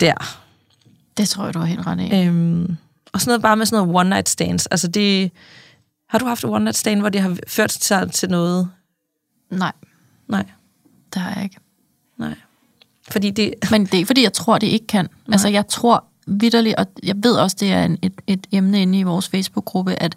der. 0.00 0.36
Det 1.16 1.28
tror 1.28 1.44
jeg, 1.44 1.54
du 1.54 1.58
har 1.58 1.66
helt 1.66 1.86
ret 1.86 2.00
i. 2.00 2.24
Øhm, 2.26 2.76
og 3.12 3.20
sådan 3.20 3.30
noget 3.30 3.42
bare 3.42 3.56
med 3.56 3.66
sådan 3.66 3.86
noget 3.86 4.00
one 4.00 4.08
night 4.10 4.28
stands. 4.28 4.66
Altså 4.66 4.88
det, 4.88 5.32
har 6.10 6.18
du 6.18 6.26
haft 6.26 6.44
one 6.44 6.64
night 6.64 6.76
stand, 6.76 7.00
hvor 7.00 7.08
det 7.08 7.20
har 7.20 7.36
ført 7.48 7.72
sig 7.72 8.12
til 8.12 8.30
noget? 8.30 8.70
Nej, 9.50 9.72
Nej, 10.28 10.44
det 11.14 11.22
har 11.22 11.34
jeg 11.34 11.44
ikke. 11.44 11.56
nej. 12.18 12.34
Fordi 13.10 13.30
det, 13.30 13.54
Men 13.70 13.86
det 13.86 14.00
er 14.00 14.06
fordi 14.06 14.22
jeg 14.22 14.32
tror, 14.32 14.58
det 14.58 14.66
ikke 14.66 14.86
kan. 14.86 15.04
Nej. 15.04 15.34
Altså, 15.34 15.48
jeg 15.48 15.68
tror 15.68 16.04
vidderligt, 16.26 16.74
og 16.76 16.86
jeg 17.02 17.14
ved 17.22 17.34
også, 17.34 17.56
det 17.60 17.72
er 17.72 17.84
en, 17.84 17.98
et, 18.02 18.12
et 18.26 18.46
emne 18.52 18.82
inde 18.82 18.98
i 18.98 19.02
vores 19.02 19.28
Facebook-gruppe, 19.28 20.02
at 20.02 20.16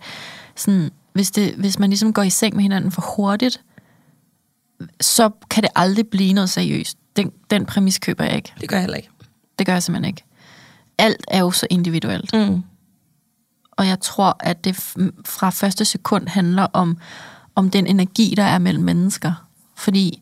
sådan, 0.56 0.89
hvis, 1.13 1.32
det, 1.32 1.53
hvis 1.53 1.79
man 1.79 1.89
ligesom 1.89 2.13
går 2.13 2.21
i 2.23 2.29
seng 2.29 2.56
med 2.56 2.62
hinanden 2.63 2.91
for 2.91 3.13
hurtigt, 3.15 3.62
så 5.01 5.29
kan 5.49 5.63
det 5.63 5.71
aldrig 5.75 6.08
blive 6.08 6.34
noget 6.34 6.49
seriøst. 6.49 6.97
Den, 7.15 7.32
den 7.49 7.65
præmis 7.65 7.99
køber 7.99 8.23
jeg 8.23 8.36
ikke. 8.36 8.53
det 8.62 8.69
gør 8.69 8.75
jeg 8.77 8.82
heller 8.82 8.97
ikke. 8.97 9.10
Det 9.60 9.65
gør 9.65 9.73
jeg 9.73 9.84
simpelthen 9.84 10.08
ikke. 10.10 10.23
Alt 10.97 11.25
er 11.27 11.39
jo 11.39 11.51
så 11.51 11.67
individuelt. 11.69 12.34
Mm. 12.34 12.63
Og 13.77 13.88
jeg 13.88 13.99
tror, 13.99 14.38
at 14.39 14.63
det 14.63 14.75
fra 15.25 15.49
første 15.49 15.86
sekund 15.86 16.27
handler 16.27 16.67
om, 16.73 16.97
om 17.55 17.69
den 17.69 17.88
energi, 17.88 18.33
der 18.38 18.43
er 18.43 18.57
mellem 18.57 18.83
mennesker. 18.83 19.47
Fordi 19.75 20.21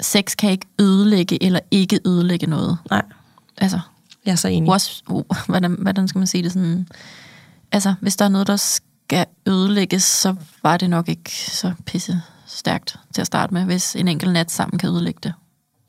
sex 0.00 0.36
kan 0.36 0.50
ikke 0.50 0.66
ødelægge 0.80 1.42
eller 1.42 1.60
ikke 1.70 2.00
ødelægge 2.06 2.46
noget. 2.46 2.78
Nej, 2.90 3.02
Altså, 3.58 3.80
jeg 4.26 4.32
er 4.32 4.36
så 4.36 4.48
enig. 4.48 4.74
What's, 4.74 5.02
uh, 5.08 5.24
hvordan, 5.46 5.76
hvordan 5.80 6.08
skal 6.08 6.18
man 6.18 6.26
sige 6.26 6.42
det 6.42 6.52
sådan? 6.52 6.88
Altså, 7.72 7.94
hvis 8.00 8.16
der 8.16 8.24
er 8.24 8.28
noget, 8.28 8.46
der 8.46 8.56
skal 8.56 9.26
ødelægges, 9.46 10.02
så 10.02 10.34
var 10.62 10.76
det 10.76 10.90
nok 10.90 11.08
ikke 11.08 11.30
så 11.50 11.72
pisse 11.86 12.20
stærkt 12.46 12.96
til 13.14 13.20
at 13.20 13.26
starte 13.26 13.54
med, 13.54 13.64
hvis 13.64 13.96
en 13.96 14.08
enkelt 14.08 14.32
nat 14.32 14.50
sammen 14.50 14.78
kan 14.78 14.88
ødelægge 14.88 15.20
det. 15.22 15.32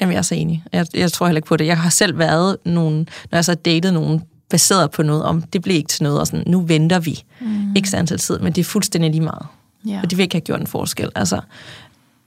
Jamen, 0.02 0.14
jeg 0.14 0.18
er 0.18 0.22
så 0.24 0.36
enig. 0.36 0.64
Jeg, 0.72 0.88
jeg 0.94 1.12
tror 1.12 1.28
heller 1.28 1.38
ikke 1.38 1.48
på 1.48 1.58
det. 1.58 1.66
Jeg 1.66 1.78
har 1.78 1.90
selv 1.90 2.18
været 2.18 2.58
nogen, 2.66 3.08
når 3.32 3.38
jeg 3.38 3.46
så 3.46 3.52
har 3.52 3.56
datet 3.56 3.94
nogen, 3.94 4.24
baseret 4.50 4.92
på 4.92 5.04
noget 5.04 5.24
om, 5.24 5.42
det 5.42 5.62
blev 5.62 5.76
ikke 5.76 5.88
til 5.88 6.04
noget, 6.04 6.20
og 6.20 6.28
sådan, 6.28 6.44
nu 6.48 6.62
venter 6.62 7.00
vi. 7.00 7.24
Mm. 7.42 7.76
Ikke 7.76 7.90
så 7.90 7.98
antal 7.98 8.18
tid, 8.18 8.40
men 8.40 8.54
det 8.54 8.62
er 8.62 8.66
fuldstændig 8.66 9.12
lige 9.12 9.22
meget. 9.22 9.46
Ja. 9.86 10.00
Og 10.04 10.10
det 10.10 10.18
vil 10.18 10.24
ikke 10.24 10.36
have 10.36 10.42
gjort 10.42 10.60
en 10.62 10.68
forskel. 10.68 11.10
Altså, 11.16 11.42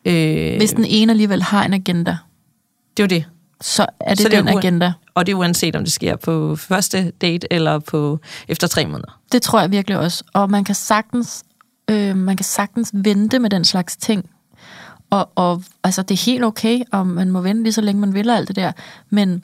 øh, 0.04 0.56
Hvis 0.56 0.72
den 0.72 0.84
ene 0.84 1.12
alligevel 1.12 1.42
har 1.42 1.64
en 1.64 1.74
agenda, 1.74 2.16
det 2.96 3.02
er 3.02 3.04
jo 3.04 3.20
det. 3.20 3.24
så 3.60 3.86
er 4.00 4.14
det, 4.14 4.22
Så 4.22 4.28
det 4.28 4.34
er 4.38 4.42
den 4.42 4.54
ua- 4.54 4.58
agenda. 4.58 4.92
Og 5.14 5.26
det 5.26 5.32
er 5.32 5.36
uanset, 5.36 5.76
om 5.76 5.84
det 5.84 5.92
sker 5.92 6.16
på 6.16 6.56
første 6.56 7.10
date, 7.20 7.52
eller 7.52 7.78
på 7.78 8.20
efter 8.48 8.66
tre 8.66 8.86
måneder. 8.86 9.20
Det 9.32 9.42
tror 9.42 9.60
jeg 9.60 9.70
virkelig 9.70 9.98
også. 9.98 10.24
Og 10.32 10.50
man 10.50 10.64
kan 10.64 10.74
sagtens, 10.74 11.44
øh, 11.90 12.16
man 12.16 12.36
kan 12.36 12.44
sagtens 12.44 12.90
vente 12.94 13.38
med 13.38 13.50
den 13.50 13.64
slags 13.64 13.96
ting. 13.96 14.30
Og, 15.10 15.30
og 15.34 15.62
altså, 15.84 16.02
det 16.02 16.14
er 16.20 16.24
helt 16.24 16.44
okay, 16.44 16.80
og 16.92 17.06
man 17.06 17.30
må 17.30 17.40
vente 17.40 17.62
lige 17.62 17.72
så 17.72 17.80
længe 17.80 18.00
man 18.00 18.14
vil 18.14 18.30
og 18.30 18.36
alt 18.36 18.48
det 18.48 18.56
der. 18.56 18.72
Men 19.10 19.42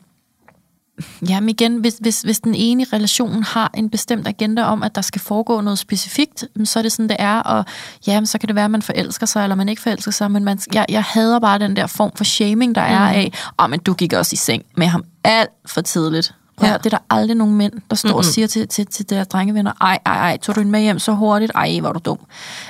jamen 1.28 1.48
igen, 1.48 1.76
hvis, 1.76 1.96
hvis, 2.00 2.20
hvis 2.20 2.40
den 2.40 2.54
ene 2.54 2.82
i 2.82 2.86
relationen 2.92 3.42
har 3.42 3.70
en 3.74 3.90
bestemt 3.90 4.28
agenda 4.28 4.62
om, 4.62 4.82
at 4.82 4.94
der 4.94 5.00
skal 5.00 5.20
foregå 5.20 5.60
noget 5.60 5.78
specifikt, 5.78 6.44
så 6.64 6.78
er 6.78 6.82
det 6.82 6.92
sådan, 6.92 7.08
det 7.08 7.16
er. 7.18 7.38
Og 7.38 7.64
ja, 8.06 8.24
så 8.24 8.38
kan 8.38 8.46
det 8.46 8.56
være, 8.56 8.64
at 8.64 8.70
man 8.70 8.82
forelsker 8.82 9.26
sig, 9.26 9.42
eller 9.42 9.56
man 9.56 9.68
ikke 9.68 9.82
forelsker 9.82 10.10
sig. 10.10 10.30
Men 10.30 10.44
man, 10.44 10.58
jeg, 10.74 10.86
jeg 10.88 11.02
hader 11.02 11.38
bare 11.38 11.58
den 11.58 11.76
der 11.76 11.86
form 11.86 12.12
for 12.16 12.24
shaming, 12.24 12.74
der 12.74 12.80
er 12.80 13.08
af, 13.08 13.32
åh, 13.62 13.70
men 13.70 13.80
du 13.80 13.94
gik 13.94 14.12
også 14.12 14.34
i 14.34 14.36
seng 14.36 14.62
med 14.76 14.86
ham 14.86 15.04
alt 15.24 15.50
for 15.66 15.80
tidligt. 15.80 16.34
Prøv, 16.56 16.68
Ja. 16.68 16.76
Det 16.76 16.86
er 16.86 16.90
der 16.90 17.04
aldrig 17.10 17.36
nogen 17.36 17.54
mænd, 17.54 17.72
der 17.90 17.96
står 17.96 18.08
mm-hmm. 18.08 18.18
og 18.18 18.24
siger 18.24 18.46
til, 18.46 18.68
til, 18.68 18.86
til 18.86 19.10
deres 19.10 19.28
drengevenner, 19.28 19.72
ej, 19.80 19.98
ej, 20.06 20.16
ej, 20.16 20.36
tog 20.36 20.54
du 20.54 20.60
hende 20.60 20.72
med 20.72 20.80
hjem 20.80 20.98
så 20.98 21.12
hurtigt? 21.12 21.52
Ej, 21.54 21.80
hvor 21.80 21.88
er 21.88 21.92
du 21.92 22.00
dum. 22.04 22.18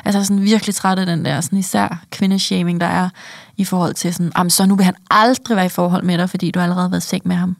Altså 0.05 0.19
jeg 0.19 0.23
er 0.23 0.27
sådan 0.27 0.43
virkelig 0.43 0.75
træt 0.75 0.99
af 0.99 1.07
den 1.07 1.25
der, 1.25 1.41
sådan 1.41 1.59
især 1.59 2.05
kvindeshaming, 2.11 2.81
der 2.81 2.87
er 2.87 3.09
i 3.57 3.65
forhold 3.65 3.95
til 3.95 4.15
sådan, 4.15 4.33
jamen 4.37 4.51
så 4.51 4.67
nu 4.67 4.77
vil 4.77 4.85
han 4.85 4.95
aldrig 5.11 5.57
være 5.57 5.67
i 5.67 5.69
forhold 5.69 6.03
med 6.03 6.19
dig, 6.19 6.31
fordi 6.31 6.51
du 6.51 6.59
har 6.59 6.65
allerede 6.65 6.91
været 6.91 7.05
i 7.05 7.07
seng 7.07 7.29
med 7.29 7.37
ham. 7.37 7.57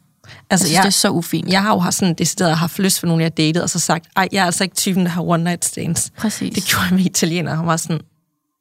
Altså, 0.51 0.67
jeg 0.67 0.69
synes, 0.69 0.73
jeg- 0.75 0.83
det 0.83 0.87
er 0.87 0.91
så 0.91 1.09
ufint. 1.11 1.49
Jeg 1.49 1.63
har 1.63 1.73
jo 1.75 1.79
haft 1.79 1.95
sådan 1.97 2.15
decideret 2.15 2.57
haft 2.57 2.79
lyst 2.79 3.01
for 3.01 3.07
nogen, 3.07 3.21
jeg 3.21 3.25
har 3.27 3.31
datet, 3.31 3.63
og 3.63 3.71
så 3.71 3.79
sagt, 3.79 4.05
ej, 4.17 4.29
jeg 4.33 4.41
er 4.41 4.45
altså 4.47 4.65
ikke 4.65 4.77
typen, 4.77 5.05
der 5.05 5.11
har 5.11 5.23
one 5.23 5.45
night 5.45 5.65
stands. 5.65 6.11
Præcis. 6.19 6.55
Det 6.55 6.65
gjorde 6.65 6.85
jeg 6.85 6.95
med 6.95 7.05
italiener. 7.05 7.55
Han 7.55 7.67
var 7.67 7.77
sådan, 7.77 8.01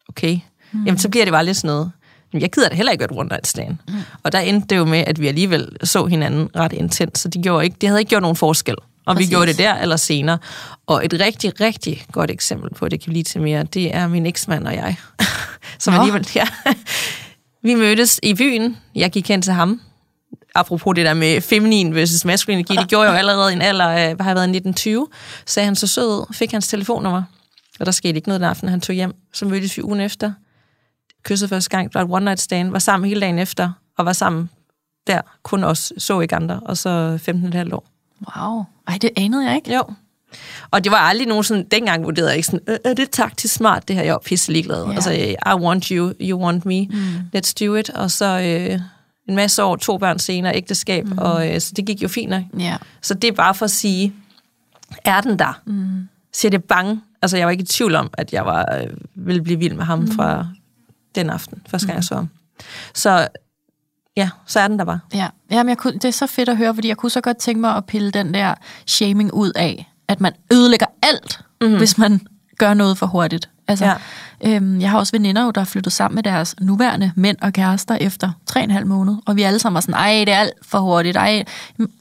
okay, 0.09 0.39
mm. 0.71 0.83
jamen 0.85 0.97
så 0.99 1.09
bliver 1.09 1.25
det 1.25 1.31
bare 1.31 1.45
lidt 1.45 1.57
sådan 1.57 1.67
noget. 1.67 1.91
Men 2.33 2.41
jeg 2.41 2.51
gider 2.51 2.67
det 2.67 2.77
heller 2.77 2.91
ikke 2.91 3.03
et 3.05 3.11
one 3.11 3.29
night 3.29 3.47
stand. 3.47 3.77
Mm. 3.87 3.93
Og 4.23 4.31
der 4.31 4.39
endte 4.39 4.67
det 4.69 4.77
jo 4.77 4.85
med, 4.85 5.03
at 5.07 5.19
vi 5.21 5.27
alligevel 5.27 5.69
så 5.83 6.05
hinanden 6.05 6.49
ret 6.55 6.73
intens, 6.73 7.19
så 7.19 7.27
det, 7.29 7.43
gjorde 7.43 7.65
ikke, 7.65 7.77
det 7.81 7.89
havde 7.89 8.01
ikke 8.01 8.09
gjort 8.09 8.21
nogen 8.21 8.37
forskel. 8.37 8.75
Og 9.05 9.15
Præcis. 9.15 9.29
vi 9.29 9.33
gjorde 9.33 9.47
det 9.47 9.57
der 9.57 9.73
eller 9.75 9.95
senere. 9.97 10.37
Og 10.87 11.05
et 11.05 11.13
rigtig, 11.19 11.61
rigtig 11.61 12.05
godt 12.11 12.31
eksempel 12.31 12.69
på, 12.73 12.85
at 12.85 12.91
det 12.91 13.01
kan 13.03 13.09
blive 13.11 13.23
til 13.23 13.41
mere, 13.41 13.63
det 13.63 13.95
er 13.95 14.07
min 14.07 14.25
eksmand 14.25 14.67
og 14.67 14.75
jeg. 14.75 14.95
Som 15.79 15.93
Nå. 15.93 15.99
alligevel, 15.99 16.27
ja. 16.35 16.47
Vi 17.63 17.75
mødtes 17.75 18.19
i 18.23 18.33
byen. 18.33 18.77
Jeg 18.95 19.11
gik 19.11 19.27
hen 19.27 19.41
til 19.41 19.53
ham. 19.53 19.81
Apropos 20.55 20.95
det 20.95 21.05
der 21.05 21.13
med 21.13 21.41
feminin 21.41 21.95
versus 21.95 22.25
maskulin 22.25 22.57
energi, 22.57 22.75
det 22.75 22.87
gjorde 22.87 23.05
jeg 23.05 23.13
jo 23.13 23.17
allerede 23.17 23.51
i 23.51 23.55
en 23.55 23.61
alder 23.61 23.85
af, 23.85 24.15
hvad 24.15 24.23
har 24.23 24.29
jeg 24.29 24.35
været, 24.35 24.43
1920. 24.49 25.07
Sagde 25.45 25.65
han 25.65 25.75
så 25.75 25.87
sød, 25.87 26.33
fik 26.33 26.51
hans 26.51 26.67
telefonnummer. 26.67 27.23
Og 27.79 27.85
der 27.85 27.91
skete 27.91 28.15
ikke 28.15 28.27
noget 28.27 28.41
den 28.41 28.49
aften, 28.49 28.69
han 28.69 28.81
tog 28.81 28.93
hjem. 28.95 29.13
Så 29.33 29.45
mødtes 29.45 29.77
vi 29.77 29.83
ugen 29.83 29.99
efter. 29.99 30.33
Kyssede 31.23 31.49
første 31.49 31.69
gang, 31.69 31.93
var 31.93 32.01
et 32.01 32.07
one 32.11 32.25
night 32.25 32.41
stand. 32.41 32.71
Var 32.71 32.79
sammen 32.79 33.07
hele 33.09 33.21
dagen 33.21 33.39
efter, 33.39 33.71
og 33.97 34.05
var 34.05 34.13
sammen 34.13 34.49
der. 35.07 35.21
Kun 35.43 35.63
os, 35.63 35.93
så 35.97 36.19
ikke 36.19 36.35
andre. 36.35 36.59
Og 36.59 36.77
så 36.77 37.19
15,5 37.29 37.73
år. 37.73 37.85
Wow. 38.37 38.63
Ej, 38.87 38.97
det 39.01 39.09
anede 39.17 39.45
jeg 39.45 39.55
ikke. 39.55 39.75
Jo. 39.75 39.83
Og 40.71 40.83
det 40.83 40.91
var 40.91 40.97
aldrig 40.97 41.27
nogen 41.27 41.43
sådan, 41.43 41.67
dengang 41.71 42.03
vurderede 42.03 42.29
jeg 42.29 42.37
ikke 42.37 42.45
sådan, 42.45 42.59
"Øh, 42.67 42.77
er 42.85 42.93
det 42.93 43.09
taktisk 43.09 43.53
smart, 43.53 43.87
det 43.87 43.95
her, 43.95 44.03
jeg 44.03 44.13
var 44.13 44.21
pisse 44.25 44.51
ligeglad. 44.51 44.85
Ja. 44.85 44.93
Altså, 44.93 45.11
I 45.11 45.53
want 45.59 45.85
you, 45.85 46.13
you 46.21 46.43
want 46.43 46.65
me, 46.65 46.85
mm. 46.85 46.95
let's 47.35 47.53
do 47.65 47.75
it. 47.75 47.89
Og 47.89 48.11
så 48.11 48.25
øh, 48.25 48.79
en 49.27 49.35
masse 49.35 49.63
år, 49.63 49.75
to 49.75 49.97
børn 49.97 50.19
senere, 50.19 50.55
ægteskab, 50.55 51.05
mm. 51.05 51.17
og 51.17 51.53
øh, 51.53 51.61
så 51.61 51.73
det 51.75 51.85
gik 51.85 52.03
jo 52.03 52.07
fint 52.07 52.29
nok. 52.29 52.43
Ja. 52.59 52.77
Så 53.01 53.13
det 53.13 53.27
er 53.27 53.31
bare 53.31 53.55
for 53.55 53.65
at 53.65 53.71
sige, 53.71 54.13
er 55.05 55.21
den 55.21 55.39
der? 55.39 55.61
Mm. 55.65 56.07
Siger 56.33 56.49
det 56.49 56.63
bang? 56.63 57.03
Altså, 57.21 57.37
jeg 57.37 57.47
var 57.47 57.51
ikke 57.51 57.61
i 57.61 57.65
tvivl 57.65 57.95
om, 57.95 58.09
at 58.13 58.33
jeg 58.33 58.45
var, 58.45 58.77
øh, 58.81 58.87
ville 59.15 59.41
blive 59.41 59.59
vild 59.59 59.73
med 59.73 59.83
ham 59.83 59.99
mm. 59.99 60.11
fra 60.11 60.47
den 61.15 61.29
aften, 61.29 61.61
første 61.67 61.87
gang 61.87 61.95
jeg 61.95 62.03
så 62.03 62.15
ham. 62.15 62.29
Så 62.93 63.27
ja, 64.17 64.29
så 64.45 64.59
er 64.59 64.67
den 64.67 64.79
der 64.79 64.85
bare. 64.85 64.99
Ja, 65.13 65.27
Jamen, 65.51 65.69
jeg 65.69 65.77
kunne, 65.77 65.93
det 65.93 66.05
er 66.05 66.11
så 66.11 66.27
fedt 66.27 66.49
at 66.49 66.57
høre, 66.57 66.75
fordi 66.75 66.87
jeg 66.87 66.97
kunne 66.97 67.09
så 67.09 67.21
godt 67.21 67.37
tænke 67.37 67.61
mig 67.61 67.75
at 67.75 67.85
pille 67.85 68.11
den 68.11 68.33
der 68.33 68.55
shaming 68.85 69.33
ud 69.33 69.51
af, 69.55 69.91
at 70.07 70.21
man 70.21 70.33
ødelægger 70.53 70.85
alt, 71.03 71.39
mm-hmm. 71.61 71.77
hvis 71.77 71.97
man 71.97 72.27
gør 72.57 72.73
noget 72.73 72.97
for 72.97 73.05
hurtigt. 73.05 73.49
Altså, 73.67 73.85
Ja. 74.43 74.55
øhm, 74.55 74.81
jeg 74.81 74.89
har 74.91 74.97
også 74.99 75.11
veninder, 75.11 75.51
der 75.51 75.61
er 75.61 75.65
flyttet 75.65 75.93
sammen 75.93 76.15
med 76.15 76.23
deres 76.23 76.55
nuværende 76.61 77.11
mænd 77.15 77.37
og 77.41 77.53
kærester 77.53 77.95
efter 77.95 78.31
tre 78.45 78.59
og 78.59 78.63
en 78.63 78.71
halv 78.71 78.87
måned, 78.87 79.15
og 79.25 79.35
vi 79.35 79.41
alle 79.41 79.59
sammen 79.59 79.73
var 79.75 79.81
sådan, 79.81 79.95
ej, 79.95 80.23
det 80.25 80.33
er 80.33 80.37
alt 80.39 80.53
for 80.61 80.79
hurtigt, 80.79 81.17
ej, 81.17 81.43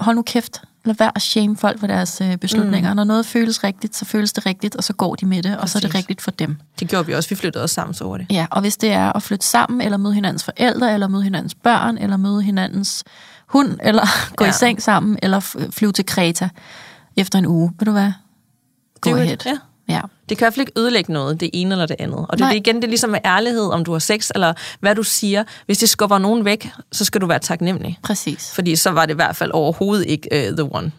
hold 0.01 0.17
nu 0.17 0.23
kæft, 0.23 0.63
lad 0.85 0.95
være 0.99 1.13
at 1.15 1.23
shame 1.23 1.57
folk 1.57 1.81
for 1.81 1.87
deres 1.87 2.21
øh, 2.21 2.37
beslutninger. 2.37 2.91
Mm. 2.91 2.97
Når 2.97 3.05
noget 3.05 3.27
føles 3.27 3.65
rigtigt, 3.65 3.97
så 3.97 4.05
føles 4.05 4.33
det 4.33 4.47
rigtigt, 4.47 4.77
og 4.77 4.85
så 4.85 4.93
går 4.93 5.15
de 5.15 5.27
med 5.27 5.43
det, 5.43 5.57
og 5.59 5.69
så 5.69 5.79
er 5.79 5.81
det 5.81 5.95
rigtigt 5.95 6.23
for 6.23 6.31
dem. 6.31 6.57
Det 6.81 6.89
gjorde 6.89 7.07
vi 7.07 7.15
også. 7.15 7.29
Vi 7.29 7.35
flyttede 7.35 7.65
os 7.65 7.71
sammen 7.71 7.95
så 7.95 8.05
hurtigt. 8.05 8.33
Ja, 8.33 8.47
og 8.51 8.61
hvis 8.61 8.77
det 8.77 8.93
er 8.93 9.13
at 9.13 9.23
flytte 9.23 9.47
sammen, 9.47 9.81
eller 9.81 9.97
møde 9.99 10.15
hinandens 10.15 10.45
forældre, 10.45 10.93
eller 10.95 11.09
møde 11.09 11.23
hinandens 11.23 11.55
børn, 11.55 11.99
eller 11.99 12.17
møde 12.17 12.43
hinandens 12.43 13.05
hund, 13.47 13.79
eller 13.83 14.07
gå 14.37 14.45
ja. 14.45 14.51
I 14.51 14.53
seng 14.53 14.83
sammen, 14.83 15.19
eller 15.23 15.41
flyve 15.71 15.93
til 15.93 16.07
Kreta 16.07 16.49
efter 17.17 17.39
en 17.39 17.47
uge, 17.47 17.73
ved 17.79 17.87
du 17.87 17.93
hvad? 17.93 18.13
It, 19.07 19.13
ahead. 19.13 19.37
ja. 19.47 19.53
Ja. 19.93 20.01
Det 20.29 20.39
kan 20.39 20.45
i 20.45 20.47
hvert 20.47 20.55
fald 20.55 20.69
ikke 20.69 20.81
ødelægge 20.81 21.13
noget, 21.13 21.41
det 21.41 21.51
ene 21.53 21.75
eller 21.75 21.87
det 21.87 21.97
andet. 21.99 22.19
Og 22.19 22.29
det, 22.33 22.41
Nej. 22.41 22.49
det 22.49 22.57
er 22.57 22.61
igen, 22.61 22.77
det 22.77 22.85
er 22.85 22.89
ligesom 22.89 23.11
med 23.11 23.19
ærlighed, 23.25 23.67
om 23.73 23.85
du 23.85 23.93
har 23.93 23.99
sex, 23.99 24.31
eller 24.35 24.53
hvad 24.81 24.95
du 24.95 25.03
siger. 25.03 25.45
Hvis 25.67 25.79
det 25.79 25.89
skubber 25.89 26.19
nogen 26.19 26.45
væk, 26.45 26.71
så 26.93 27.05
skal 27.05 27.21
du 27.21 27.27
være 27.27 27.39
taknemmelig. 27.39 27.99
Præcis. 28.03 28.51
Fordi 28.55 28.77
så 28.77 28.91
var 28.91 29.07
det 29.07 29.13
i 29.13 29.17
hvert 29.17 29.37
fald 29.37 29.51
overhovedet 29.55 30.07
ikke 30.07 30.29
uh, 30.51 30.57
the 30.57 30.75
one. 30.75 30.93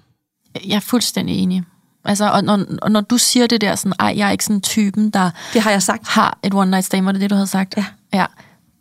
Jeg 0.67 0.75
er 0.75 0.79
fuldstændig 0.79 1.35
enig. 1.37 1.63
Altså, 2.05 2.29
og 2.31 2.43
når, 2.43 2.59
og 2.81 2.91
når 2.91 3.01
du 3.01 3.17
siger 3.17 3.47
det 3.47 3.61
der 3.61 3.75
sådan, 3.75 3.93
ej, 3.99 4.13
jeg 4.17 4.27
er 4.27 4.31
ikke 4.31 4.45
sådan 4.45 4.61
typen, 4.61 5.09
der 5.09 5.29
Det 5.53 5.61
har 5.61 5.71
jeg 5.71 5.81
sagt. 5.83 6.07
har 6.07 6.37
et 6.43 6.53
one 6.53 6.71
night 6.71 6.85
stand, 6.85 7.05
var 7.05 7.11
det 7.11 7.21
det, 7.21 7.29
du 7.29 7.35
havde 7.35 7.47
sagt? 7.47 7.73
Ja. 7.77 7.85
ja. 8.13 8.25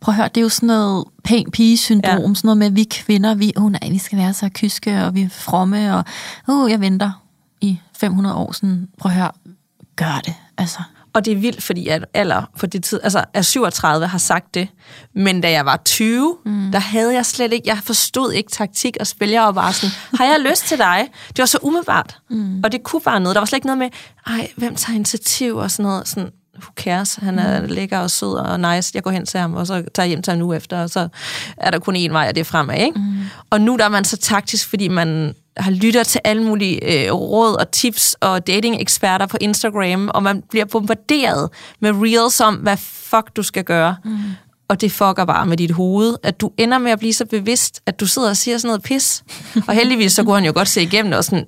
Prøv 0.01 0.13
at 0.13 0.15
høre, 0.15 0.27
det 0.27 0.37
er 0.37 0.41
jo 0.41 0.49
sådan 0.49 0.67
noget 0.67 1.05
pæn 1.23 1.51
pige-syndrom, 1.51 2.17
Ja. 2.17 2.21
sådan 2.21 2.35
noget 2.43 2.57
med, 2.57 2.67
at 2.67 2.75
vi 2.75 2.83
kvinder, 2.83 3.35
vi, 3.35 3.53
oh, 3.57 3.71
nej, 3.71 3.89
vi 3.89 3.97
skal 3.97 4.17
være 4.17 4.33
så 4.33 4.49
kyske, 4.53 5.03
og 5.05 5.15
vi 5.15 5.21
er 5.21 5.29
fromme, 5.29 5.95
og 5.95 6.03
oh, 6.47 6.71
jeg 6.71 6.81
venter 6.81 7.11
i 7.61 7.79
500 7.97 8.35
år, 8.35 8.51
sådan, 8.51 8.87
prøv 8.97 9.11
at 9.11 9.17
høre, 9.17 9.31
gør 9.95 10.21
det, 10.25 10.33
altså. 10.57 10.79
Og 11.13 11.25
det 11.25 11.33
er 11.33 11.37
vildt, 11.37 11.63
fordi 11.63 11.87
at 11.87 12.05
alder 12.13 12.43
på 12.59 12.65
det 12.65 12.83
tid, 12.83 12.99
altså 13.03 13.25
er 13.33 13.41
37 13.41 14.07
har 14.07 14.17
sagt 14.17 14.53
det, 14.53 14.67
men 15.15 15.41
da 15.41 15.51
jeg 15.51 15.65
var 15.65 15.77
20, 15.85 16.37
mm. 16.45 16.71
der 16.71 16.79
havde 16.79 17.13
jeg 17.13 17.25
slet 17.25 17.53
ikke, 17.53 17.69
jeg 17.69 17.77
forstod 17.83 18.31
ikke 18.31 18.51
taktik 18.51 18.97
og 18.99 19.07
spil. 19.07 19.29
Jeg 19.29 19.41
var 19.41 19.51
bare 19.51 19.73
sådan, 19.73 19.95
har 20.17 20.25
jeg 20.25 20.39
lyst 20.49 20.65
til 20.65 20.77
dig? 20.77 21.07
Det 21.27 21.39
var 21.39 21.45
så 21.45 21.57
umiddelbart. 21.61 22.17
Mm. 22.29 22.61
Og 22.63 22.71
det 22.71 22.83
kunne 22.83 23.01
bare 23.01 23.19
noget. 23.19 23.35
Der 23.35 23.41
var 23.41 23.45
slet 23.45 23.57
ikke 23.57 23.67
noget 23.67 23.77
med, 23.77 23.89
ej, 24.27 24.51
hvem 24.55 24.75
tager 24.75 24.95
initiativ 24.95 25.55
og 25.55 25.71
sådan 25.71 25.83
noget. 25.83 26.07
Sådan, 26.07 26.29
who 26.55 26.71
cares? 26.75 27.15
Han 27.15 27.39
er 27.39 27.61
mm. 27.61 27.67
lækker 27.67 27.99
og 27.99 28.11
sød 28.11 28.33
og 28.33 28.59
nice. 28.59 28.91
Jeg 28.93 29.03
går 29.03 29.11
hen 29.11 29.25
til 29.25 29.39
ham, 29.39 29.53
og 29.53 29.67
så 29.67 29.73
tager 29.73 30.05
jeg 30.05 30.07
hjem 30.07 30.21
til 30.21 30.31
ham 30.31 30.39
nu 30.39 30.53
efter, 30.53 30.81
og 30.81 30.89
så 30.89 31.07
er 31.57 31.71
der 31.71 31.79
kun 31.79 31.95
én 31.95 32.11
vej, 32.11 32.27
og 32.29 32.35
det 32.35 32.41
er 32.41 32.45
fremad, 32.45 32.77
ikke? 32.77 32.99
Mm. 32.99 33.19
Og 33.49 33.61
nu 33.61 33.77
der 33.77 33.85
er 33.85 33.89
man 33.89 34.05
så 34.05 34.17
taktisk, 34.17 34.69
fordi 34.69 34.87
man 34.87 35.35
har 35.57 35.71
lytter 35.71 36.03
til 36.03 36.21
alle 36.23 36.43
mulige 36.43 37.05
øh, 37.07 37.13
råd 37.13 37.55
og 37.55 37.71
tips 37.71 38.15
og 38.21 38.47
dating-eksperter 38.47 39.25
på 39.25 39.37
Instagram, 39.41 40.09
og 40.13 40.23
man 40.23 40.43
bliver 40.49 40.65
bombarderet 40.65 41.49
med 41.79 41.91
reels 41.91 42.39
om, 42.41 42.55
hvad 42.55 42.77
fuck 42.77 43.35
du 43.35 43.43
skal 43.43 43.63
gøre. 43.63 43.95
Mm. 44.05 44.17
Og 44.67 44.81
det 44.81 44.91
fucker 44.91 45.25
bare 45.25 45.45
med 45.45 45.57
dit 45.57 45.71
hoved, 45.71 46.15
at 46.23 46.41
du 46.41 46.51
ender 46.57 46.77
med 46.77 46.91
at 46.91 46.99
blive 46.99 47.13
så 47.13 47.25
bevidst, 47.25 47.81
at 47.85 47.99
du 47.99 48.05
sidder 48.07 48.29
og 48.29 48.37
siger 48.37 48.57
sådan 48.57 48.67
noget 48.69 48.83
pis. 48.83 49.23
og 49.67 49.73
heldigvis 49.73 50.11
så 50.11 50.23
kunne 50.23 50.35
han 50.35 50.45
jo 50.45 50.51
godt 50.55 50.67
se 50.67 50.81
igennem 50.81 51.11
det 51.11 51.17
og 51.17 51.23
sådan, 51.23 51.45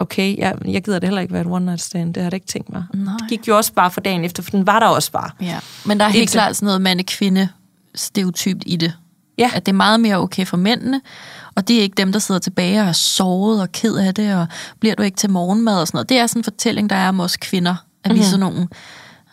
okay, 0.00 0.38
jeg, 0.38 0.54
jeg 0.64 0.82
gider 0.84 0.98
det 0.98 1.06
heller 1.08 1.20
ikke 1.20 1.32
være 1.34 1.42
et 1.42 1.46
one 1.50 1.64
night 1.64 1.80
stand, 1.80 2.14
det 2.14 2.22
har 2.22 2.30
jeg 2.30 2.34
ikke 2.34 2.46
tænkt 2.46 2.72
mig. 2.72 2.84
Nej. 2.94 3.14
Det 3.18 3.28
gik 3.28 3.48
jo 3.48 3.56
også 3.56 3.72
bare 3.72 3.90
for 3.90 4.00
dagen 4.00 4.24
efter, 4.24 4.42
for 4.42 4.50
den 4.50 4.66
var 4.66 4.80
der 4.80 4.86
også 4.86 5.12
bare. 5.12 5.30
Ja. 5.40 5.58
Men 5.86 6.00
der 6.00 6.04
er 6.04 6.08
helt 6.10 6.22
Indtil- 6.30 6.32
klart 6.32 6.56
sådan 6.56 6.66
noget 6.66 6.80
mande-kvinde 6.80 7.48
stereotypt 7.94 8.62
i 8.66 8.76
det. 8.76 8.92
Ja. 9.38 9.50
At 9.54 9.66
det 9.66 9.72
er 9.72 9.76
meget 9.76 10.00
mere 10.00 10.16
okay 10.16 10.46
for 10.46 10.56
mændene, 10.56 11.00
og 11.58 11.68
det 11.68 11.78
er 11.78 11.82
ikke 11.82 11.94
dem, 11.96 12.12
der 12.12 12.18
sidder 12.18 12.38
tilbage 12.38 12.80
og 12.80 12.86
er 12.88 12.92
såret 12.92 13.60
og 13.60 13.72
ked 13.72 13.94
af 13.96 14.14
det, 14.14 14.34
og 14.34 14.46
bliver 14.80 14.94
du 14.94 15.02
ikke 15.02 15.16
til 15.16 15.30
morgenmad 15.30 15.80
og 15.80 15.86
sådan 15.86 15.96
noget. 15.96 16.08
Det 16.08 16.18
er 16.18 16.26
sådan 16.26 16.40
en 16.40 16.44
fortælling, 16.44 16.90
der 16.90 16.96
er 16.96 17.08
om 17.08 17.20
os 17.20 17.36
kvinder, 17.36 17.74
at 18.04 18.14
vi 18.14 18.18
er 18.18 18.24
sådan 18.24 18.40
nogle, 18.40 18.68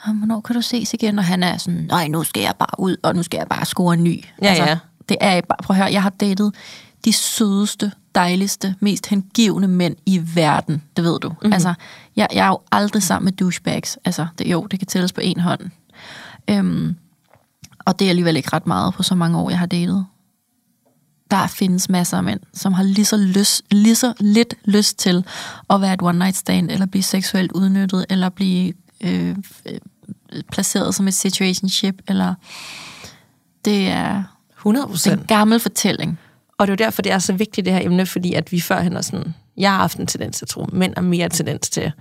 "Ah, 0.05 0.15
hvornår 0.17 0.41
kan 0.41 0.55
du 0.55 0.61
ses 0.61 0.93
igen? 0.93 1.19
Og 1.19 1.25
han 1.25 1.43
er 1.43 1.57
sådan, 1.57 1.85
nej, 1.89 2.07
nu 2.07 2.23
skal 2.23 2.41
jeg 2.43 2.53
bare 2.59 2.79
ud, 2.79 2.97
og 3.03 3.15
nu 3.15 3.23
skal 3.23 3.37
jeg 3.37 3.47
bare 3.47 3.65
score 3.65 3.93
en 3.93 4.03
ny. 4.03 4.23
Altså, 4.41 4.63
Ja, 4.63 4.69
ja. 4.69 4.77
Det 5.09 5.17
er 5.21 5.41
bare, 5.41 5.57
prøv 5.63 5.75
at 5.75 5.83
høre, 5.83 5.93
jeg 5.93 6.03
har 6.03 6.09
datet 6.09 6.53
de 7.05 7.13
sødeste, 7.13 7.91
dejligste, 8.15 8.75
mest 8.79 9.07
hengivne 9.07 9.67
mænd 9.67 9.95
i 10.05 10.21
verden, 10.35 10.81
det 10.95 11.03
ved 11.03 11.19
du. 11.19 11.29
Mm-hmm. 11.29 11.53
Altså, 11.53 11.73
jeg, 12.15 12.27
jeg 12.33 12.43
er 12.45 12.47
jo 12.47 12.59
aldrig 12.71 13.03
sammen 13.03 13.25
med 13.25 13.33
douchebags. 13.33 13.97
Altså, 14.05 14.27
det, 14.37 14.47
jo, 14.51 14.67
det 14.71 14.79
kan 14.79 14.87
tælles 14.87 15.13
på 15.13 15.21
en 15.21 15.39
hånd. 15.39 15.61
Øhm, 16.49 16.95
og 17.85 17.99
det 17.99 18.05
er 18.05 18.09
alligevel 18.09 18.37
ikke 18.37 18.49
ret 18.53 18.67
meget 18.67 18.93
på 18.93 19.03
så 19.03 19.15
mange 19.15 19.37
år, 19.37 19.49
jeg 19.49 19.59
har 19.59 19.65
datet. 19.65 20.05
Der 21.31 21.47
findes 21.47 21.89
masser 21.89 22.17
af 22.17 22.23
mænd, 22.23 22.39
som 22.53 22.73
har 22.73 22.83
lige 22.83 23.05
så, 23.05 23.17
lyst, 23.17 23.61
lige 23.71 23.95
så 23.95 24.13
lidt 24.19 24.53
lyst 24.65 24.99
til 24.99 25.25
at 25.69 25.81
være 25.81 25.93
et 25.93 26.01
one 26.01 26.17
night 26.19 26.35
stand, 26.35 26.71
eller 26.71 26.85
blive 26.85 27.03
seksuelt 27.03 27.51
udnyttet, 27.51 28.05
eller 28.09 28.29
blive 28.29 28.73
øh, 29.01 29.35
øh, 29.65 29.79
placeret 30.51 30.95
som 30.95 31.07
et 31.07 31.13
situationship, 31.13 32.01
eller 32.07 32.33
det 33.65 33.87
er, 33.87 34.23
100 34.57 34.83
det 34.83 34.87
er 34.87 34.91
procent. 34.93 35.21
en 35.21 35.27
gammel 35.27 35.59
fortælling. 35.59 36.19
Og 36.57 36.67
det 36.67 36.71
er 36.71 36.75
jo 36.83 36.85
derfor, 36.85 37.01
det 37.01 37.11
er 37.11 37.19
så 37.19 37.33
vigtigt, 37.33 37.65
det 37.65 37.73
her 37.73 37.81
emne, 37.85 38.05
fordi 38.05 38.33
at 38.33 38.51
vi 38.51 38.59
førhen 38.61 38.97
er 38.97 39.01
sådan, 39.01 39.33
jeg 39.57 39.71
har 39.71 39.77
haft 39.77 39.97
en 39.97 40.07
tendens 40.07 40.37
til 40.37 40.45
at 40.45 40.49
tro, 40.49 40.65
mænd 40.71 40.93
er 40.97 41.01
mere 41.01 41.29
tendens 41.29 41.69
til 41.69 41.91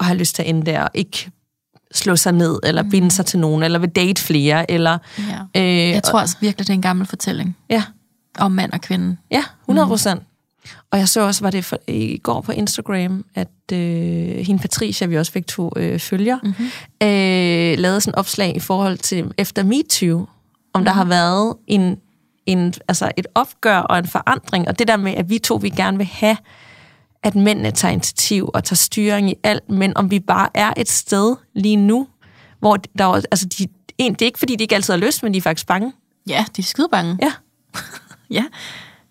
at 0.00 0.06
have 0.06 0.18
lyst 0.18 0.34
til 0.34 0.42
at 0.42 0.48
ende 0.48 0.66
der, 0.66 0.80
og 0.82 0.90
ikke 0.94 1.30
slå 1.94 2.16
sig 2.16 2.32
ned, 2.32 2.58
eller 2.62 2.82
binde 2.90 3.10
sig 3.10 3.26
til 3.26 3.38
nogen, 3.38 3.62
eller 3.62 3.78
vil 3.78 3.88
date 3.90 4.22
flere, 4.22 4.70
eller... 4.70 4.98
Ja. 5.54 5.60
Øh, 5.62 5.90
Jeg 5.90 6.02
tror 6.02 6.20
også 6.20 6.36
virkelig, 6.40 6.66
det 6.66 6.72
er 6.72 6.74
en 6.74 6.82
gammel 6.82 7.06
fortælling 7.06 7.56
Ja, 7.70 7.82
om 8.38 8.52
mand 8.52 8.72
og 8.72 8.80
kvinde. 8.80 9.16
ja 9.30 9.44
100 9.60 9.88
procent. 9.88 10.20
Mm. 10.20 10.26
Og 10.90 10.98
jeg 10.98 11.08
så 11.08 11.20
også, 11.20 11.44
var 11.44 11.50
det 11.50 11.64
for, 11.64 11.78
i 11.88 12.18
går 12.18 12.40
på 12.40 12.52
Instagram, 12.52 13.24
at 13.34 13.48
øh, 13.72 13.78
hende 14.36 14.62
Patricia, 14.62 15.06
vi 15.06 15.18
også 15.18 15.32
fik 15.32 15.46
to 15.46 15.72
øh, 15.76 15.98
følger, 15.98 16.38
mm-hmm. 16.42 16.64
øh, 17.02 17.78
lavede 17.78 18.00
sådan 18.00 18.10
et 18.10 18.18
opslag 18.18 18.56
i 18.56 18.60
forhold 18.60 18.98
til 18.98 19.32
efter 19.38 19.62
MeToo, 19.62 20.18
om 20.18 20.26
mm-hmm. 20.74 20.84
der 20.84 20.92
har 20.92 21.04
været 21.04 21.56
en, 21.66 21.96
en, 22.46 22.74
altså 22.88 23.12
et 23.16 23.26
opgør 23.34 23.78
og 23.78 23.98
en 23.98 24.06
forandring, 24.06 24.68
og 24.68 24.78
det 24.78 24.88
der 24.88 24.96
med, 24.96 25.14
at 25.14 25.30
vi 25.30 25.38
to 25.38 25.54
vi 25.54 25.68
gerne 25.68 25.96
vil 25.96 26.06
have, 26.06 26.36
at 27.22 27.34
mændene 27.34 27.70
tager 27.70 27.92
initiativ 27.92 28.50
og 28.54 28.64
tager 28.64 28.76
styring 28.76 29.30
i 29.30 29.34
alt, 29.42 29.70
men 29.70 29.96
om 29.96 30.10
vi 30.10 30.20
bare 30.20 30.48
er 30.54 30.72
et 30.76 30.90
sted 30.90 31.36
lige 31.54 31.76
nu, 31.76 32.08
hvor 32.60 32.76
der 32.76 33.04
er, 33.04 33.12
altså 33.12 33.46
de, 33.46 33.66
en, 33.98 34.12
det 34.12 34.22
er 34.22 34.26
ikke 34.26 34.38
fordi, 34.38 34.56
de 34.56 34.64
ikke 34.64 34.74
altid 34.74 34.94
har 34.94 35.00
lyst, 35.00 35.22
men 35.22 35.32
de 35.32 35.38
er 35.38 35.42
faktisk 35.42 35.66
bange. 35.66 35.92
Ja, 36.28 36.44
de 36.56 36.62
er 36.62 36.66
skide 36.66 36.88
bange. 36.92 37.18
Ja. 37.22 37.32
ja. 38.32 38.44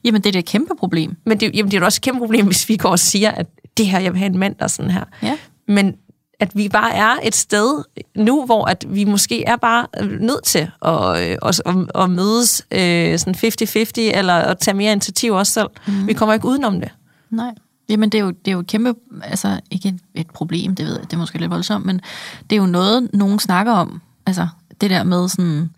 Jamen, 0.04 0.22
det 0.22 0.30
er 0.30 0.32
da 0.32 0.40
et 0.40 0.46
kæmpe 0.46 0.76
problem. 0.80 1.18
Men 1.26 1.40
det, 1.40 1.52
jamen, 1.56 1.72
det 1.72 1.78
er 1.78 1.82
jo 1.82 1.86
også 1.86 1.98
et 1.98 2.02
kæmpe 2.02 2.20
problem, 2.20 2.46
hvis 2.46 2.70
vi 2.70 2.78
går 2.78 2.90
og 2.90 3.00
siger, 3.00 3.32
at 3.32 3.48
det 3.78 3.86
her, 3.86 4.00
jeg 4.00 4.14
vil 4.14 4.20
have 4.20 4.30
en 4.34 4.38
mand, 4.38 4.56
der 4.56 4.64
er 4.64 4.68
sådan 4.68 4.92
her. 4.92 5.04
Ja. 5.24 5.38
Men 5.68 5.96
at 6.40 6.52
vi 6.56 6.70
bare 6.70 6.94
er 6.94 7.16
et 7.24 7.36
sted 7.36 7.84
nu, 8.16 8.46
hvor 8.46 8.66
at 8.66 8.86
vi 8.90 9.04
måske 9.04 9.44
er 9.44 9.56
bare 9.56 9.88
nødt 10.20 10.44
til 10.44 10.72
at, 10.86 11.22
øh, 11.22 11.38
at, 11.42 11.62
at, 11.66 11.76
at 11.96 12.10
mødes 12.10 12.66
øh, 12.72 13.20
sådan 13.20 13.36
50-50, 13.36 14.18
eller 14.18 14.34
at 14.34 14.60
tage 14.60 14.78
mere 14.78 14.92
initiativ 14.92 15.34
også 15.34 15.54
selv. 15.54 15.68
Mm. 15.88 16.08
Vi 16.08 16.14
kommer 16.14 16.34
ikke 16.34 16.48
udenom 16.48 16.80
det. 16.80 16.92
Nej. 17.30 17.52
Jamen, 17.90 18.10
det 18.10 18.18
er, 18.18 18.24
jo, 18.24 18.30
det 18.30 18.48
er 18.48 18.52
jo 18.52 18.60
et 18.60 18.68
kæmpe, 18.68 18.94
altså 19.24 19.60
ikke 19.72 19.90
et, 19.90 20.00
et 20.16 20.30
problem, 20.30 20.76
det 20.76 20.86
ved 20.86 20.94
jeg, 20.94 21.04
det 21.04 21.14
er 21.14 21.18
måske 21.18 21.38
lidt 21.38 21.52
voldsomt, 21.52 21.86
men 21.86 22.02
det 22.50 22.56
er 22.56 22.58
jo 22.58 22.66
noget, 22.66 23.10
nogen 23.14 23.40
snakker 23.40 23.72
om. 23.72 24.02
Altså, 24.26 24.48
det 24.82 24.90
der 24.90 25.04
med 25.04 25.30
sådan, 25.30 25.70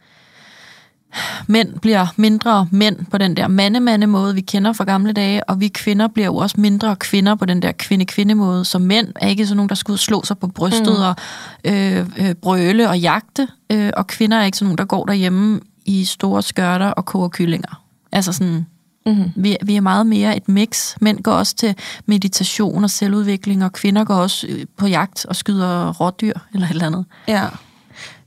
mænd 1.47 1.79
bliver 1.79 2.07
mindre 2.15 2.67
mænd 2.71 3.05
på 3.11 3.17
den 3.17 3.37
der 3.37 3.47
mande-mande-måde, 3.47 4.35
vi 4.35 4.41
kender 4.41 4.73
fra 4.73 4.83
gamle 4.83 5.13
dage, 5.13 5.49
og 5.49 5.59
vi 5.59 5.67
kvinder 5.67 6.07
bliver 6.07 6.25
jo 6.25 6.35
også 6.35 6.55
mindre 6.59 6.95
kvinder 6.95 7.35
på 7.35 7.45
den 7.45 7.61
der 7.61 7.71
kvinde-kvinde-måde. 7.71 8.65
Så 8.65 8.79
mænd 8.79 9.07
er 9.15 9.27
ikke 9.27 9.45
sådan 9.45 9.55
nogen, 9.55 9.69
der 9.69 9.75
skal 9.75 9.91
ud 9.91 9.97
slå 9.97 10.23
sig 10.23 10.37
på 10.37 10.47
brystet 10.47 10.95
mm. 10.97 11.03
og 11.03 11.15
øh, 11.63 12.05
øh, 12.17 12.35
brøle 12.35 12.89
og 12.89 12.99
jagte, 12.99 13.47
øh, 13.69 13.91
og 13.97 14.07
kvinder 14.07 14.37
er 14.37 14.45
ikke 14.45 14.57
sådan 14.57 14.67
nogen, 14.67 14.77
der 14.77 14.85
går 14.85 15.05
derhjemme 15.05 15.59
i 15.85 16.05
store 16.05 16.41
skørter 16.41 16.87
og 16.87 17.05
koger 17.05 17.29
kyllinger. 17.29 17.81
Altså 18.11 18.33
sådan, 18.33 18.65
Mm-hmm. 19.05 19.31
vi, 19.35 19.57
vi 19.63 19.75
er 19.75 19.81
meget 19.81 20.07
mere 20.07 20.37
et 20.37 20.49
mix. 20.49 20.95
Mænd 21.01 21.23
går 21.23 21.31
også 21.31 21.55
til 21.55 21.75
meditation 22.05 22.83
og 22.83 22.89
selvudvikling, 22.89 23.63
og 23.63 23.73
kvinder 23.73 24.03
går 24.03 24.15
også 24.15 24.47
øh, 24.47 24.65
på 24.77 24.87
jagt 24.87 25.25
og 25.25 25.35
skyder 25.35 25.93
rådyr 25.93 26.33
eller 26.53 26.67
et 26.67 26.71
eller 26.71 26.85
andet. 26.85 27.05
Ja. 27.27 27.47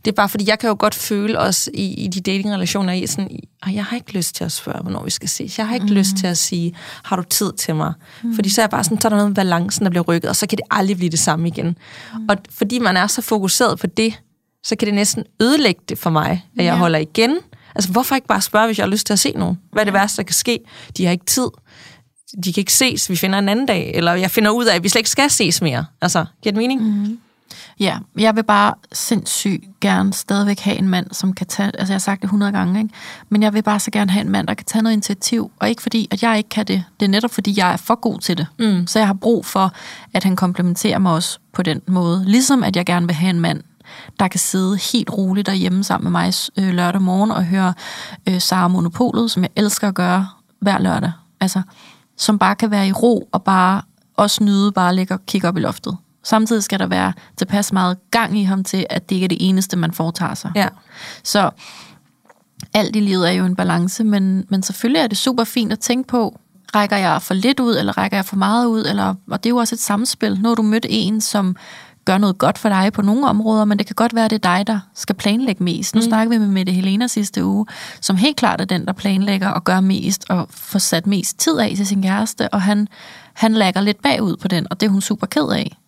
Det 0.07 0.13
er 0.13 0.17
bare 0.17 0.29
fordi, 0.29 0.49
jeg 0.49 0.59
kan 0.59 0.69
jo 0.69 0.77
godt 0.79 0.95
føle 0.95 1.39
også 1.39 1.71
i, 1.75 1.95
i 2.05 2.09
de 2.09 2.21
datingrelationer, 2.21 2.93
i 2.93 3.07
sådan, 3.07 3.39
jeg 3.67 3.85
har 3.85 3.97
ikke 3.97 4.13
lyst 4.13 4.35
til 4.35 4.45
at 4.45 4.53
spørge, 4.53 4.83
hvornår 4.83 5.05
vi 5.05 5.11
skal 5.11 5.29
ses. 5.29 5.59
Jeg 5.59 5.67
har 5.69 5.75
ikke 5.75 5.87
mm. 5.87 5.93
lyst 5.93 6.17
til 6.17 6.27
at 6.27 6.39
sige, 6.39 6.75
har 7.05 7.17
du 7.17 7.23
tid 7.23 7.53
til 7.53 7.75
mig? 7.75 7.93
Mm. 8.23 8.35
Fordi 8.35 8.49
så 8.49 8.61
er 8.61 8.63
jeg 8.63 8.71
bare 8.71 8.85
sådan, 8.85 9.01
så 9.01 9.09
er 9.09 9.11
der 9.11 9.17
noget 9.17 9.31
med 9.31 9.35
balancen, 9.35 9.85
der 9.85 9.91
bliver 9.91 10.05
rykket, 10.05 10.31
og 10.31 10.37
så 10.37 10.47
kan 10.47 10.57
det 10.59 10.65
aldrig 10.71 10.97
blive 10.97 11.11
det 11.11 11.19
samme 11.19 11.49
igen. 11.49 11.67
Mm. 11.67 12.27
Og 12.29 12.37
fordi 12.51 12.79
man 12.79 12.97
er 12.97 13.07
så 13.07 13.23
fokuseret 13.23 13.79
på 13.79 13.87
det, 13.87 14.21
så 14.65 14.77
kan 14.77 14.87
det 14.87 14.95
næsten 14.95 15.25
ødelægge 15.43 15.81
det 15.89 15.99
for 15.99 16.11
mig, 16.11 16.31
at 16.59 16.65
jeg 16.65 16.73
Ja. 16.73 16.77
holder 16.79 16.99
igen. 16.99 17.37
Altså, 17.75 17.91
hvorfor 17.93 18.15
ikke 18.15 18.27
bare 18.29 18.41
spørge, 18.43 18.67
hvis 18.67 18.79
jeg 18.79 18.85
har 18.85 18.91
lyst 18.91 19.07
til 19.07 19.13
at 19.13 19.19
se 19.19 19.33
nogen? 19.37 19.59
Hvad 19.73 19.83
er 19.83 19.85
det 19.85 19.95
værste, 19.95 20.17
der 20.17 20.23
kan 20.23 20.35
ske? 20.35 20.59
De 20.97 21.05
har 21.05 21.13
ikke 21.13 21.27
tid. 21.27 21.49
De 22.45 22.53
kan 22.53 22.61
ikke 22.61 22.73
ses, 22.73 23.11
vi 23.11 23.17
finder 23.17 23.39
en 23.39 23.49
anden 23.49 23.67
dag. 23.67 23.93
Eller 23.95 24.13
jeg 24.15 24.31
finder 24.31 24.51
ud 24.51 24.65
af, 24.65 24.75
at 24.75 24.83
vi 24.83 24.89
slet 24.89 25.01
ikke 25.01 25.11
skal 25.11 25.31
ses 25.31 25.63
mere. 25.63 25.85
Altså, 26.03 26.25
giver 26.43 26.53
det 26.53 26.59
mening? 26.59 26.83
Mm. 26.83 27.19
Ja, 27.81 27.99
jeg 28.19 28.37
vil 28.37 28.45
bare 28.45 28.75
sindssygt 28.93 29.65
gerne 29.81 30.13
stadigvæk 30.13 30.61
have 30.61 30.77
en 30.77 30.89
mand, 30.89 31.07
som 31.13 31.33
kan 31.33 31.47
tage, 31.47 31.67
altså 31.67 31.93
jeg 31.93 31.95
har 31.95 31.99
sagt 31.99 32.21
det 32.23 32.27
100 32.27 32.53
gange, 32.53 32.81
ikke? 32.81 32.95
men 33.29 33.43
jeg 33.43 33.55
vil 33.55 33.63
bare 33.63 33.81
så 33.81 33.91
gerne 33.91 34.11
have 34.11 34.21
en 34.21 34.31
mand, 34.31 34.47
der 34.47 34.55
kan 34.55 34.67
tage 34.67 34.83
noget 34.83 34.93
initiativ, 34.93 35.51
og 35.61 35.69
ikke 35.69 35.83
fordi, 35.83 36.09
at 36.11 36.23
jeg 36.23 36.37
ikke 36.37 36.49
kan 36.49 36.67
det, 36.67 36.85
det 37.01 37.07
er 37.07 37.11
netop 37.11 37.31
fordi, 37.31 37.55
jeg 37.59 37.73
er 37.73 37.77
for 37.77 37.95
god 37.95 38.21
til 38.21 38.39
det. 38.39 38.47
Mm. 38.59 38.87
Så 38.87 38.99
jeg 38.99 39.07
har 39.07 39.15
brug 39.15 39.47
for, 39.47 39.73
at 40.15 40.25
han 40.25 40.37
komplementerer 40.37 40.99
mig 40.99 41.13
også 41.13 41.39
på 41.53 41.63
den 41.63 41.81
måde. 41.87 42.25
Ligesom 42.27 42.63
at 42.63 42.77
jeg 42.77 42.87
gerne 42.87 43.07
vil 43.07 43.15
have 43.15 43.31
en 43.31 43.41
mand, 43.41 43.63
der 44.21 44.29
kan 44.29 44.41
sidde 44.41 44.77
helt 44.93 45.11
roligt 45.11 45.47
derhjemme 45.47 45.85
sammen 45.85 46.13
med 46.13 46.21
mig 46.21 46.33
øh, 46.59 46.75
lørdag 46.75 47.03
morgen 47.03 47.31
og 47.31 47.45
høre 47.45 47.75
øh, 48.29 48.41
Sara 48.41 48.69
Monopolet, 48.69 49.31
som 49.31 49.43
jeg 49.43 49.51
elsker 49.57 49.89
at 49.89 49.95
gøre 49.95 50.29
hver 50.61 50.79
lørdag. 50.79 51.13
Altså, 51.41 51.63
som 52.17 52.39
bare 52.39 52.55
kan 52.55 52.71
være 52.71 52.89
i 52.89 52.93
ro 52.93 53.29
og 53.33 53.43
bare 53.43 53.83
også 54.17 54.45
nyde, 54.45 54.73
bare 54.73 54.95
ligge 54.95 55.15
og 55.15 55.27
kigge 55.27 55.49
op 55.49 55.57
i 55.57 55.61
loftet. 55.61 55.97
Samtidig 56.27 56.63
skal 56.63 56.79
der 56.79 56.87
være 56.87 57.13
tilpas 57.37 57.73
meget 57.73 58.11
gang 58.11 58.39
i 58.39 58.43
ham 58.43 58.65
til, 58.65 58.87
at 58.91 59.09
det 59.09 59.15
ikke 59.15 59.25
er 59.25 59.29
det 59.29 59.39
eneste, 59.41 59.77
man 59.77 59.93
foretager 59.93 60.35
sig. 60.35 60.53
Ja. 60.55 60.69
Så 61.23 61.51
alt 62.75 62.97
i 62.97 63.01
livet 63.01 63.29
er 63.29 63.33
jo 63.33 63.45
en 63.45 63.57
balance, 63.57 64.05
men, 64.05 64.45
men 64.49 64.63
selvfølgelig 64.63 65.01
er 65.01 65.07
det 65.07 65.19
super 65.19 65.45
fint 65.45 65.73
at 65.73 65.79
tænke 65.79 66.09
på, 66.09 66.39
rækker 66.75 66.97
jeg 66.97 67.23
for 67.23 67.35
lidt 67.35 67.61
ud, 67.61 67.77
eller 67.77 67.99
rækker 67.99 68.17
jeg 68.17 68.25
for 68.25 68.37
meget 68.37 68.67
ud, 68.67 68.85
eller, 68.85 69.15
og 69.31 69.45
det 69.45 69.49
er 69.49 69.51
jo 69.51 69.57
også 69.57 69.75
et 69.75 69.81
samspil. 69.81 70.41
Nu 70.41 70.49
har 70.49 70.55
du 70.55 70.63
mødt 70.63 70.87
en, 70.89 71.21
som 71.21 71.57
gør 72.05 72.19
noget 72.19 72.39
godt 72.39 72.59
for 72.59 72.69
dig 72.69 72.93
på 72.93 73.03
nogle 73.03 73.27
områder, 73.29 73.65
men 73.65 73.79
det 73.79 73.87
kan 73.87 73.95
godt 73.95 74.15
være, 74.15 74.25
at 74.25 74.31
det 74.31 74.45
er 74.45 74.57
dig, 74.57 74.67
der 74.67 74.79
skal 74.95 75.15
planlægge 75.15 75.65
mest. 75.65 75.95
Nu 75.95 75.99
mm. 75.99 76.07
snakker 76.07 76.31
vi 76.31 76.39
med 76.39 76.49
Mette 76.49 76.73
Helena 76.73 77.07
sidste 77.07 77.45
uge, 77.45 77.67
som 78.01 78.17
helt 78.17 78.37
klart 78.37 78.61
er 78.61 78.65
den, 78.65 78.87
der 78.87 78.93
planlægger 78.93 79.49
og 79.49 79.65
gør 79.65 79.81
mest 79.81 80.25
og 80.29 80.47
får 80.51 80.79
sat 80.79 81.07
mest 81.07 81.39
tid 81.39 81.59
af 81.59 81.73
til 81.77 81.87
sin 81.87 82.03
kæreste, 82.03 82.49
og 82.49 82.63
han, 82.63 82.89
han 83.33 83.55
lægger 83.55 83.81
lidt 83.81 84.03
bagud 84.03 84.37
på 84.37 84.49
den, 84.49 84.67
og 84.71 84.81
det 84.81 84.87
er 84.87 84.91
hun 84.91 85.01
super 85.01 85.27
ked 85.27 85.49
af. 85.53 85.79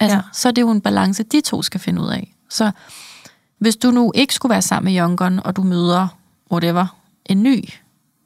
Altså, 0.00 0.16
ja. 0.16 0.22
Så 0.32 0.48
er 0.48 0.52
det 0.52 0.62
jo 0.62 0.70
en 0.70 0.80
balance, 0.80 1.22
de 1.22 1.40
to 1.40 1.62
skal 1.62 1.80
finde 1.80 2.02
ud 2.02 2.08
af. 2.08 2.34
Så 2.50 2.70
hvis 3.58 3.76
du 3.76 3.90
nu 3.90 4.12
ikke 4.14 4.34
skulle 4.34 4.50
være 4.50 4.62
sammen 4.62 4.92
med 4.92 5.02
Youngeren, 5.02 5.40
og 5.44 5.56
du 5.56 5.62
møder, 5.62 6.08
whatever, 6.52 6.86
en 7.26 7.42
ny, 7.42 7.68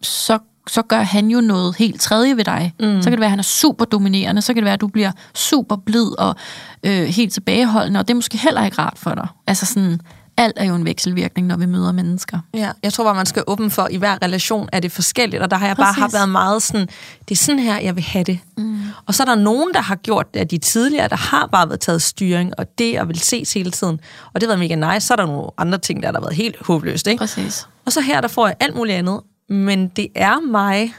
så 0.02 0.38
så 0.66 0.82
gør 0.82 1.02
han 1.02 1.28
jo 1.28 1.40
noget 1.40 1.76
helt 1.76 2.00
tredje 2.00 2.36
ved 2.36 2.44
dig. 2.44 2.74
Mm. 2.80 3.02
Så 3.02 3.10
kan 3.10 3.12
det 3.12 3.20
være, 3.20 3.26
at 3.26 3.30
han 3.30 3.38
er 3.38 3.42
super 3.42 3.84
dominerende, 3.84 4.42
så 4.42 4.54
kan 4.54 4.56
det 4.56 4.64
være, 4.64 4.74
at 4.74 4.80
du 4.80 4.86
bliver 4.86 5.12
super 5.34 5.76
blid 5.76 6.18
og 6.18 6.36
øh, 6.82 7.02
helt 7.02 7.32
tilbageholdende, 7.32 8.00
og 8.00 8.08
det 8.08 8.14
er 8.14 8.16
måske 8.16 8.38
heller 8.38 8.64
ikke 8.64 8.78
rart 8.78 8.98
for 8.98 9.14
dig. 9.14 9.28
Altså 9.46 9.66
sådan, 9.66 10.00
alt 10.36 10.54
er 10.56 10.64
jo 10.64 10.74
en 10.74 10.84
vekselvirkning, 10.84 11.46
når 11.46 11.56
vi 11.56 11.66
møder 11.66 11.92
mennesker. 11.92 12.38
Ja, 12.54 12.70
jeg 12.82 12.92
tror 12.92 13.04
bare, 13.04 13.14
man 13.14 13.26
skal 13.26 13.44
åbne 13.46 13.70
for, 13.70 13.88
i 13.90 13.96
hver 13.96 14.22
relation 14.22 14.68
er 14.72 14.80
det 14.80 14.92
forskelligt, 14.92 15.42
og 15.42 15.50
der 15.50 15.56
har 15.56 15.66
jeg 15.66 15.76
Præcis. 15.76 15.86
bare 15.86 16.00
har 16.00 16.08
været 16.08 16.28
meget 16.28 16.62
sådan, 16.62 16.88
det 17.28 17.34
er 17.34 17.36
sådan 17.36 17.58
her, 17.58 17.80
jeg 17.80 17.96
vil 17.96 18.04
have 18.04 18.24
det. 18.24 18.38
Mm. 18.56 18.78
Og 19.06 19.14
så 19.14 19.22
er 19.22 19.24
der 19.24 19.34
nogen, 19.34 19.74
der 19.74 19.80
har 19.80 19.96
gjort 19.96 20.34
det 20.34 20.40
af 20.40 20.48
de 20.48 20.58
tidligere, 20.58 21.08
der 21.08 21.16
har 21.16 21.46
bare 21.46 21.68
været 21.68 21.80
taget 21.80 22.02
styring, 22.02 22.58
og 22.58 22.78
det 22.78 23.00
og 23.00 23.08
vil 23.08 23.20
ses 23.20 23.52
hele 23.52 23.70
tiden. 23.70 24.00
Og 24.32 24.40
det 24.40 24.42
har 24.42 24.56
været 24.56 24.70
mega 24.70 24.94
nice. 24.94 25.06
Så 25.06 25.14
er 25.14 25.16
der 25.16 25.26
nogle 25.26 25.50
andre 25.58 25.78
ting, 25.78 26.02
der 26.02 26.12
har 26.12 26.20
været 26.20 26.34
helt 26.34 26.56
håbløst. 26.60 27.06
Ikke? 27.06 27.18
Præcis. 27.18 27.68
Og 27.86 27.92
så 27.92 28.00
her, 28.00 28.20
der 28.20 28.28
får 28.28 28.46
jeg 28.46 28.56
alt 28.60 28.76
muligt 28.76 28.98
andet, 28.98 29.20
men 29.48 29.88
det 29.88 30.08
er 30.14 30.50
mig. 30.50 30.94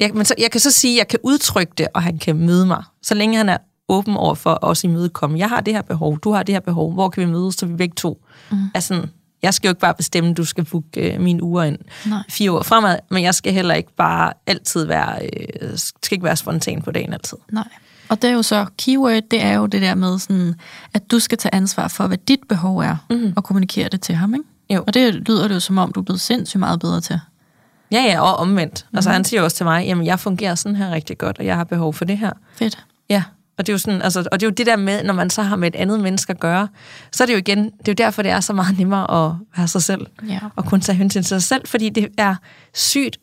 Jeg, 0.00 0.10
men 0.14 0.24
så, 0.24 0.34
jeg 0.38 0.50
kan 0.50 0.60
så 0.60 0.70
sige, 0.70 0.94
at 0.94 0.98
jeg 0.98 1.08
kan 1.08 1.18
udtrykke 1.22 1.72
det, 1.78 1.86
og 1.94 2.02
han 2.02 2.18
kan 2.18 2.36
møde 2.36 2.66
mig. 2.66 2.82
Så 3.02 3.14
længe 3.14 3.36
han 3.36 3.48
er 3.48 3.56
åben 3.90 4.16
over 4.16 4.34
for 4.34 4.58
os 4.62 4.84
i 4.84 4.86
mødekomme. 4.86 5.38
Jeg 5.38 5.48
har 5.48 5.60
det 5.60 5.74
her 5.74 5.82
behov, 5.82 6.18
du 6.18 6.32
har 6.32 6.42
det 6.42 6.54
her 6.54 6.60
behov. 6.60 6.92
Hvor 6.92 7.08
kan 7.08 7.26
vi 7.26 7.32
mødes, 7.32 7.54
så 7.54 7.66
vi 7.66 7.74
begge 7.74 7.94
to 7.94 8.24
mm. 8.50 8.58
er 8.74 8.80
sådan, 8.80 9.10
jeg 9.42 9.54
skal 9.54 9.68
jo 9.68 9.70
ikke 9.70 9.80
bare 9.80 9.94
bestemme, 9.94 10.30
at 10.30 10.36
du 10.36 10.44
skal 10.44 10.64
booke 10.64 11.14
øh, 11.14 11.20
mine 11.20 11.42
uger 11.42 11.62
ind 11.62 11.78
Nej. 12.06 12.22
fire 12.28 12.52
år 12.52 12.62
fremad, 12.62 12.98
men 13.10 13.22
jeg 13.22 13.34
skal 13.34 13.52
heller 13.52 13.74
ikke 13.74 13.94
bare 13.96 14.32
altid 14.46 14.84
være, 14.84 15.22
øh, 15.22 15.70
skal 15.76 16.16
ikke 16.16 16.24
være 16.24 16.36
spontan 16.36 16.82
på 16.82 16.90
dagen 16.90 17.12
altid. 17.12 17.38
Nej. 17.52 17.68
Og 18.08 18.22
det 18.22 18.30
er 18.30 18.34
jo 18.34 18.42
så, 18.42 18.66
keyword, 18.78 19.22
det 19.30 19.42
er 19.42 19.54
jo 19.54 19.66
det 19.66 19.82
der 19.82 19.94
med 19.94 20.18
sådan, 20.18 20.54
at 20.94 21.10
du 21.10 21.18
skal 21.18 21.38
tage 21.38 21.54
ansvar 21.54 21.88
for, 21.88 22.06
hvad 22.06 22.18
dit 22.18 22.40
behov 22.48 22.78
er, 22.78 22.96
mm. 23.10 23.32
og 23.36 23.44
kommunikere 23.44 23.88
det 23.88 24.00
til 24.00 24.14
ham, 24.14 24.34
ikke? 24.34 24.44
Jo. 24.70 24.84
Og 24.86 24.94
det 24.94 25.14
lyder 25.14 25.48
det 25.48 25.54
jo 25.54 25.60
som 25.60 25.78
om, 25.78 25.92
du 25.92 26.00
er 26.00 26.04
blevet 26.04 26.20
sindssygt 26.20 26.60
meget 26.60 26.80
bedre 26.80 27.00
til. 27.00 27.20
Ja, 27.92 28.02
ja, 28.02 28.20
og 28.20 28.36
omvendt. 28.36 28.86
Mm. 28.90 28.96
Altså 28.96 29.10
han 29.10 29.24
siger 29.24 29.42
også 29.42 29.56
til 29.56 29.66
mig, 29.66 29.86
jamen 29.86 30.06
jeg 30.06 30.20
fungerer 30.20 30.54
sådan 30.54 30.76
her 30.76 30.90
rigtig 30.90 31.18
godt, 31.18 31.38
og 31.38 31.46
jeg 31.46 31.56
har 31.56 31.64
behov 31.64 31.94
for 31.94 32.04
det 32.04 32.18
her. 32.18 32.32
Fedt. 32.54 32.84
Ja, 33.08 33.22
og 33.60 33.66
det 33.66 33.72
er 33.72 33.74
jo 33.74 33.78
sådan, 33.78 34.02
altså, 34.02 34.28
og 34.32 34.40
det 34.40 34.46
er 34.46 34.50
jo 34.50 34.54
det 34.54 34.66
der 34.66 34.76
med, 34.76 35.02
når 35.04 35.14
man 35.14 35.30
så 35.30 35.42
har 35.42 35.56
med 35.56 35.68
et 35.68 35.76
andet 35.76 36.00
menneske 36.00 36.30
at 36.30 36.40
gøre, 36.40 36.68
så 37.12 37.24
er 37.24 37.26
det 37.26 37.32
jo 37.32 37.38
igen, 37.38 37.64
det 37.64 37.88
er 37.88 37.92
jo 37.92 38.04
derfor, 38.04 38.22
det 38.22 38.30
er 38.30 38.40
så 38.40 38.52
meget 38.52 38.78
nemmere 38.78 39.26
at 39.26 39.32
være 39.56 39.68
sig 39.68 39.82
selv, 39.82 40.06
ja. 40.28 40.38
og 40.56 40.64
kunne 40.64 40.80
tage 40.80 40.96
hensyn 40.96 41.22
til 41.22 41.28
sig 41.28 41.42
selv, 41.42 41.66
fordi 41.66 41.88
det 41.88 42.08
er 42.18 42.34
sygt 42.74 43.16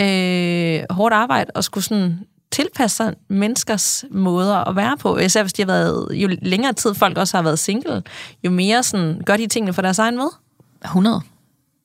øh, 0.00 0.82
hårdt 0.90 1.14
arbejde 1.14 1.50
at 1.54 1.64
skulle 1.64 1.84
sådan 1.84 2.18
tilpasse 2.52 2.96
sig 2.96 3.14
menneskers 3.28 4.04
måder 4.10 4.68
at 4.68 4.76
være 4.76 4.96
på. 4.96 5.18
Især 5.18 5.42
hvis 5.42 5.52
de 5.52 5.62
har 5.62 5.66
været, 5.66 6.08
jo 6.12 6.28
længere 6.42 6.72
tid 6.72 6.94
folk 6.94 7.18
også 7.18 7.36
har 7.36 7.42
været 7.42 7.58
single, 7.58 8.02
jo 8.44 8.50
mere 8.50 8.82
sådan, 8.82 9.22
gør 9.26 9.36
de 9.36 9.46
tingene 9.46 9.72
for 9.72 9.82
deres 9.82 9.98
egen 9.98 10.16
måde. 10.16 10.32
100. 10.84 11.20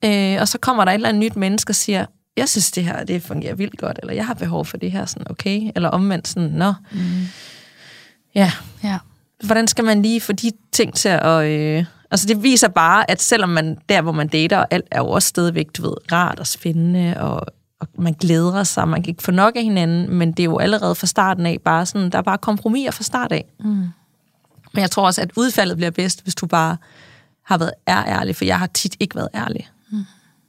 Øh, 0.04 0.36
og 0.40 0.48
så 0.48 0.58
kommer 0.58 0.84
der 0.84 0.92
et 0.92 0.94
eller 0.94 1.08
andet 1.08 1.20
nyt 1.20 1.36
menneske 1.36 1.70
og 1.70 1.74
siger, 1.74 2.06
jeg 2.36 2.48
synes, 2.48 2.70
det 2.70 2.84
her 2.84 3.04
det 3.04 3.22
fungerer 3.22 3.54
vildt 3.54 3.78
godt, 3.78 3.98
eller 4.02 4.14
jeg 4.14 4.26
har 4.26 4.34
behov 4.34 4.64
for 4.64 4.76
det 4.76 4.92
her, 4.92 5.06
sådan 5.06 5.26
okay, 5.30 5.70
eller 5.74 5.88
omvendt 5.88 6.28
sådan, 6.28 6.48
nå. 6.48 6.74
Mm. 6.92 6.98
Ja. 8.36 8.52
ja. 8.82 8.98
Hvordan 9.44 9.68
skal 9.68 9.84
man 9.84 10.02
lige 10.02 10.20
få 10.20 10.32
de 10.32 10.50
ting 10.72 10.94
til 10.94 11.08
at... 11.08 11.44
Øh, 11.44 11.84
altså 12.10 12.26
det 12.26 12.42
viser 12.42 12.68
bare, 12.68 13.10
at 13.10 13.22
selvom 13.22 13.48
man 13.48 13.78
der, 13.88 14.02
hvor 14.02 14.12
man 14.12 14.28
dater, 14.28 14.58
og 14.58 14.66
alt 14.70 14.84
er 14.90 14.98
jo 14.98 15.08
også 15.08 15.28
stadigvæk, 15.28 15.66
du 15.76 15.82
ved, 15.82 16.12
rart 16.12 16.40
og 16.40 16.46
spændende, 16.46 17.20
og, 17.20 17.40
og 17.80 17.88
man 17.98 18.12
glæder 18.12 18.64
sig, 18.64 18.88
man 18.88 19.02
kan 19.02 19.10
ikke 19.10 19.22
få 19.22 19.30
nok 19.30 19.56
af 19.56 19.62
hinanden, 19.62 20.10
men 20.10 20.32
det 20.32 20.40
er 20.40 20.44
jo 20.44 20.58
allerede 20.58 20.94
fra 20.94 21.06
starten 21.06 21.46
af 21.46 21.58
bare 21.64 21.86
sådan, 21.86 22.10
der 22.10 22.18
er 22.18 22.22
bare 22.22 22.38
kompromiser 22.38 22.90
fra 22.90 23.04
start 23.04 23.32
af. 23.32 23.44
Mm. 23.60 23.88
Men 24.72 24.80
jeg 24.80 24.90
tror 24.90 25.06
også, 25.06 25.22
at 25.22 25.30
udfaldet 25.36 25.76
bliver 25.76 25.90
bedst, 25.90 26.22
hvis 26.22 26.34
du 26.34 26.46
bare 26.46 26.76
har 27.44 27.58
været 27.58 27.72
er 27.86 28.04
ærlig, 28.04 28.36
for 28.36 28.44
jeg 28.44 28.58
har 28.58 28.66
tit 28.66 28.96
ikke 29.00 29.16
været 29.16 29.28
ærlig. 29.34 29.68
Mm. 29.90 30.04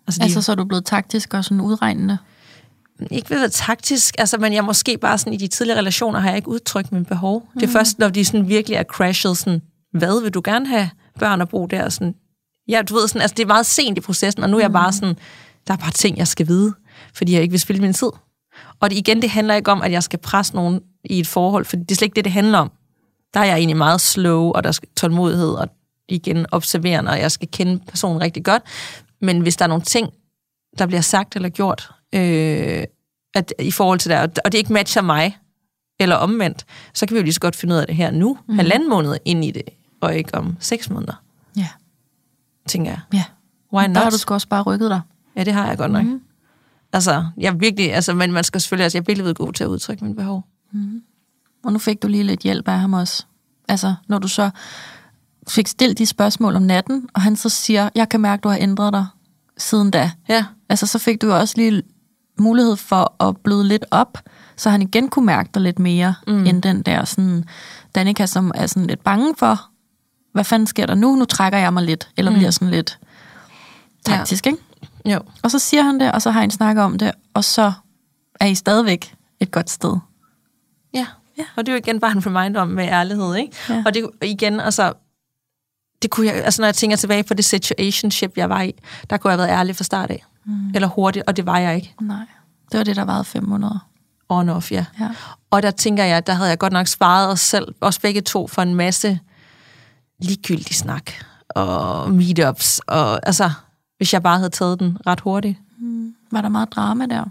Altså, 0.08 0.20
de, 0.20 0.24
altså, 0.24 0.42
så 0.42 0.52
er 0.52 0.56
du 0.56 0.66
blevet 0.66 0.86
taktisk 0.86 1.34
og 1.34 1.44
sådan 1.44 1.62
udregnende? 1.62 2.18
Ikke 3.12 3.30
ved 3.30 3.44
at 3.44 3.52
taktisk, 3.52 4.16
altså, 4.18 4.38
men 4.38 4.54
jeg 4.54 4.64
måske 4.64 4.98
bare 4.98 5.18
sådan, 5.18 5.34
i 5.34 5.38
de 5.38 5.48
tidligere 5.48 5.80
relationer 5.80 6.20
har 6.20 6.28
jeg 6.28 6.38
ikke 6.38 6.50
udtrykt 6.50 6.92
min 6.92 7.06
behov. 7.06 7.42
Mm. 7.42 7.60
Det 7.60 7.64
er 7.64 7.68
mm. 7.68 7.74
først, 7.74 8.00
når 8.00 8.10
de 8.10 8.26
sådan 8.26 8.48
virkelig 8.48 8.76
er 8.76 8.84
crashet, 8.84 9.38
sådan, 9.38 9.62
hvad 9.94 10.22
vil 10.22 10.34
du 10.34 10.42
gerne 10.44 10.68
have 10.68 10.90
børn 11.20 11.42
at 11.42 11.50
bo 11.50 11.66
der? 11.66 11.90
Sådan, 11.90 12.16
ja, 12.68 12.82
du 12.82 12.94
ved, 12.94 13.08
sådan, 13.08 13.22
altså, 13.22 13.36
det 13.36 13.44
er 13.44 13.48
meget 13.48 13.66
sent 13.66 13.98
i 13.98 14.02
processen, 14.02 14.44
og 14.44 14.50
nu 14.50 14.58
er 14.58 14.62
jeg 14.62 14.72
bare 14.72 14.90
mm. 14.90 14.94
sådan, 14.94 15.16
der 15.68 15.74
er 15.74 15.78
bare 15.78 15.92
ting, 15.92 16.18
jeg 16.18 16.28
skal 16.28 16.48
vide, 16.48 16.74
fordi 17.14 17.34
jeg 17.34 17.42
ikke 17.42 17.52
vil 17.52 17.60
spille 17.60 17.82
min 17.82 17.94
tid. 17.94 18.10
Og 18.80 18.90
det, 18.90 18.98
igen, 18.98 19.22
det 19.22 19.30
handler 19.30 19.56
ikke 19.56 19.72
om, 19.72 19.82
at 19.82 19.92
jeg 19.92 20.04
skal 20.04 20.20
presse 20.20 20.56
nogen 20.56 20.82
i 21.04 21.20
et 21.20 21.28
forhold, 21.28 21.66
for 21.66 21.76
det 21.76 21.92
er 21.92 21.96
slet 21.96 22.06
ikke 22.06 22.16
det, 22.16 22.26
det 22.26 22.34
handler 22.34 22.58
om. 22.58 22.72
Der 23.34 23.40
er 23.40 23.46
jeg 23.46 23.58
egentlig 23.58 23.78
meget 23.78 24.02
slow, 24.02 24.52
og 24.52 24.64
der 24.64 24.72
skal 24.72 24.90
tålmodighed, 24.96 25.50
og 25.50 25.70
igen 26.10 26.46
observerende, 26.52 27.12
og 27.12 27.20
jeg 27.20 27.32
skal 27.32 27.48
kende 27.52 27.80
personen 27.88 28.22
rigtig 28.22 28.46
godt. 28.46 28.64
Men 29.22 29.42
hvis 29.42 29.56
der 29.56 29.66
er 29.66 29.70
nogle 29.70 29.84
ting, 29.84 30.10
der 30.80 30.86
bliver 30.86 31.02
sagt 31.02 31.36
eller 31.36 31.50
gjort, 31.50 31.92
øh, 32.18 32.84
at, 33.34 33.54
i 33.60 33.72
forhold 33.72 34.00
til 34.00 34.12
det, 34.12 34.40
og 34.46 34.52
det 34.52 34.58
ikke 34.58 34.74
matcher 34.74 35.02
mig, 35.02 35.38
eller 36.00 36.16
omvendt, 36.16 36.66
så 36.94 37.06
kan 37.06 37.16
vi 37.16 37.20
jo 37.20 37.24
lige 37.24 37.34
så 37.34 37.40
godt 37.40 37.56
finde 37.56 37.76
ud 37.76 37.80
af 37.80 37.88
det 37.88 37.96
her 37.96 38.12
nu, 38.12 38.38
mm. 38.48 38.56
halvanden 38.56 38.90
måned 38.90 39.18
ind 39.26 39.46
i 39.46 39.52
det, 39.52 39.64
og 40.02 40.16
ikke 40.16 40.36
om 40.36 40.58
seks 40.60 40.90
måneder. 40.90 41.24
Ja. 41.58 41.68
Tænker 42.68 42.92
jeg. 42.92 43.00
Ja. 43.14 43.24
Why 43.74 43.88
not? 43.88 43.96
Der 43.96 44.02
har 44.02 44.10
du 44.10 44.18
sgu 44.18 44.34
også 44.34 44.48
bare 44.48 44.62
rykket 44.62 44.90
dig. 44.90 45.02
Ja, 45.36 45.44
det 45.44 45.54
har 45.54 45.68
jeg 45.68 45.78
godt 45.78 45.92
nok. 45.92 46.04
Mm. 46.04 46.22
Altså, 46.94 47.26
jeg 47.38 47.60
virkelig, 47.60 47.94
altså, 47.94 48.14
men 48.14 48.32
man 48.32 48.44
skal 48.44 48.62
selvfølgelig, 48.62 48.84
altså, 48.84 48.98
jeg 48.98 49.02
er 49.02 49.06
virkelig 49.06 49.36
god 49.36 49.54
til 49.54 49.64
at 49.64 49.68
udtrykke 49.68 50.04
mine 50.04 50.16
behov. 50.16 50.44
Mm. 50.72 51.02
Og 51.64 51.74
nu 51.74 51.80
fik 51.80 52.02
du 52.02 52.08
lige 52.08 52.24
lidt 52.24 52.40
hjælp 52.40 52.68
af 52.68 52.80
ham 52.80 52.94
også. 52.94 53.26
Altså, 53.68 53.96
når 54.08 54.20
du 54.20 54.28
så 54.28 54.50
fik 55.48 55.68
stillet 55.68 55.98
de 55.98 56.06
spørgsmål 56.06 56.56
om 56.56 56.62
natten, 56.62 57.10
og 57.14 57.22
han 57.22 57.36
så 57.36 57.50
siger, 57.50 57.90
jeg 57.96 58.10
kan 58.10 58.22
mærke, 58.22 58.42
du 58.42 58.50
har 58.50 58.58
ændret 58.58 58.94
dig 58.94 59.06
siden 59.58 59.92
da. 59.92 60.12
Ja. 60.30 60.46
Altså, 60.70 60.88
så 60.88 61.00
fik 61.00 61.22
du 61.22 61.28
jo 61.28 61.38
også 61.40 61.54
lige 61.58 61.84
mulighed 62.40 62.76
for 62.76 63.24
at 63.24 63.38
bløde 63.38 63.68
lidt 63.68 63.86
op, 63.92 64.18
så 64.56 64.70
han 64.70 64.82
igen 64.82 65.10
kunne 65.10 65.26
mærke 65.26 65.50
dig 65.54 65.62
lidt 65.62 65.80
mere, 65.80 66.16
mm. 66.28 66.46
end 66.46 66.62
den 66.62 66.82
der 66.82 67.06
sådan, 67.06 67.46
Danika, 67.96 68.26
som 68.26 68.52
er 68.56 68.68
sådan 68.68 68.88
lidt 68.88 69.04
bange 69.04 69.34
for, 69.38 69.70
hvad 70.34 70.44
fanden 70.44 70.68
sker 70.68 70.86
der 70.86 70.96
nu? 70.96 71.16
Nu 71.16 71.26
trækker 71.26 71.60
jeg 71.60 71.74
mig 71.74 71.84
lidt, 71.84 72.10
eller 72.18 72.32
mm. 72.32 72.38
bliver 72.38 72.52
sådan 72.52 72.70
lidt 72.70 73.00
taktisk, 74.06 74.46
ja. 74.46 74.52
ikke? 74.52 74.64
Jo. 75.06 75.20
Og 75.44 75.52
så 75.52 75.60
siger 75.60 75.84
han 75.84 76.00
det, 76.00 76.12
og 76.12 76.22
så 76.22 76.32
har 76.32 76.42
han 76.42 76.52
snakket 76.52 76.84
om 76.84 76.98
det, 76.98 77.12
og 77.34 77.44
så 77.44 77.72
er 78.40 78.46
I 78.46 78.56
stadigvæk 78.56 79.16
et 79.40 79.52
godt 79.52 79.70
sted. 79.70 79.98
Ja, 80.94 81.06
ja. 81.38 81.44
og 81.56 81.66
det 81.66 81.72
er 81.72 81.74
jo 81.74 81.78
igen 81.78 82.00
bare 82.00 82.12
en 82.12 82.26
reminder 82.26 82.62
om 82.62 82.68
med 82.68 82.88
ærlighed, 82.88 83.36
ikke? 83.36 83.56
Ja. 83.70 83.84
Og 83.86 83.94
det 83.94 84.10
igen, 84.22 84.60
altså, 84.60 84.94
det 86.02 86.12
kunne 86.12 86.28
jeg, 86.28 86.36
altså 86.36 86.62
når 86.62 86.68
jeg 86.68 86.76
tænker 86.76 86.98
tilbage 86.98 87.24
på 87.24 87.34
det 87.34 87.46
situationship, 87.46 88.38
jeg 88.38 88.50
var 88.50 88.62
i, 88.62 88.74
der 89.10 89.18
kunne 89.18 89.32
jeg 89.32 89.40
have 89.40 89.48
været 89.48 89.60
ærlig 89.60 89.76
fra 89.76 89.84
start 89.84 90.12
af. 90.12 90.26
Mm. 90.48 90.72
Eller 90.76 90.88
hurtigt, 90.88 91.26
og 91.28 91.38
det 91.38 91.46
var 91.46 91.58
jeg 91.58 91.76
ikke. 91.76 91.94
Nej, 92.02 92.26
det 92.72 92.78
var 92.78 92.84
det, 92.84 92.96
der 92.96 93.06
varede 93.06 93.24
fem 93.24 93.44
måneder. 93.44 93.88
On 94.30 94.50
off, 94.50 94.72
ja. 94.72 94.86
ja. 95.00 95.10
Og 95.52 95.64
der 95.64 95.72
tænker 95.72 96.04
jeg, 96.04 96.28
der 96.28 96.34
havde 96.34 96.50
jeg 96.50 96.60
godt 96.60 96.74
nok 96.74 96.88
sparet 96.88 97.32
os 97.32 97.40
selv, 97.40 97.76
os 97.82 98.00
begge 98.00 98.22
to, 98.22 98.48
for 98.48 98.62
en 98.62 98.76
masse 98.76 99.20
ligegyldig 100.20 100.76
snak 100.76 101.12
og 101.50 102.12
meetups. 102.12 102.80
Og 102.80 103.28
altså, 103.28 103.52
hvis 103.98 104.14
jeg 104.14 104.24
bare 104.24 104.38
havde 104.38 104.50
taget 104.50 104.80
den 104.80 104.98
ret 105.08 105.20
hurtigt. 105.20 105.58
Mm. 105.80 106.16
Var 106.32 106.42
der 106.42 106.50
meget 106.50 106.72
drama 106.72 107.06
der? 107.06 107.26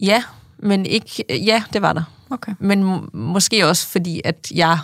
Ja, 0.00 0.24
men 0.58 0.86
ikke... 0.86 1.24
Ja, 1.28 1.62
det 1.72 1.82
var 1.82 1.92
der. 1.92 2.02
Okay. 2.30 2.54
Men 2.58 2.84
må, 2.84 3.08
måske 3.12 3.66
også 3.66 3.86
fordi, 3.86 4.20
at 4.24 4.52
jeg 4.54 4.78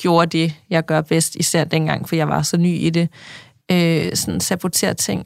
gjorde 0.00 0.38
det, 0.38 0.54
jeg 0.70 0.86
gør 0.86 1.00
bedst, 1.00 1.36
især 1.36 1.64
dengang, 1.64 2.08
for 2.08 2.16
jeg 2.16 2.28
var 2.28 2.42
så 2.42 2.56
ny 2.56 2.78
i 2.78 2.90
det. 2.90 3.08
Øh, 3.70 4.16
sådan 4.16 4.40
sabotere 4.40 4.94
ting 4.94 5.24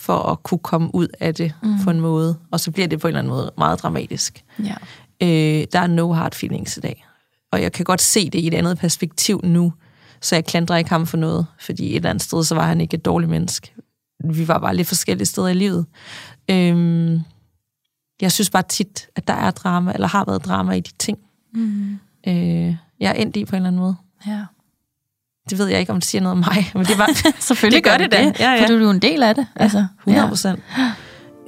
for 0.00 0.18
at 0.18 0.42
kunne 0.42 0.58
komme 0.58 0.94
ud 0.94 1.08
af 1.20 1.34
det 1.34 1.52
mm. 1.62 1.84
på 1.84 1.90
en 1.90 2.00
måde. 2.00 2.38
Og 2.50 2.60
så 2.60 2.70
bliver 2.70 2.88
det 2.88 3.00
på 3.00 3.06
en 3.06 3.08
eller 3.08 3.18
anden 3.18 3.30
måde 3.30 3.52
meget 3.58 3.82
dramatisk. 3.82 4.44
Ja. 4.58 4.74
Øh, 5.22 5.66
der 5.72 5.80
er 5.80 5.86
no 5.86 6.12
hard 6.12 6.34
feelings 6.34 6.76
i 6.76 6.80
dag. 6.80 7.06
Og 7.52 7.62
jeg 7.62 7.72
kan 7.72 7.84
godt 7.84 8.00
se 8.00 8.30
det 8.30 8.38
i 8.38 8.46
et 8.46 8.54
andet 8.54 8.78
perspektiv 8.78 9.40
nu, 9.44 9.72
så 10.20 10.36
jeg 10.36 10.44
klandrer 10.44 10.76
ikke 10.76 10.90
ham 10.90 11.06
for 11.06 11.16
noget, 11.16 11.46
fordi 11.60 11.90
et 11.90 11.96
eller 11.96 12.10
andet 12.10 12.22
sted, 12.22 12.44
så 12.44 12.54
var 12.54 12.66
han 12.66 12.80
ikke 12.80 12.94
et 12.94 13.04
dårligt 13.04 13.30
menneske. 13.30 13.72
Vi 14.24 14.48
var 14.48 14.58
bare 14.58 14.76
lidt 14.76 14.88
forskellige 14.88 15.26
steder 15.26 15.48
i 15.48 15.54
livet. 15.54 15.86
Øh, 16.50 17.20
jeg 18.20 18.32
synes 18.32 18.50
bare 18.50 18.62
tit, 18.62 19.08
at 19.16 19.28
der 19.28 19.34
er 19.34 19.50
drama, 19.50 19.92
eller 19.92 20.08
har 20.08 20.24
været 20.24 20.44
drama 20.44 20.72
i 20.72 20.80
de 20.80 20.92
ting. 20.98 21.18
Mm. 21.54 21.98
Øh, 22.26 22.76
jeg 23.00 23.10
er 23.10 23.12
endt 23.12 23.36
i 23.36 23.44
på 23.44 23.56
en 23.56 23.56
eller 23.56 23.68
anden 23.68 23.80
måde. 23.80 23.96
Ja. 24.26 24.44
Det 25.50 25.58
ved 25.58 25.66
jeg 25.66 25.80
ikke, 25.80 25.92
om 25.92 26.00
det 26.00 26.08
siger 26.08 26.22
noget 26.22 26.32
om 26.32 26.38
mig, 26.38 26.70
men 26.74 26.84
det, 26.84 26.98
var, 26.98 27.10
Selvfølgelig 27.40 27.84
det 27.84 27.92
gør 27.92 27.98
det, 27.98 28.12
det 28.12 28.38
da. 28.38 28.44
Ja, 28.44 28.52
ja. 28.52 28.62
For 28.62 28.66
du 28.66 28.74
er 28.74 28.80
jo 28.80 28.90
en 28.90 28.98
del 28.98 29.22
af 29.22 29.34
det. 29.34 29.46
Ja, 29.58 29.62
altså, 29.62 29.86
100 30.06 30.28
procent. 30.28 30.60
Ja. 30.78 30.90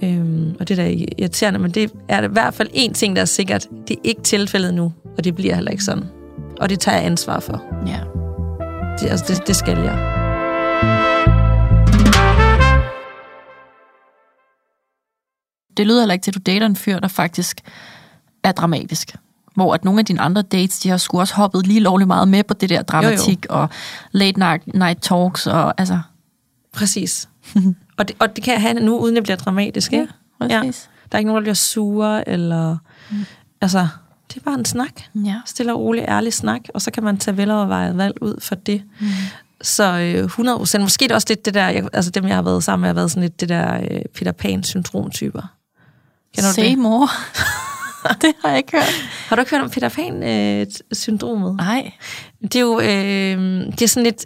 Øhm, 0.05 0.57
og 0.61 0.69
det 0.69 0.79
er 0.79 0.85
da 0.85 0.91
irriterende, 1.19 1.59
men 1.59 1.71
det 1.71 1.91
er 2.09 2.23
i 2.23 2.29
hvert 2.29 2.55
fald 2.55 2.69
en 2.73 2.95
ting, 2.95 3.17
der 3.17 3.23
er 3.23 3.27
sikkert. 3.27 3.67
Det 3.89 3.97
er 3.97 4.01
ikke 4.05 4.23
tilfældet 4.23 4.75
nu, 4.75 4.93
og 5.19 5.25
det 5.25 5.35
bliver 5.35 5.55
heller 5.55 5.71
ikke 5.71 5.85
sådan. 5.85 6.05
og 6.61 6.69
det 6.69 6.81
tager 6.81 6.97
jeg 6.97 7.07
ansvar 7.07 7.41
for. 7.41 7.63
Ja. 7.87 7.99
Det, 9.01 9.11
altså, 9.11 9.25
det, 9.29 9.47
det 9.47 9.57
skal 9.57 9.79
jeg. 9.79 10.13
Det 15.77 15.87
lyder 15.87 16.01
heller 16.01 16.13
ikke 16.13 16.23
til, 16.23 16.31
at 16.31 16.35
du 16.35 16.41
dater 16.47 16.67
en 16.67 16.77
fyr, 16.77 16.99
der 16.99 17.09
faktisk 17.09 17.61
er 18.45 18.53
dramatisk. 18.53 19.17
Hvor 19.55 19.75
at 19.75 19.85
nogle 19.85 20.01
af 20.01 20.07
dine 20.07 20.21
andre 20.21 20.43
dates, 20.43 20.79
de 20.79 20.89
har 20.89 20.97
sgu 20.97 21.21
også 21.21 21.35
hoppet 21.35 21.67
lige 21.67 21.81
lovligt 21.81 22.09
meget 22.09 22.29
med 22.29 22.45
på 22.45 22.55
det 22.55 22.69
der 22.69 22.83
dramatik 22.83 23.47
jo, 23.51 23.55
jo. 23.55 23.61
og 23.61 23.69
late 24.13 24.39
night, 24.39 24.75
night 24.75 25.03
talks 25.03 25.47
og 25.47 25.75
altså... 25.81 26.01
Præcis. 26.73 27.29
og, 27.99 28.09
det, 28.09 28.17
og 28.19 28.37
det 28.37 28.45
kan 28.45 28.55
jeg 28.55 28.63
have 28.63 28.75
nu, 28.75 28.99
uden 28.99 29.17
at 29.17 29.23
blive 29.23 29.37
dramatisk, 29.37 29.93
ikke? 29.93 30.09
Ja, 30.41 30.61
præcis. 30.61 30.89
Ja. 30.89 31.07
Der 31.13 31.17
er 31.17 31.19
ikke 31.19 31.29
nogen, 31.29 31.41
der 31.41 31.45
bliver 31.45 31.55
sure, 31.55 32.29
eller... 32.29 32.77
Mm. 33.11 33.25
Altså, 33.61 33.89
det 34.29 34.37
er 34.37 34.45
bare 34.45 34.55
en 34.59 34.65
snak. 34.65 34.93
Ja. 35.15 35.41
Stille 35.47 35.73
og 35.73 35.81
rolig, 35.81 36.05
ærlig 36.09 36.33
snak, 36.33 36.61
og 36.75 36.83
så 36.83 36.91
kan 36.91 37.03
man 37.03 37.19
tage 37.19 37.37
velovervejet 37.37 37.97
valg 37.97 38.23
ud 38.23 38.41
for 38.41 38.55
det. 38.55 38.83
Mm. 39.01 39.07
Så 39.63 39.99
øh, 39.99 40.25
100 40.25 40.59
procent. 40.59 40.83
Måske 40.83 41.03
det 41.03 41.13
også 41.13 41.27
lidt 41.31 41.45
det 41.45 41.55
der, 41.55 41.69
jeg, 41.69 41.89
altså 41.93 42.11
dem, 42.11 42.27
jeg 42.27 42.35
har 42.35 42.43
været 42.43 42.65
sammen 42.65 42.81
med, 42.81 42.89
har 42.89 42.95
været 42.95 43.11
sådan 43.11 43.23
lidt 43.23 43.41
det 43.41 43.49
der 43.49 43.75
øh, 43.77 44.01
Peter 44.15 44.33
Pan-syndromtyper. 44.33 45.43
Kender 46.35 46.53
Say 46.53 46.71
det? 46.71 46.79
more. 46.79 47.09
det 48.23 48.33
har 48.43 48.49
jeg 48.49 48.59
ikke 48.59 48.73
hørt. 48.73 48.93
Har 49.29 49.37
du 49.37 49.43
ikke 49.43 49.51
hørt 49.51 49.65
om 49.65 49.71
Peter 49.71 49.89
Pan-syndromet? 49.89 51.51
Øh, 51.51 51.57
Nej. 51.57 51.93
Det 52.43 52.57
er 52.57 52.61
jo 52.61 52.81
øh, 52.81 53.67
det 53.73 53.83
er 53.83 53.89
sådan 53.89 54.03
lidt... 54.05 54.25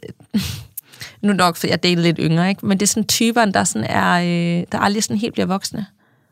nu 1.22 1.32
nok, 1.32 1.56
for 1.56 1.66
jeg 1.66 1.78
er 1.82 1.96
lidt 1.96 2.18
yngre, 2.20 2.48
ikke? 2.48 2.66
men 2.66 2.80
det 2.80 2.86
er 2.86 2.90
sådan 2.90 3.06
typerne, 3.06 3.52
der, 3.52 3.64
sådan 3.64 3.90
er, 3.90 4.12
øh, 4.12 4.64
der 4.72 4.78
aldrig 4.78 5.04
sådan 5.04 5.16
helt 5.16 5.32
bliver 5.32 5.46
voksne. 5.46 5.86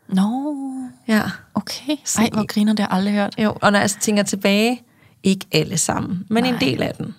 Nå, 0.09 0.23
no. 0.23 1.15
ja. 1.15 1.23
okay. 1.55 1.97
Ej, 2.19 2.29
hvor 2.33 2.47
griner 2.47 2.73
det, 2.73 2.79
jeg 2.81 2.89
aldrig 2.91 3.15
hørt. 3.15 3.35
Jo, 3.39 3.57
og 3.63 3.73
når 3.73 3.79
jeg 3.79 3.91
så 3.91 3.99
tænker 4.01 4.23
tilbage, 4.23 4.83
ikke 5.23 5.47
alle 5.53 5.79
sammen, 5.79 6.27
men 6.31 6.45
Nej. 6.45 6.53
en 6.53 6.61
del 6.61 6.83
af 6.83 6.95
den. 6.95 7.15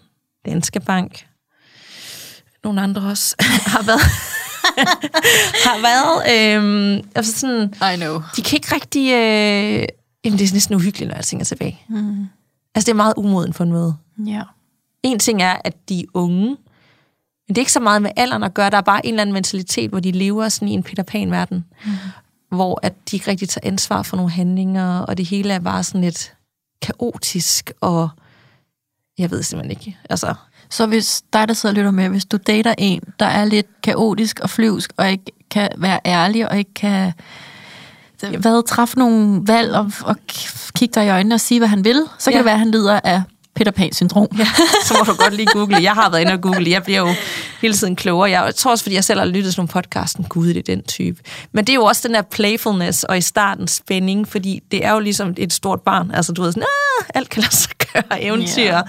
Danske 0.45 0.79
Bank, 0.79 1.25
nogle 2.63 2.81
andre 2.81 3.01
også, 3.01 3.35
har 3.73 3.83
været, 3.83 4.01
har 5.65 5.81
været 5.81 6.15
øhm, 6.35 7.09
altså 7.15 7.39
sådan, 7.39 7.73
I 7.93 7.95
know. 7.95 8.21
de 8.35 8.41
kan 8.41 8.57
ikke 8.57 8.75
rigtig, 8.75 9.11
øh, 9.13 9.87
jamen 10.25 10.39
det 10.39 10.49
er 10.49 10.53
næsten 10.53 10.75
uhyggeligt, 10.75 11.09
når 11.09 11.15
jeg 11.15 11.25
tænker 11.25 11.45
tilbage. 11.45 11.81
Mm. 11.89 12.27
Altså 12.75 12.85
det 12.85 12.91
er 12.91 12.95
meget 12.95 13.13
umoden 13.17 13.53
på 13.53 13.63
en 13.63 13.69
måde. 13.69 13.95
Ja. 14.25 14.41
En 15.03 15.19
ting 15.19 15.41
er, 15.41 15.55
at 15.63 15.89
de 15.89 15.99
er 15.99 16.05
unge, 16.13 16.57
men 17.47 17.55
det 17.55 17.57
er 17.57 17.61
ikke 17.61 17.71
så 17.71 17.79
meget 17.79 18.01
med 18.01 18.11
alderen 18.15 18.43
at 18.43 18.53
gøre, 18.53 18.69
der 18.69 18.77
er 18.77 18.81
bare 18.81 19.05
en 19.05 19.13
eller 19.13 19.21
anden 19.21 19.33
mentalitet, 19.33 19.89
hvor 19.89 19.99
de 19.99 20.11
lever 20.11 20.49
sådan 20.49 20.67
i 20.67 20.71
en 20.71 20.83
Peter 20.83 21.03
Pan-verden, 21.03 21.65
mm. 21.85 21.91
hvor 22.49 22.79
at 22.83 22.93
de 23.11 23.15
ikke 23.15 23.31
rigtig 23.31 23.49
tager 23.49 23.67
ansvar 23.67 24.03
for 24.03 24.17
nogle 24.17 24.31
handlinger, 24.31 24.99
og 24.99 25.17
det 25.17 25.25
hele 25.25 25.53
er 25.53 25.59
bare 25.59 25.83
sådan 25.83 26.01
lidt 26.01 26.33
kaotisk, 26.81 27.71
og 27.81 28.09
jeg 29.17 29.31
ved 29.31 29.43
simpelthen 29.43 29.71
ikke. 29.71 29.97
Altså, 30.09 30.33
så 30.69 30.85
hvis 30.85 31.23
dig, 31.33 31.47
der 31.47 31.53
sidder 31.53 31.73
og 31.73 31.77
lytter 31.77 31.91
med, 31.91 32.09
hvis 32.09 32.25
du 32.25 32.37
dater 32.37 32.75
en, 32.77 33.01
der 33.19 33.25
er 33.25 33.45
lidt 33.45 33.81
kaotisk 33.81 34.39
og 34.39 34.49
flyvsk, 34.49 34.93
og 34.97 35.11
ikke 35.11 35.31
kan 35.51 35.69
være 35.77 35.99
ærlig, 36.05 36.49
og 36.49 36.57
ikke 36.57 36.73
kan 36.73 37.13
hvad, 38.29 38.67
træffe 38.67 38.99
nogle 38.99 39.41
valg, 39.47 39.75
og, 39.75 39.91
og 40.03 40.15
kigge 40.75 40.93
dig 40.95 41.05
i 41.05 41.09
øjnene 41.09 41.35
og 41.35 41.41
sige, 41.41 41.59
hvad 41.59 41.67
han 41.67 41.85
vil, 41.85 42.01
så 42.19 42.31
kan 42.31 42.33
ja. 42.33 42.37
det 42.37 42.45
være, 42.45 42.53
at 42.53 42.59
han 42.59 42.71
lider 42.71 42.99
af 43.03 43.21
Peter 43.55 43.71
Pan-syndrom. 43.71 44.27
Ja, 44.37 44.47
så 44.87 44.93
må 44.97 45.13
du 45.13 45.17
godt 45.17 45.33
lige 45.33 45.47
google. 45.53 45.77
Jeg 45.83 45.91
har 45.91 46.09
været 46.09 46.21
inde 46.21 46.33
og 46.33 46.41
google. 46.41 46.71
Jeg 46.71 46.83
bliver 46.83 46.99
jo 46.99 47.07
hele 47.61 47.73
tiden 47.73 47.95
klogere. 47.95 48.41
Jeg 48.41 48.55
tror 48.55 48.71
også, 48.71 48.83
fordi 48.83 48.95
jeg 48.95 49.03
selv 49.03 49.19
har 49.19 49.25
lyttet 49.25 49.53
til 49.53 49.59
nogle 49.59 49.67
podcasten. 49.67 50.23
Gud, 50.29 50.47
det 50.47 50.57
er 50.57 50.61
den 50.75 50.83
type. 50.83 51.21
Men 51.51 51.65
det 51.65 51.73
er 51.73 51.75
jo 51.75 51.83
også 51.83 52.07
den 52.07 52.15
der 52.15 52.21
playfulness 52.21 53.03
og 53.03 53.17
i 53.17 53.21
starten 53.21 53.67
spænding, 53.67 54.27
fordi 54.27 54.63
det 54.71 54.85
er 54.85 54.93
jo 54.93 54.99
ligesom 54.99 55.33
et 55.37 55.53
stort 55.53 55.81
barn. 55.81 56.11
Altså, 56.13 56.31
du 56.31 56.41
ved 56.41 56.51
sådan, 56.51 56.63
ah, 56.63 57.05
alt 57.15 57.29
kan 57.29 57.41
lade 57.43 57.55
sig 57.55 57.71
gøre, 57.93 58.23
eventyr. 58.23 58.81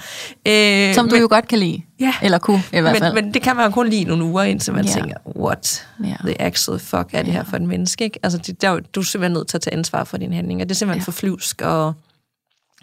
Ja. 0.45 0.89
Øh, 0.89 0.95
Som 0.95 1.09
du 1.09 1.15
men, 1.15 1.21
jo 1.21 1.27
godt 1.29 1.47
kan 1.47 1.59
lide. 1.59 1.81
Ja. 1.99 2.13
Eller 2.21 2.37
kunne, 2.37 2.63
i 2.73 2.79
hvert 2.79 2.97
fald. 2.97 3.13
Men, 3.13 3.25
men 3.25 3.33
det 3.33 3.41
kan 3.41 3.55
man 3.55 3.71
kun 3.71 3.89
lide 3.89 4.03
nogle 4.03 4.23
uger, 4.23 4.43
indtil 4.43 4.73
man 4.73 4.85
ja. 4.85 4.91
tænker, 4.91 5.15
what 5.39 5.87
ja. 6.03 6.15
the 6.19 6.41
actual 6.41 6.79
fuck 6.79 7.07
er 7.13 7.23
det 7.23 7.33
her 7.33 7.43
for 7.43 7.57
en 7.57 7.67
menneske? 7.67 8.03
Ikke? 8.03 8.19
Altså, 8.23 8.37
det, 8.37 8.61
der, 8.61 8.79
du 8.95 8.99
er 8.99 9.03
simpelthen 9.03 9.33
nødt 9.33 9.47
til 9.47 9.57
at 9.57 9.61
tage 9.61 9.73
ansvar 9.73 10.03
for 10.03 10.17
dine 10.17 10.35
handlinger. 10.35 10.65
Det 10.65 10.71
er 10.71 10.75
simpelthen 10.75 11.01
ja. 11.01 11.05
for 11.05 11.11
flyvsk 11.11 11.61
og 11.61 11.93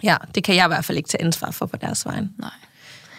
Ja, 0.05 0.17
det 0.35 0.45
kan 0.45 0.57
jeg 0.57 0.65
i 0.65 0.69
hvert 0.69 0.85
fald 0.85 0.99
ikke 0.99 1.09
tage 1.09 1.25
ansvar 1.25 1.51
for 1.51 1.67
på 1.67 1.77
deres 1.77 2.07
vej. 2.07 2.21
Nej. 2.39 2.51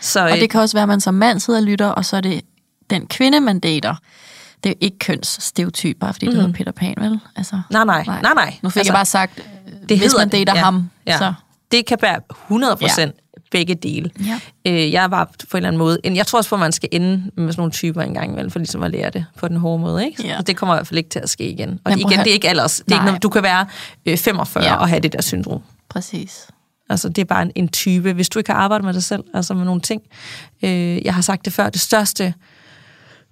Så, 0.01 0.23
og 0.23 0.31
det 0.31 0.43
øh, 0.43 0.49
kan 0.49 0.61
også 0.61 0.75
være, 0.77 0.83
at 0.83 0.89
man 0.89 1.01
som 1.01 1.13
mand 1.13 1.39
sidder 1.39 1.59
og 1.59 1.65
lytter, 1.65 1.87
og 1.87 2.05
så 2.05 2.17
er 2.17 2.21
det 2.21 2.41
den 2.89 3.07
kvinde, 3.07 3.39
man 3.39 3.59
dater. 3.59 3.95
Det 4.63 4.69
er 4.69 4.75
ikke 4.81 4.99
kønsstereotyper, 4.99 6.11
fordi 6.11 6.25
mm. 6.25 6.31
det 6.31 6.41
hedder 6.41 6.53
Peter 6.53 6.71
Pan, 6.71 6.95
vel? 6.97 7.19
Altså, 7.35 7.61
nej, 7.69 7.85
nej, 7.85 8.03
nej, 8.07 8.21
nej. 8.21 8.33
nej. 8.33 8.55
Nu 8.61 8.69
fik 8.69 8.77
altså, 8.77 8.91
jeg 8.91 8.97
bare 8.97 9.05
sagt, 9.05 9.41
det 9.89 9.99
hvis 9.99 10.15
man 10.17 10.29
dater 10.29 10.53
det, 10.53 10.59
ja, 10.59 10.63
ham, 10.63 10.89
ja. 11.07 11.17
så... 11.17 11.33
Det 11.71 11.85
kan 11.85 11.97
være 12.01 12.19
100 12.31 12.75
procent 12.75 13.15
ja. 13.15 13.39
begge 13.51 13.75
dele. 13.75 14.11
Ja. 14.25 14.39
Øh, 14.71 14.91
jeg 14.91 15.11
var 15.11 15.25
på 15.25 15.57
en 15.57 15.57
eller 15.57 15.67
anden 15.67 15.77
måde... 15.77 15.99
Jeg 16.05 16.27
tror 16.27 16.39
også 16.39 16.49
på, 16.49 16.55
at 16.55 16.59
man 16.59 16.71
skal 16.71 16.89
ende 16.91 17.31
med 17.37 17.51
sådan 17.51 17.53
nogle 17.57 17.71
typer 17.71 18.01
en 18.01 18.13
gang 18.13 18.31
imellem, 18.31 18.51
for 18.51 18.59
ligesom 18.59 18.83
at 18.83 18.91
lære 18.91 19.09
det 19.09 19.25
på 19.37 19.47
den 19.47 19.57
hårde 19.57 19.79
måde. 19.79 20.05
Ikke? 20.05 20.27
Ja. 20.27 20.37
Og 20.37 20.47
det 20.47 20.57
kommer 20.57 20.75
i 20.75 20.77
hvert 20.77 20.87
fald 20.87 20.97
ikke 20.97 21.09
til 21.09 21.19
at 21.19 21.29
ske 21.29 21.49
igen. 21.49 21.79
Og 21.83 21.91
igen, 21.91 22.19
det 22.19 22.27
er 22.27 22.33
ikke 22.33 22.49
alders. 22.49 22.81
Det 22.85 22.91
er 22.91 22.95
ikke 22.95 23.05
noget, 23.05 23.23
du 23.23 23.29
kan 23.29 23.43
være 23.43 23.67
45 24.17 24.63
ja. 24.63 24.75
og 24.75 24.89
have 24.89 24.99
det 24.99 25.13
der 25.13 25.21
syndrom. 25.21 25.61
Præcis. 25.89 26.47
Altså, 26.89 27.09
det 27.09 27.21
er 27.21 27.25
bare 27.25 27.41
en, 27.41 27.51
en 27.55 27.67
type. 27.67 28.13
Hvis 28.13 28.29
du 28.29 28.39
ikke 28.39 28.51
har 28.51 28.59
arbejdet 28.59 28.85
med 28.85 28.93
dig 28.93 29.03
selv, 29.03 29.23
altså 29.33 29.53
med 29.53 29.65
nogle 29.65 29.81
ting. 29.81 30.01
Øh, 30.63 31.05
jeg 31.05 31.13
har 31.13 31.21
sagt 31.21 31.45
det 31.45 31.53
før, 31.53 31.69
det 31.69 31.81
største 31.81 32.33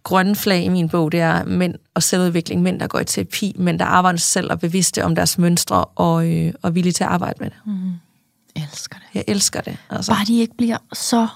grønne 0.04 0.36
flag 0.36 0.64
i 0.64 0.70
min 0.70 0.90
bog, 0.90 1.12
det 1.12 1.20
er 1.20 1.44
mænd 1.44 1.76
og 1.94 2.04
selvudvikling. 2.04 2.62
Mænd, 2.62 2.80
der 2.80 2.88
går 2.88 3.00
i 3.00 3.06
terapi, 3.06 3.56
mænd, 3.60 3.80
der 3.80 3.86
arbejder 3.86 4.20
sig 4.20 4.32
selv 4.32 4.52
og 4.52 4.60
bevidste 4.60 5.04
om 5.04 5.16
deres 5.16 5.38
mønstre 5.38 5.86
og, 5.86 6.32
øh, 6.32 6.54
og 6.62 6.76
villige 6.76 6.94
til 6.94 7.04
at 7.04 7.10
arbejde 7.10 7.38
med 7.40 7.50
det. 7.50 7.58
Mm. 7.66 7.94
Jeg 8.56 8.64
elsker 8.72 8.96
det. 8.96 9.08
Jeg 9.14 9.24
elsker 9.28 9.62
det. 9.62 9.78
Altså. 9.90 10.12
Bare 10.12 10.26
de 10.26 10.40
ikke 10.40 10.58
bliver 10.58 10.78
så 10.94 11.28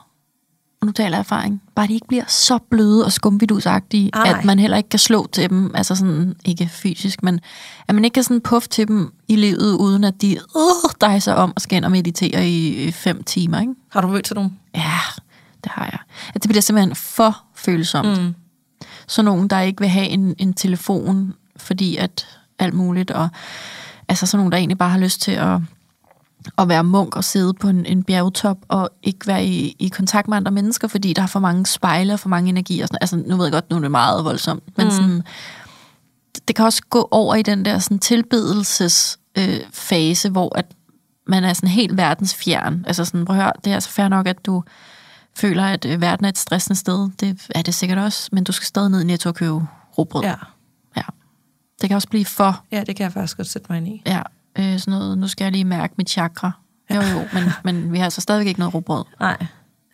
og 0.82 0.86
nu 0.86 0.92
taler 0.92 1.18
jeg 1.18 1.20
erfaring, 1.20 1.62
bare 1.76 1.88
de 1.88 1.94
ikke 1.94 2.08
bliver 2.08 2.24
så 2.28 2.58
bløde 2.70 3.06
og 3.06 3.12
skumvidusagtige, 3.12 4.10
Ej. 4.14 4.34
at 4.36 4.46
man 4.46 4.60
heller 4.60 4.78
ikke 4.78 4.90
kan 4.90 5.00
slå 5.00 5.28
til 5.32 5.50
dem, 5.50 5.72
altså 5.76 5.96
sådan, 5.96 6.36
ikke 6.46 6.70
fysisk, 6.72 7.24
men 7.24 7.40
at 7.88 7.96
man 7.96 8.06
ikke 8.06 8.14
kan 8.14 8.24
sådan 8.24 8.42
puffe 8.42 8.70
til 8.70 8.88
dem 8.88 9.14
i 9.28 9.36
livet, 9.36 9.74
uden 9.74 10.04
at 10.04 10.22
de 10.22 10.38
uh, 10.56 10.92
dejser 11.02 11.34
om 11.34 11.54
og 11.56 11.62
skal 11.62 11.78
ind 11.78 11.86
og 11.86 11.92
meditere 11.92 12.50
i 12.50 12.92
fem 12.92 13.24
timer, 13.24 13.60
ikke? 13.60 13.74
Har 13.90 14.02
du 14.02 14.08
mødt 14.08 14.26
til 14.26 14.36
nogen? 14.36 14.60
Ja, 14.76 15.00
det 15.64 15.72
har 15.72 15.86
jeg. 15.86 16.00
At 16.36 16.44
det 16.44 16.50
bliver 16.50 16.62
simpelthen 16.62 16.96
for 16.96 17.44
følsomt. 17.56 18.22
Mm. 18.22 18.36
Så 19.08 19.22
nogen, 19.22 19.48
der 19.48 19.60
ikke 19.60 19.82
vil 19.82 19.90
have 19.90 20.08
en, 20.08 20.36
en 20.38 20.54
telefon, 20.54 21.34
fordi 21.58 21.96
at 21.96 22.28
alt 22.60 22.74
muligt, 22.74 23.12
og 23.12 23.30
altså 24.10 24.26
sådan 24.26 24.40
nogen, 24.40 24.52
der 24.52 24.58
egentlig 24.58 24.78
bare 24.78 24.90
har 24.90 25.00
lyst 25.00 25.22
til 25.22 25.32
at 25.32 25.60
at 26.58 26.70
være 26.70 26.84
munk 26.84 27.16
og 27.16 27.24
sidde 27.24 27.54
på 27.54 27.68
en, 27.68 27.86
en 27.86 28.04
bjergtop 28.04 28.58
og 28.68 28.89
ikke 29.04 29.28
være 29.28 29.45
i, 29.45 29.76
i 29.80 29.88
kontakt 29.88 30.28
med 30.28 30.38
andre 30.38 30.52
mennesker, 30.52 30.88
fordi 30.88 31.14
der 31.14 31.22
er 31.22 31.28
for 31.28 31.39
mange 31.39 31.66
spejle 31.66 32.14
og 32.14 32.20
for 32.20 32.30
mange 32.30 32.50
energi. 32.50 32.82
Og 32.82 32.88
sådan. 32.88 32.98
Altså, 33.02 33.16
nu 33.16 33.36
ved 33.36 33.45
jeg 33.45 33.52
godt, 33.52 33.70
nu 33.70 33.76
er 33.76 33.80
det 33.80 33.91
meget 33.91 34.26
voldsomt, 34.26 34.78
men 34.78 34.86
mm. 34.86 34.91
sådan, 34.91 35.24
det 36.48 36.56
kan 36.56 36.66
også 36.66 36.82
gå 36.89 37.08
over 37.12 37.36
i 37.36 37.41
den 37.41 37.66
der 37.66 37.80
sådan, 37.80 38.00
tilbedelsesfase, 38.00 39.18
øh, 39.38 39.60
fase, 39.74 40.30
hvor 40.30 40.58
at 40.58 40.66
man 41.28 41.43
er 41.43 41.54
sådan 41.54 41.70
helt 41.70 41.98
verdensfjern. 41.98 42.84
Altså 42.88 43.06
sådan, 43.06 43.26
prøv 43.26 43.36
at 43.36 43.43
høre, 43.43 43.52
det 43.64 43.72
er 43.72 43.74
altså 43.74 43.89
fair 43.89 44.08
nok, 44.08 44.28
at 44.28 44.45
du 44.45 44.64
føler, 45.36 45.64
at 45.64 45.86
øh, 45.86 46.02
verden 46.02 46.26
er 46.26 46.30
et 46.30 46.38
stressende 46.38 46.80
sted. 46.80 47.10
Det 47.20 47.48
er 47.56 47.62
det 47.62 47.74
sikkert 47.74 47.98
også, 47.98 48.30
men 48.32 48.43
du 48.43 48.52
skal 48.52 48.66
stadig 48.66 48.89
ned 48.89 49.02
i 49.02 49.04
Netto 49.04 49.30
og 49.30 49.36
købe 49.36 49.68
råbrød. 49.98 50.24
Ja. 50.24 50.36
ja. 50.95 51.02
Det 51.82 51.89
kan 51.89 51.95
også 51.95 52.10
blive 52.10 52.26
for... 52.26 52.64
Ja, 52.72 52.84
det 52.84 52.95
kan 52.95 53.04
jeg 53.04 53.14
faktisk 53.14 53.38
godt 53.38 53.48
sætte 53.48 53.68
mig 53.70 53.78
ind 53.78 53.88
i. 53.88 54.02
Ja, 54.06 54.22
øh, 54.60 54.80
sådan 54.80 54.99
noget, 54.99 55.18
nu 55.18 55.28
skal 55.28 55.45
jeg 55.45 55.51
lige 55.51 55.66
mærke 55.66 55.93
mit 55.97 56.10
chakra. 56.10 56.51
Jo, 56.95 57.01
jo, 57.01 57.28
men, 57.34 57.43
men 57.64 57.91
vi 57.91 57.97
har 57.97 58.03
altså 58.03 58.22
stadigvæk 58.22 58.47
ikke 58.47 58.60
noget 58.60 58.74
råbrød. 58.74 59.03
Nej. 59.20 59.38
Kan 59.38 59.47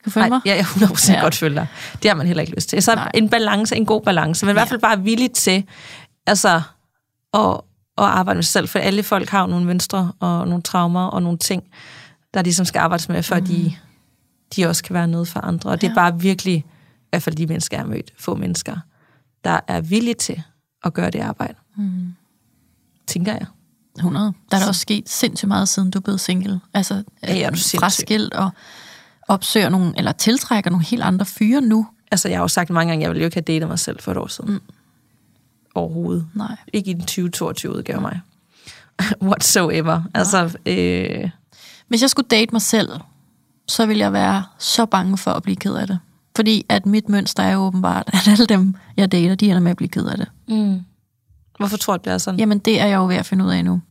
du 0.05 0.09
følge 0.09 0.29
mig? 0.29 0.41
Ja, 0.45 0.55
jeg 0.55 0.65
100% 0.65 1.13
ja. 1.13 1.21
godt 1.21 1.35
følge 1.35 1.55
dig. 1.55 1.67
Det 2.03 2.09
har 2.09 2.15
man 2.15 2.27
heller 2.27 2.41
ikke 2.41 2.55
lyst 2.55 2.69
til. 2.69 2.81
Så 2.81 2.95
Nej. 2.95 3.11
en 3.13 3.29
balance, 3.29 3.75
en 3.75 3.85
god 3.85 4.01
balance, 4.01 4.45
men 4.45 4.53
i 4.53 4.53
hvert 4.53 4.67
fald 4.67 4.79
bare 4.79 5.01
villig 5.01 5.31
til 5.31 5.65
altså, 6.27 6.61
at, 7.33 7.61
at 7.97 8.03
arbejde 8.03 8.37
med 8.37 8.43
sig 8.43 8.51
selv, 8.51 8.67
for 8.67 8.79
alle 8.79 9.03
folk 9.03 9.29
har 9.29 9.47
nogle 9.47 9.65
mønstre 9.65 10.11
og 10.19 10.47
nogle 10.47 10.61
traumer 10.61 11.05
og 11.07 11.23
nogle 11.23 11.37
ting, 11.37 11.63
der 12.33 12.41
ligesom 12.41 12.65
skal 12.65 12.79
arbejdes 12.79 13.09
med, 13.09 13.23
for 13.23 13.35
mm. 13.35 13.45
de, 13.45 13.73
de 14.55 14.65
også 14.65 14.83
kan 14.83 14.93
være 14.93 15.07
noget 15.07 15.27
for 15.27 15.39
andre. 15.39 15.69
Og 15.69 15.81
det 15.81 15.89
er 15.89 15.95
bare 15.95 16.19
virkelig, 16.19 16.55
i 16.55 16.65
hvert 17.09 17.23
fald 17.23 17.35
de 17.35 17.47
mennesker, 17.47 17.77
jeg 17.77 17.83
har 17.83 17.89
mødt, 17.89 18.13
få 18.19 18.35
mennesker, 18.35 18.77
der 19.43 19.59
er 19.67 19.81
villige 19.81 20.13
til 20.13 20.43
at 20.83 20.93
gøre 20.93 21.09
det 21.09 21.19
arbejde. 21.19 21.55
Mm. 21.77 22.15
Tænker 23.07 23.31
jeg. 23.31 23.45
100. 23.97 24.33
Der 24.51 24.57
er 24.57 24.61
der 24.61 24.67
også 24.67 24.81
sket 24.81 25.09
sindssygt 25.09 25.47
meget, 25.47 25.69
siden 25.69 25.91
du 25.91 25.99
blevet 25.99 26.19
single. 26.19 26.59
Altså, 26.73 27.03
ja, 27.23 27.35
ja, 27.35 27.49
du 27.49 27.79
fraskilt 27.79 28.33
og 28.33 28.49
opsøger 29.27 29.69
nogle, 29.69 29.93
eller 29.97 30.11
tiltrækker 30.11 30.69
nogle 30.69 30.85
helt 30.85 31.03
andre 31.03 31.25
fyre 31.25 31.61
nu. 31.61 31.87
Altså, 32.11 32.29
jeg 32.29 32.37
har 32.37 32.43
jo 32.43 32.47
sagt 32.47 32.69
mange 32.69 32.91
gange, 32.91 33.01
at 33.01 33.03
jeg 33.03 33.09
ville 33.09 33.21
jo 33.21 33.25
ikke 33.25 33.35
have 33.35 33.41
datet 33.41 33.67
mig 33.67 33.79
selv 33.79 33.99
for 33.99 34.11
et 34.11 34.17
år 34.17 34.27
siden. 34.27 34.51
Mm. 34.51 34.61
Overhovedet. 35.75 36.27
Nej. 36.33 36.55
Ikke 36.73 36.91
i 36.91 36.93
den 36.93 37.01
2022 37.01 37.75
udgave 37.75 38.01
mig. 38.01 38.21
Whatsoever. 39.21 39.97
Nej. 39.97 40.09
Altså, 40.13 40.57
øh... 40.65 41.29
Hvis 41.87 42.01
jeg 42.01 42.09
skulle 42.09 42.27
date 42.27 42.51
mig 42.51 42.61
selv, 42.61 42.89
så 43.67 43.85
ville 43.85 43.99
jeg 43.99 44.13
være 44.13 44.43
så 44.57 44.85
bange 44.85 45.17
for 45.17 45.31
at 45.31 45.43
blive 45.43 45.55
ked 45.55 45.75
af 45.75 45.87
det. 45.87 45.99
Fordi 46.35 46.65
at 46.69 46.85
mit 46.85 47.09
mønster 47.09 47.43
er 47.43 47.53
jo 47.53 47.59
åbenbart, 47.59 48.09
at 48.13 48.27
alle 48.27 48.45
dem, 48.45 48.75
jeg 48.97 49.11
dater, 49.11 49.35
de 49.35 49.45
ender 49.45 49.59
med 49.59 49.71
at 49.71 49.77
blive 49.77 49.89
ked 49.89 50.05
af 50.05 50.17
det. 50.17 50.27
Mm. 50.47 50.81
Hvorfor 51.57 51.77
tror 51.77 51.97
du, 51.97 52.01
det 52.05 52.13
er 52.13 52.17
sådan? 52.17 52.39
Jamen, 52.39 52.59
det 52.59 52.81
er 52.81 52.85
jeg 52.85 52.95
jo 52.95 53.05
ved 53.07 53.15
at 53.15 53.25
finde 53.25 53.45
ud 53.45 53.49
af 53.51 53.65
nu. 53.65 53.81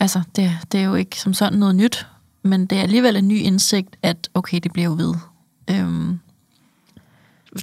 Altså, 0.00 0.22
det, 0.36 0.50
det 0.72 0.80
er 0.80 0.84
jo 0.84 0.94
ikke 0.94 1.20
som 1.20 1.34
sådan 1.34 1.58
noget 1.58 1.74
nyt. 1.74 2.06
men 2.42 2.66
det 2.66 2.78
er 2.78 2.82
alligevel 2.82 3.16
en 3.16 3.28
ny 3.28 3.38
indsigt, 3.38 3.96
at 4.02 4.28
okay, 4.34 4.60
det 4.62 4.72
bliver 4.72 4.86
jo 4.88 4.94
ved. 4.94 5.14
Øhm, 5.70 6.18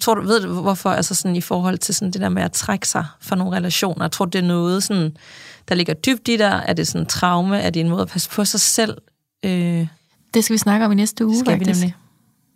Tror 0.01 0.15
du, 0.15 0.22
ved 0.22 0.41
du 0.41 0.61
hvorfor, 0.61 0.89
altså 0.89 1.15
sådan 1.15 1.36
i 1.36 1.41
forhold 1.41 1.78
til 1.78 1.95
sådan 1.95 2.11
det 2.11 2.22
der 2.22 2.30
med 2.30 2.43
at 2.43 2.51
trække 2.51 2.88
sig 2.88 3.05
fra 3.22 3.36
nogle 3.36 3.57
relationer? 3.57 4.07
Tror 4.07 4.26
det 4.26 4.39
er 4.39 4.47
noget, 4.47 4.84
sådan, 4.84 5.17
der 5.70 5.76
ligger 5.76 5.93
dybt 5.93 6.28
i 6.28 6.38
dig? 6.38 6.63
Er 6.67 6.74
det 6.74 6.88
sådan 6.88 7.05
traume? 7.07 7.59
Er 7.59 7.70
det 7.70 7.80
en 7.80 7.89
måde 7.89 8.01
at 8.01 8.07
passe 8.07 8.30
på 8.30 8.45
sig 8.45 8.59
selv? 8.59 8.97
Øh, 9.45 9.88
det 10.34 10.43
skal 10.43 10.53
vi 10.53 10.57
snakke 10.57 10.86
om 10.86 10.91
i 10.91 10.95
næste 10.95 11.26
uge, 11.26 11.39
Skal 11.39 11.59
vi 11.59 11.65
faktisk. 11.65 11.80
nemlig. 11.82 11.95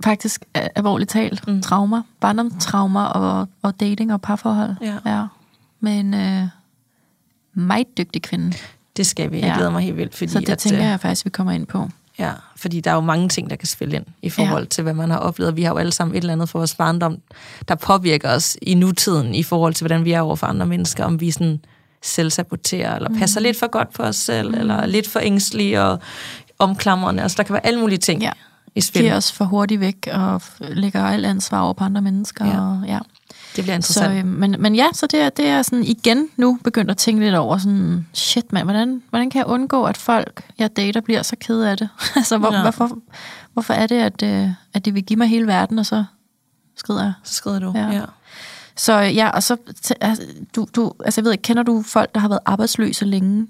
Faktisk 0.03 0.45
alvorligt 0.55 1.09
talt. 1.09 1.47
Mm. 1.47 1.61
Traumer, 1.61 2.01
barndomstraumer 2.19 3.03
og, 3.03 3.47
og 3.61 3.79
dating 3.79 4.13
og 4.13 4.21
parforhold. 4.21 4.75
Ja. 4.81 4.97
ja. 5.05 5.25
Med 5.83 5.99
en 5.99 6.13
øh, 6.13 6.47
meget 7.53 7.97
dygtig 7.97 8.21
kvinde. 8.21 8.53
det 8.97 9.07
skal 9.07 9.31
vi. 9.31 9.39
Jeg 9.39 9.45
Ja. 9.47 9.53
glæder 9.55 9.71
mig 9.71 9.81
helt 9.81 9.97
vildt, 9.97 10.15
fordi, 10.15 10.31
Så 10.31 10.39
det 10.39 10.49
at, 10.49 10.57
tænker 10.57 10.79
øh, 10.79 10.85
jeg 10.89 10.99
faktisk, 10.99 11.25
vi 11.25 11.29
kommer 11.29 11.53
ind 11.53 11.67
på. 11.67 11.89
Ja, 12.19 12.31
fordi 12.55 12.79
der 12.81 12.91
er 12.91 12.95
jo 12.95 13.01
mange 13.01 13.29
ting, 13.29 13.49
der 13.49 13.55
kan 13.55 13.67
spille 13.67 13.95
ind 13.95 14.05
i 14.21 14.29
forhold 14.29 14.63
ja. 14.63 14.67
til, 14.69 14.83
hvad 14.83 14.93
man 14.93 15.09
har 15.11 15.17
oplevet. 15.17 15.55
Vi 15.55 15.63
har 15.63 15.71
jo 15.71 15.77
alle 15.77 15.91
sammen 15.91 16.15
et 16.15 16.21
eller 16.21 16.33
andet 16.33 16.49
for 16.49 16.59
vores 16.59 16.75
barndom, 16.75 17.17
der 17.67 17.75
påvirker 17.75 18.29
os 18.29 18.57
i 18.61 18.73
nutiden 18.73 19.35
i 19.35 19.43
forhold 19.43 19.73
til, 19.73 19.83
hvordan 19.87 20.05
vi 20.05 20.11
er 20.11 20.21
over 20.21 20.35
for 20.35 20.47
andre 20.47 20.65
mennesker. 20.65 21.05
Om 21.05 21.19
vi 21.21 21.31
sådan 21.31 21.59
selvsaboterer, 22.01 22.95
eller 22.95 23.09
passer 23.19 23.39
Mhm. 23.39 23.43
lidt 23.45 23.59
for 23.59 23.67
godt 23.67 23.93
på 23.93 24.03
os 24.03 24.15
selv, 24.15 24.49
mm. 24.49 24.55
eller 24.59 24.75
er 24.75 24.85
lidt 24.85 25.09
for 25.09 25.19
ængstlige 25.23 25.81
og 25.81 25.99
omklamrende. 26.59 27.23
Altså, 27.23 27.37
der 27.37 27.43
kan 27.43 27.53
være 27.53 27.65
alle 27.65 27.79
mulige 27.79 27.97
ting 27.97 28.21
Ja. 28.21 28.31
i 28.75 28.81
spil. 28.81 29.01
Giver 29.01 29.15
os 29.15 29.31
for 29.31 29.45
hurtigt 29.45 29.79
væk 29.81 30.07
og 30.13 30.41
lægger 30.59 31.05
alt 31.05 31.25
ansvar 31.25 31.61
over 31.61 31.73
på 31.73 31.83
andre 31.83 32.01
mennesker. 32.01 32.45
Ja. 32.45 32.59
Og, 32.61 32.83
ja. 32.87 32.99
Det 33.55 33.63
bliver 33.63 33.81
Så, 33.81 33.99
interessant. 34.03 34.17
øh, 34.17 34.25
men, 34.25 34.55
men 34.59 34.75
ja, 34.75 34.85
så 34.93 35.07
det 35.07 35.21
er, 35.21 35.29
det 35.29 35.47
er 35.47 35.61
sådan 35.61 35.83
igen 35.83 36.29
nu 36.37 36.59
begyndt 36.63 36.91
at 36.91 36.97
tænke 36.97 37.23
lidt 37.23 37.35
over 37.35 37.57
sådan, 37.57 38.07
shit 38.13 38.53
mand, 38.53 38.63
hvordan, 38.65 39.03
hvordan 39.09 39.29
kan 39.29 39.39
jeg 39.39 39.45
undgå, 39.47 39.83
at 39.83 39.97
folk, 39.97 40.45
jeg 40.59 40.77
dater, 40.77 41.01
bliver 41.01 41.21
så 41.23 41.35
ked 41.39 41.61
af 41.61 41.77
det? 41.77 41.89
altså, 42.15 42.37
hvor, 42.37 42.53
Ja. 42.53 42.61
hvorfor, 42.61 42.97
hvorfor 43.53 43.73
er 43.73 43.87
det, 43.87 43.95
at, 43.95 44.23
øh, 44.23 44.49
at 44.73 44.85
de 44.85 44.93
vil 44.93 45.03
give 45.03 45.17
mig 45.17 45.27
hele 45.27 45.47
verden, 45.47 45.79
og 45.79 45.85
så 45.85 46.03
skrider 46.75 47.03
jeg? 47.03 47.13
Så 47.23 47.33
skrider 47.33 47.59
du. 47.59 47.71
Ja. 47.75 47.89
Ja. 47.91 48.01
Så 48.75 48.93
ja, 48.93 49.29
og 49.29 49.43
så, 49.43 49.57
altså, 50.01 50.23
du, 50.55 50.67
du, 50.75 50.91
altså 51.05 51.21
jeg 51.21 51.25
ved 51.25 51.31
ikke, 51.31 51.41
kender 51.41 51.63
du 51.63 51.81
folk, 51.81 52.13
der 52.15 52.19
har 52.21 52.27
været 52.27 52.39
arbejdsløse 52.45 53.05
længe 53.05 53.45
på 53.45 53.49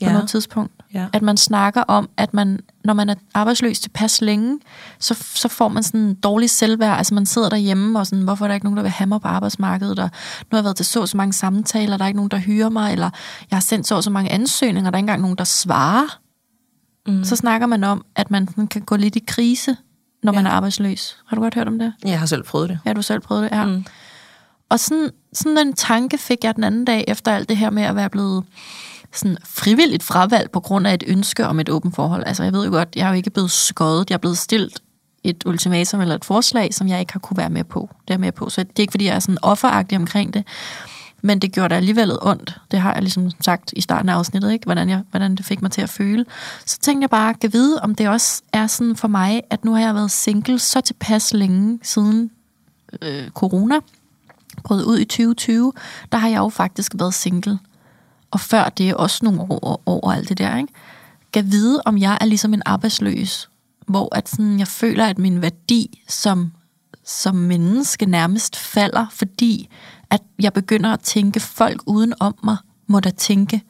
Ja. 0.00 0.12
noget 0.12 0.28
tidspunkt? 0.28 0.72
Ja. 0.94 1.06
At 1.12 1.22
man 1.22 1.36
snakker 1.36 1.82
om, 1.82 2.08
at 2.16 2.34
man, 2.34 2.60
når 2.84 2.94
man 2.94 3.08
er 3.08 3.14
arbejdsløs 3.34 3.80
tilpas 3.80 4.20
længe, 4.20 4.58
så, 4.98 5.14
så 5.34 5.48
får 5.48 5.68
man 5.68 5.82
sådan 5.82 6.00
en 6.00 6.14
dårlig 6.14 6.50
selvværd. 6.50 6.98
Altså 6.98 7.14
man 7.14 7.26
sidder 7.26 7.48
derhjemme 7.48 7.98
og 7.98 8.06
sådan, 8.06 8.24
hvorfor 8.24 8.44
er 8.44 8.48
der 8.48 8.54
ikke 8.54 8.66
nogen, 8.66 8.76
der 8.76 8.82
vil 8.82 8.92
have 8.92 9.06
mig 9.06 9.20
på 9.20 9.28
arbejdsmarkedet? 9.28 9.98
Og 9.98 10.10
nu 10.40 10.48
har 10.50 10.58
jeg 10.58 10.64
været 10.64 10.76
til 10.76 10.86
så 10.86 11.06
så 11.06 11.16
mange 11.16 11.32
samtaler, 11.32 11.96
der 11.96 12.04
er 12.04 12.08
ikke 12.08 12.16
nogen, 12.16 12.30
der 12.30 12.38
hyrer 12.38 12.68
mig, 12.68 12.92
eller 12.92 13.10
jeg 13.50 13.56
har 13.56 13.60
sendt 13.60 13.86
så 13.86 14.02
så 14.02 14.10
mange 14.10 14.32
ansøgninger, 14.32 14.90
der 14.90 14.96
er 14.96 14.98
ikke 14.98 15.04
engang 15.04 15.22
nogen, 15.22 15.38
der 15.38 15.44
svarer. 15.44 16.18
Mm. 17.06 17.24
Så 17.24 17.36
snakker 17.36 17.66
man 17.66 17.84
om, 17.84 18.04
at 18.16 18.30
man 18.30 18.46
kan 18.70 18.82
gå 18.82 18.96
lidt 18.96 19.16
i 19.16 19.24
krise, 19.26 19.76
når 20.22 20.32
ja. 20.32 20.38
man 20.38 20.46
er 20.46 20.50
arbejdsløs. 20.50 21.18
Har 21.26 21.36
du 21.36 21.42
godt 21.42 21.54
hørt 21.54 21.68
om 21.68 21.78
det? 21.78 21.92
Jeg 22.04 22.18
har 22.18 22.26
selv 22.26 22.42
prøvet 22.42 22.68
det. 22.68 22.78
Ja, 22.86 22.92
du 22.92 22.96
har 22.96 23.02
selv 23.02 23.20
prøvet 23.20 23.42
det, 23.42 23.56
ja. 23.56 23.64
Mm. 23.64 23.84
Og 24.68 24.80
sådan, 24.80 25.10
sådan 25.32 25.58
en 25.58 25.72
tanke 25.72 26.18
fik 26.18 26.44
jeg 26.44 26.56
den 26.56 26.64
anden 26.64 26.84
dag, 26.84 27.04
efter 27.08 27.32
alt 27.32 27.48
det 27.48 27.56
her 27.56 27.70
med 27.70 27.82
at 27.82 27.96
være 27.96 28.10
blevet 28.10 28.44
sådan 29.12 29.36
frivilligt 29.44 30.02
fravalg 30.02 30.50
på 30.50 30.60
grund 30.60 30.86
af 30.86 30.94
et 30.94 31.04
ønske 31.06 31.46
om 31.46 31.60
et 31.60 31.68
åbent 31.68 31.94
forhold. 31.94 32.22
Altså, 32.26 32.42
jeg 32.42 32.52
ved 32.52 32.64
jo 32.64 32.70
godt, 32.70 32.88
jeg 32.96 33.04
er 33.04 33.08
jo 33.08 33.14
ikke 33.14 33.30
blevet 33.30 33.50
skåret. 33.50 34.10
Jeg 34.10 34.14
er 34.14 34.18
blevet 34.18 34.38
stillet 34.38 34.82
et 35.24 35.42
ultimatum 35.46 36.00
eller 36.00 36.14
et 36.14 36.24
forslag, 36.24 36.74
som 36.74 36.88
jeg 36.88 37.00
ikke 37.00 37.12
har 37.12 37.20
kunne 37.20 37.36
være 37.36 37.50
med 37.50 37.64
på. 37.64 37.90
Det 38.08 38.14
er 38.14 38.18
med 38.18 38.32
på. 38.32 38.50
Så 38.50 38.62
det 38.62 38.78
er 38.78 38.80
ikke, 38.80 38.90
fordi 38.90 39.04
jeg 39.04 39.14
er 39.14 39.18
sådan 39.18 39.38
offeragtig 39.42 39.98
omkring 39.98 40.34
det. 40.34 40.44
Men 41.22 41.38
det 41.38 41.52
gjorde 41.52 41.68
da 41.68 41.74
alligevel 41.74 42.18
ondt. 42.22 42.60
Det 42.70 42.80
har 42.80 42.92
jeg 42.92 43.02
ligesom 43.02 43.30
sagt 43.40 43.72
i 43.76 43.80
starten 43.80 44.08
af 44.08 44.14
afsnittet, 44.14 44.52
ikke? 44.52 44.64
Hvordan, 44.64 44.88
jeg, 44.88 45.02
hvordan 45.10 45.36
det 45.36 45.44
fik 45.44 45.62
mig 45.62 45.70
til 45.70 45.82
at 45.82 45.88
føle. 45.88 46.24
Så 46.66 46.78
tænkte 46.78 47.02
jeg 47.02 47.10
bare, 47.10 47.34
kan 47.34 47.52
vide, 47.52 47.80
om 47.82 47.94
det 47.94 48.08
også 48.08 48.42
er 48.52 48.66
sådan 48.66 48.96
for 48.96 49.08
mig, 49.08 49.42
at 49.50 49.64
nu 49.64 49.72
har 49.72 49.80
jeg 49.80 49.94
været 49.94 50.10
single 50.10 50.58
så 50.58 50.80
tilpas 50.80 51.32
længe 51.32 51.78
siden 51.82 52.30
øh, 53.02 53.30
corona 53.30 53.78
brød 54.64 54.84
ud 54.84 54.98
i 54.98 55.04
2020, 55.04 55.72
der 56.12 56.18
har 56.18 56.28
jeg 56.28 56.38
jo 56.38 56.48
faktisk 56.48 56.92
været 56.98 57.14
single. 57.14 57.58
Og 58.32 58.40
før 58.40 58.68
det 58.68 58.90
er 58.90 58.94
også 58.94 59.24
nogle 59.24 59.40
år 59.42 59.82
over 59.86 60.12
alt 60.12 60.28
det 60.28 60.38
der, 60.38 60.56
ikke? 60.56 60.72
Kan 61.32 61.52
vide, 61.52 61.82
om 61.84 61.98
jeg 61.98 62.18
er 62.20 62.24
ligesom 62.24 62.54
en 62.54 62.62
arbejdsløs, 62.66 63.50
hvor 63.86 64.16
at 64.16 64.28
sådan, 64.28 64.58
jeg 64.58 64.68
føler, 64.68 65.06
at 65.06 65.18
min 65.18 65.42
værdi 65.42 66.02
som, 66.08 66.52
som 67.04 67.34
menneske 67.34 68.06
nærmest 68.06 68.56
falder, 68.56 69.06
fordi 69.10 69.68
at 70.10 70.20
jeg 70.38 70.52
begynder 70.52 70.92
at 70.92 71.00
tænke, 71.00 71.40
folk 71.40 71.82
uden 71.86 72.14
om 72.20 72.34
mig 72.44 72.56
må 72.86 73.00
da 73.00 73.10
tænke, 73.10 73.62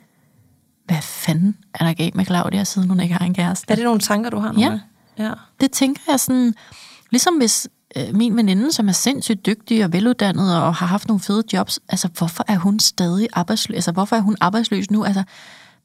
hvad 0.87 1.03
fanden 1.03 1.57
er 1.75 1.85
der 1.85 1.93
galt 1.93 2.15
med 2.15 2.25
Claudia, 2.25 2.65
siden 2.65 2.89
hun 2.89 3.01
ikke 3.01 3.15
har 3.15 3.27
en 3.27 3.35
kæreste? 3.35 3.73
Er 3.73 3.75
det 3.75 3.85
nogle 3.85 4.01
tanker, 4.01 4.31
du 4.31 4.39
har? 4.39 4.55
Ja. 4.59 4.69
Nora? 4.69 4.81
ja. 5.19 5.33
Det 5.61 5.71
tænker 5.71 6.01
jeg 6.09 6.21
sådan, 6.21 6.55
ligesom 7.11 7.37
hvis 7.37 7.69
øh, 7.97 8.15
min 8.15 8.37
veninde, 8.37 8.73
som 8.73 8.89
er 8.89 8.93
sindssygt 8.93 9.47
dygtig 9.47 9.85
og 9.85 9.93
veluddannet 9.93 10.57
og 10.57 10.75
har 10.75 10.87
haft 10.87 11.09
nogle 11.09 11.21
fede 11.21 11.43
jobs, 11.53 11.81
altså 11.89 12.09
hvorfor 12.19 12.45
er 12.49 12.57
hun 12.57 12.81
stadig 12.81 13.29
arbejdsløs? 13.33 13.75
Altså 13.77 13.93
hvorfor 13.93 14.17
er 14.17 14.21
hun 14.21 14.37
arbejdsløs 14.41 14.91
nu? 14.91 15.05
Altså 15.05 15.23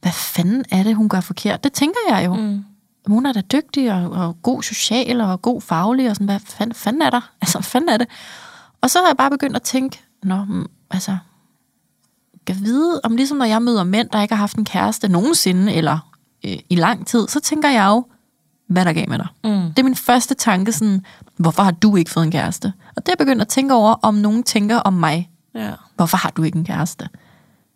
hvad 0.02 0.12
fanden 0.12 0.66
er 0.72 0.84
det, 0.84 0.96
hun 0.96 1.10
gør 1.10 1.20
forkert? 1.20 1.64
Det 1.64 1.74
tænker 1.74 2.00
jeg 2.10 2.26
jo. 2.26 2.36
Mm. 2.36 2.66
Hun 3.08 3.26
er 3.26 3.34
da 3.34 3.42
dygtig 3.42 3.94
og, 3.94 4.12
og 4.12 4.42
god 4.42 4.64
social 4.64 5.22
og 5.22 5.42
god 5.42 5.62
faglig 5.62 6.10
og 6.10 6.16
sådan, 6.16 6.28
hvad 6.28 6.40
fanden, 6.40 6.76
fanden 6.76 7.02
er 7.02 7.10
der? 7.10 7.32
Altså 7.42 7.58
hvad 7.58 7.64
fanden 7.64 7.90
er 7.90 7.98
det? 7.98 8.08
Og 8.82 8.90
så 8.90 9.00
har 9.00 9.08
jeg 9.08 9.18
bare 9.18 9.30
begyndt 9.30 9.56
at 9.56 9.62
tænke, 9.62 10.00
nå, 10.24 10.44
mm, 10.44 10.66
altså, 10.92 11.18
kan 12.48 12.56
vide, 12.62 13.02
om 13.04 13.16
ligesom 13.16 13.38
når 13.38 13.46
jeg 13.46 13.62
møder 13.62 13.84
mænd, 13.84 14.10
der 14.10 14.22
ikke 14.22 14.36
har 14.36 14.40
haft 14.40 14.58
en 14.58 14.66
kæreste 14.66 15.08
nogensinde, 15.08 15.74
eller 15.74 16.12
øh, 16.46 16.58
i 16.70 16.76
lang 16.76 17.08
tid, 17.08 17.28
så 17.28 17.40
tænker 17.40 17.70
jeg 17.70 17.88
jo, 17.88 18.06
hvad 18.68 18.82
er 18.82 18.84
der 18.86 18.94
gav 18.94 19.10
med 19.10 19.18
dig? 19.18 19.28
Mm. 19.44 19.50
Det 19.52 19.80
er 19.80 19.84
min 19.84 19.96
første 19.96 20.34
tanke, 20.34 20.72
sådan, 20.72 21.06
hvorfor 21.38 21.64
har 21.64 21.72
du 21.72 21.96
ikke 21.96 22.12
fået 22.12 22.24
en 22.26 22.32
kæreste? 22.32 22.74
Og 22.96 23.06
det 23.06 23.08
er 23.08 23.12
jeg 23.12 23.18
begyndt 23.18 23.42
at 23.42 23.48
tænke 23.48 23.74
over, 23.74 23.94
om 24.02 24.14
nogen 24.16 24.44
tænker 24.44 24.78
om 24.78 24.94
mig. 24.94 25.30
ja. 25.56 25.72
Hvorfor 25.96 26.18
har 26.18 26.30
du 26.30 26.44
ikke 26.44 26.58
en 26.58 26.66
kæreste? 26.66 27.10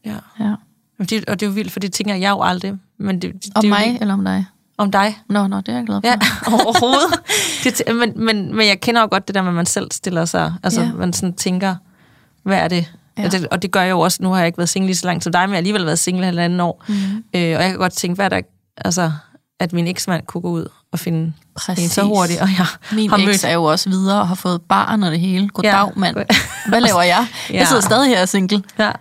ja. 0.06 0.16
Ja. 0.40 0.54
Og 1.00 1.10
det, 1.10 1.26
og 1.30 1.40
det 1.40 1.46
er 1.46 1.50
jo 1.50 1.54
vildt, 1.54 1.72
for 1.72 1.80
det 1.80 1.94
tænker 1.94 2.16
jeg 2.16 2.30
jo 2.30 2.42
aldrig. 2.44 2.74
Men 2.98 3.22
det, 3.22 3.34
det, 3.34 3.52
Om 3.56 3.62
det 3.62 3.70
mig 3.70 3.98
eller 4.02 4.14
om 4.14 4.24
dig? 4.26 4.46
Om 4.78 4.92
dig. 4.92 5.18
Nå, 5.30 5.48
nå, 5.48 5.58
det 5.58 5.70
er 5.70 5.76
jeg 5.76 5.86
glad 5.86 6.02
for. 6.02 6.08
Ja, 6.08 6.20
overhovedet. 6.66 7.20
Det, 7.64 7.96
men, 7.96 8.14
men, 8.26 8.56
men 8.56 8.68
jeg 8.68 8.82
kender 8.82 9.02
jo 9.02 9.08
godt 9.12 9.28
det 9.28 9.36
der 9.36 9.42
med, 9.42 9.50
at 9.50 9.56
man 9.56 9.66
selv 9.66 9.88
stiller 9.92 10.26
sig, 10.26 10.54
altså 10.64 10.82
Ja. 10.82 10.92
man 10.94 11.14
sådan 11.14 11.34
tænker, 11.34 11.76
hvad 12.44 12.58
er 12.58 12.68
det? 12.68 12.94
Ja. 13.18 13.26
Og, 13.26 13.32
det 13.32 13.48
og 13.48 13.62
det 13.62 13.72
gør 13.72 13.82
jeg 13.82 13.92
jo 13.92 14.00
også, 14.00 14.24
nu 14.24 14.30
har 14.30 14.38
jeg 14.38 14.48
ikke 14.48 14.58
været 14.58 14.70
single 14.70 14.88
lige 14.88 14.96
så 14.98 15.06
langt 15.08 15.24
som 15.24 15.32
dig, 15.34 15.42
men 15.42 15.50
jeg 15.50 15.56
har 15.56 15.58
alligevel 15.58 15.86
været 15.86 16.00
single 16.00 16.26
halvanden 16.26 16.60
år. 16.60 16.84
Mm. 16.88 16.94
Øh, 16.96 17.24
og 17.34 17.42
jeg 17.42 17.70
kan 17.70 17.78
godt 17.78 17.94
tænke, 17.94 18.16
hvad 18.16 18.26
er 18.26 18.30
der, 18.30 18.42
altså, 18.78 19.12
at 19.62 19.74
min 19.74 19.88
eksmand 19.88 20.24
kunne 20.26 20.42
gå 20.42 20.50
ud 20.50 20.68
og 20.92 21.00
finde 21.00 21.34
Præcis. 21.56 21.84
en 21.84 21.90
så 21.90 22.04
hurtigt, 22.04 22.42
og 22.42 22.48
jeg 22.58 22.66
Min 22.92 23.10
har 23.10 23.18
eks 23.18 23.44
er 23.44 23.52
jo 23.52 23.64
også 23.64 23.90
videre 23.90 24.20
og 24.22 24.28
har 24.28 24.36
fået 24.36 24.62
barn 24.62 25.04
og 25.04 25.12
det 25.12 25.20
hele. 25.20 25.50
Goddag, 25.50 25.72
Ja. 25.72 25.86
mand. 25.96 26.16
Hvad 26.70 26.82
laver 26.82 27.02
jeg? 27.02 27.28
Ja. 27.50 27.58
Jeg 27.58 27.68
sidder 27.68 27.82
stadig 27.82 28.10
her 28.10 28.18
er 28.18 28.26
single. 28.26 28.64
Ja. 28.80 28.92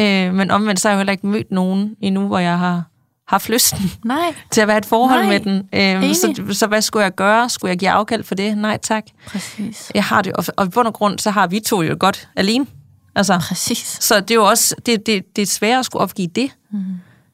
Øh, 0.00 0.34
men 0.34 0.50
omvendt 0.50 0.80
så 0.80 0.88
har 0.88 0.92
jeg 0.92 0.96
jo 0.96 0.98
heller 0.98 1.12
ikke 1.12 1.26
mødt 1.26 1.50
nogen 1.50 1.96
endnu, 2.00 2.26
hvor 2.26 2.38
jeg 2.38 2.58
har 2.58 2.82
haft 3.28 3.48
lysten 3.48 3.92
Nej, 4.04 4.34
til 4.52 4.60
at 4.60 4.68
være 4.68 4.78
et 4.78 4.86
forhold 4.86 5.20
Nej. 5.20 5.38
med 5.38 5.40
den. 5.40 6.02
Øh, 6.04 6.14
så, 6.14 6.44
så 6.52 6.66
hvad 6.66 6.82
skulle 6.82 7.02
jeg 7.02 7.14
gøre? 7.14 7.48
Skulle 7.48 7.70
jeg 7.70 7.78
give 7.78 7.90
afkald 7.90 8.24
for 8.24 8.34
det? 8.34 8.58
Nej, 8.58 8.78
tak. 8.82 9.04
præcis. 9.26 9.92
Jeg 9.94 10.04
har 10.04 10.22
det, 10.22 10.32
og, 10.32 10.44
og 10.56 10.66
i 10.66 10.68
bund 10.68 10.86
og 10.86 10.94
grund, 10.94 11.18
så 11.18 11.30
har 11.30 11.46
vi 11.46 11.60
to 11.60 11.82
jo 11.82 11.96
godt 12.00 12.28
alene. 12.36 12.66
Altså, 13.14 13.38
Præcis. 13.48 13.98
så 14.00 14.20
det 14.20 14.30
er 14.30 14.34
jo 14.34 14.44
også, 14.44 14.74
det, 14.86 15.06
det, 15.06 15.36
det 15.36 15.42
er 15.42 15.46
svært 15.46 15.78
at 15.78 15.84
skulle 15.84 16.02
opgive 16.02 16.28
det 16.34 16.50
mm. 16.72 16.84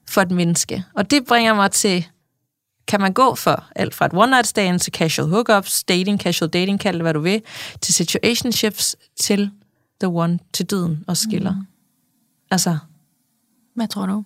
for 0.09 0.21
et 0.23 0.31
menneske. 0.31 0.85
Og 0.95 1.11
det 1.11 1.25
bringer 1.29 1.55
mig 1.55 1.71
til, 1.71 2.07
kan 2.89 3.01
man 3.01 3.13
gå 3.13 3.35
for 3.35 3.65
alt 3.77 3.95
fra 3.95 4.07
et 4.07 4.13
one 4.15 4.31
night 4.31 4.47
stand 4.47 4.81
til 4.81 4.93
casual 4.93 5.29
hookups, 5.29 5.85
dating, 5.85 6.21
casual 6.21 6.51
dating, 6.51 6.81
kald 6.81 6.97
det 6.97 7.03
hvad 7.03 7.15
du 7.15 7.21
vil, 7.21 7.43
til 7.81 7.95
situationships, 7.95 8.97
til 9.21 9.51
the 10.01 10.09
one, 10.09 10.39
til 10.53 10.67
døden 10.67 11.05
og 11.07 11.17
skiller. 11.17 11.53
Mm. 11.55 11.67
Altså, 12.51 12.79
Hvad 13.75 13.89
tror 13.89 14.07
du? 14.07 14.25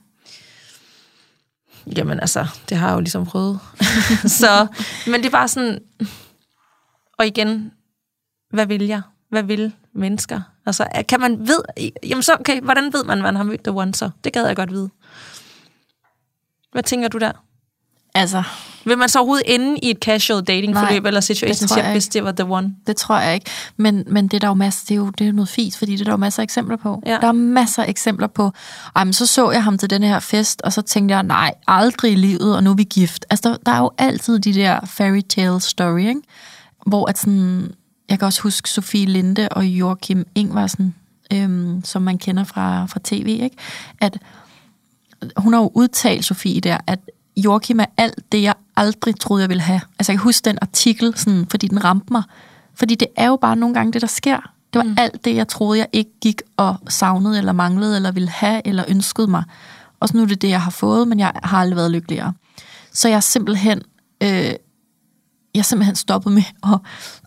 Jamen 1.96 2.20
altså, 2.20 2.46
det 2.68 2.76
har 2.76 2.88
jeg 2.88 2.94
jo 2.94 3.00
ligesom 3.00 3.26
prøvet. 3.26 3.61
så, 4.40 4.66
men 5.06 5.20
det 5.20 5.26
er 5.26 5.30
bare 5.30 5.48
sådan, 5.48 5.78
og 7.18 7.26
igen, 7.26 7.72
hvad 8.50 8.66
vil 8.66 8.86
jeg? 8.86 9.02
Hvad 9.28 9.42
vil 9.42 9.72
mennesker? 9.92 10.40
Altså, 10.66 11.04
kan 11.08 11.20
man 11.20 11.48
ved, 11.48 11.62
jamen 12.02 12.22
så, 12.22 12.36
okay, 12.40 12.61
hvordan 12.61 12.92
ved 12.92 13.04
man, 13.04 13.22
man 13.22 13.36
har 13.36 13.42
mødt 13.42 13.64
the 13.64 13.72
one 13.72 13.94
så? 13.94 14.11
Det 14.24 14.32
gad 14.32 14.46
jeg 14.46 14.56
godt 14.56 14.70
vide. 14.70 14.90
Hvad 16.72 16.82
tænker 16.82 17.08
du 17.08 17.18
der? 17.18 17.32
Altså, 18.20 18.42
Vil 18.84 18.98
man 18.98 19.08
så 19.08 19.18
overhovedet 19.18 19.54
ende 19.54 19.78
i 19.82 19.90
et 19.90 19.98
casual 19.98 20.44
dating 20.44 20.72
Nej, 20.72 20.86
forløb 20.86 21.04
eller 21.06 21.20
situationship, 21.20 21.84
hvis 21.84 22.08
det 22.08 22.24
var 22.24 22.32
the 22.32 22.44
one? 22.44 22.74
Det 22.86 22.96
tror 22.96 23.18
jeg 23.18 23.34
ikke. 23.34 23.50
Men, 23.76 24.04
men 24.06 24.28
det 24.28 24.34
er 24.34 24.38
der 24.38 24.48
jo 24.48 24.54
masser, 24.54 24.84
det 24.88 24.94
er 24.94 24.96
jo, 24.96 25.06
det 25.06 25.20
er 25.20 25.26
jo 25.26 25.32
noget 25.32 25.48
fis, 25.48 25.78
fordi 25.78 25.92
det 25.92 26.00
er 26.00 26.04
der 26.04 26.12
jo 26.12 26.16
masser 26.16 26.42
af 26.42 26.44
eksempler 26.44 26.76
på. 26.76 27.02
Ja. 27.06 27.18
Der 27.20 27.28
er 27.28 27.32
masser 27.32 27.82
af 27.82 27.88
eksempler 27.88 28.26
på, 28.26 28.52
ej, 28.96 29.04
men 29.04 29.12
så 29.12 29.26
så 29.26 29.50
jeg 29.50 29.64
ham 29.64 29.78
til 29.78 29.90
den 29.90 30.02
her 30.02 30.18
fest, 30.18 30.62
og 30.62 30.72
så 30.72 30.82
tænkte 30.82 31.14
jeg, 31.14 31.22
nej, 31.22 31.54
aldrig 31.68 32.12
i 32.12 32.14
livet, 32.14 32.56
og 32.56 32.64
nu 32.64 32.70
er 32.70 32.74
vi 32.74 32.84
gift. 32.84 33.26
Altså, 33.30 33.48
der, 33.48 33.56
der 33.66 33.72
er 33.72 33.78
jo 33.78 33.90
altid 33.98 34.38
de 34.38 34.54
der 34.54 34.80
fairy 34.86 35.20
tale 35.28 35.60
story, 35.60 36.00
ikke? 36.00 36.20
Hvor 36.86 37.08
at 37.08 37.18
sådan, 37.18 37.74
jeg 38.08 38.18
kan 38.18 38.26
også 38.26 38.42
huske 38.42 38.70
Sofie 38.70 39.06
Linde 39.06 39.48
og 39.50 39.64
Joachim 39.66 40.26
Ingvarsen, 40.34 40.94
øhm, 41.32 41.84
som 41.84 42.02
man 42.02 42.18
kender 42.18 42.44
fra, 42.44 42.86
fra 42.86 43.00
tv, 43.04 43.38
ikke? 43.42 43.56
At 44.00 44.18
hun 45.36 45.52
har 45.52 45.60
jo 45.60 45.70
udtalt, 45.74 46.24
Sofie, 46.24 46.60
der, 46.60 46.78
at 46.86 46.98
Joachim 47.36 47.80
er 47.80 47.86
alt 47.96 48.32
det, 48.32 48.42
jeg 48.42 48.54
aldrig 48.76 49.20
troede, 49.20 49.42
jeg 49.42 49.48
ville 49.48 49.62
have. 49.62 49.80
Altså 49.98 50.12
jeg 50.12 50.18
kan 50.18 50.24
huske 50.24 50.44
den 50.44 50.58
artikel, 50.62 51.12
sådan, 51.16 51.46
fordi 51.50 51.68
den 51.68 51.84
ramte 51.84 52.12
mig. 52.12 52.22
Fordi 52.74 52.94
det 52.94 53.08
er 53.16 53.26
jo 53.26 53.36
bare 53.36 53.56
nogle 53.56 53.74
gange 53.74 53.92
det, 53.92 54.00
der 54.02 54.08
sker. 54.08 54.52
Det 54.72 54.78
var 54.78 54.84
mm. 54.84 54.94
alt 54.98 55.24
det, 55.24 55.36
jeg 55.36 55.48
troede, 55.48 55.78
jeg 55.78 55.88
ikke 55.92 56.10
gik 56.20 56.42
og 56.56 56.76
savnede, 56.88 57.38
eller 57.38 57.52
manglede, 57.52 57.96
eller 57.96 58.12
ville 58.12 58.28
have, 58.28 58.62
eller 58.64 58.84
ønskede 58.88 59.26
mig. 59.26 59.44
Og 60.00 60.08
så 60.08 60.16
nu 60.16 60.22
er 60.22 60.26
det 60.26 60.42
det, 60.42 60.48
jeg 60.48 60.62
har 60.62 60.70
fået, 60.70 61.08
men 61.08 61.18
jeg 61.18 61.32
har 61.42 61.58
aldrig 61.58 61.76
været 61.76 61.90
lykkeligere. 61.90 62.32
Så 62.92 63.08
jeg 63.08 63.16
er 63.16 63.20
simpelthen, 63.20 63.82
øh, 64.22 64.28
jeg 65.54 65.58
er 65.58 65.62
simpelthen 65.62 65.96
stoppet 65.96 66.32
med 66.32 66.42
at, 66.72 66.78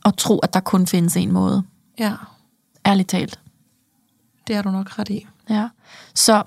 at 0.05 0.15
tro, 0.15 0.39
at 0.39 0.53
der 0.53 0.59
kun 0.59 0.87
findes 0.87 1.17
en 1.17 1.31
måde. 1.31 1.63
Ja, 1.99 2.13
Ærligt 2.85 3.09
talt. 3.09 3.39
det 4.47 4.55
har 4.55 4.63
du 4.63 4.71
nok 4.71 4.99
ret 4.99 5.09
i. 5.09 5.27
Ja. 5.49 5.67
Så 6.13 6.43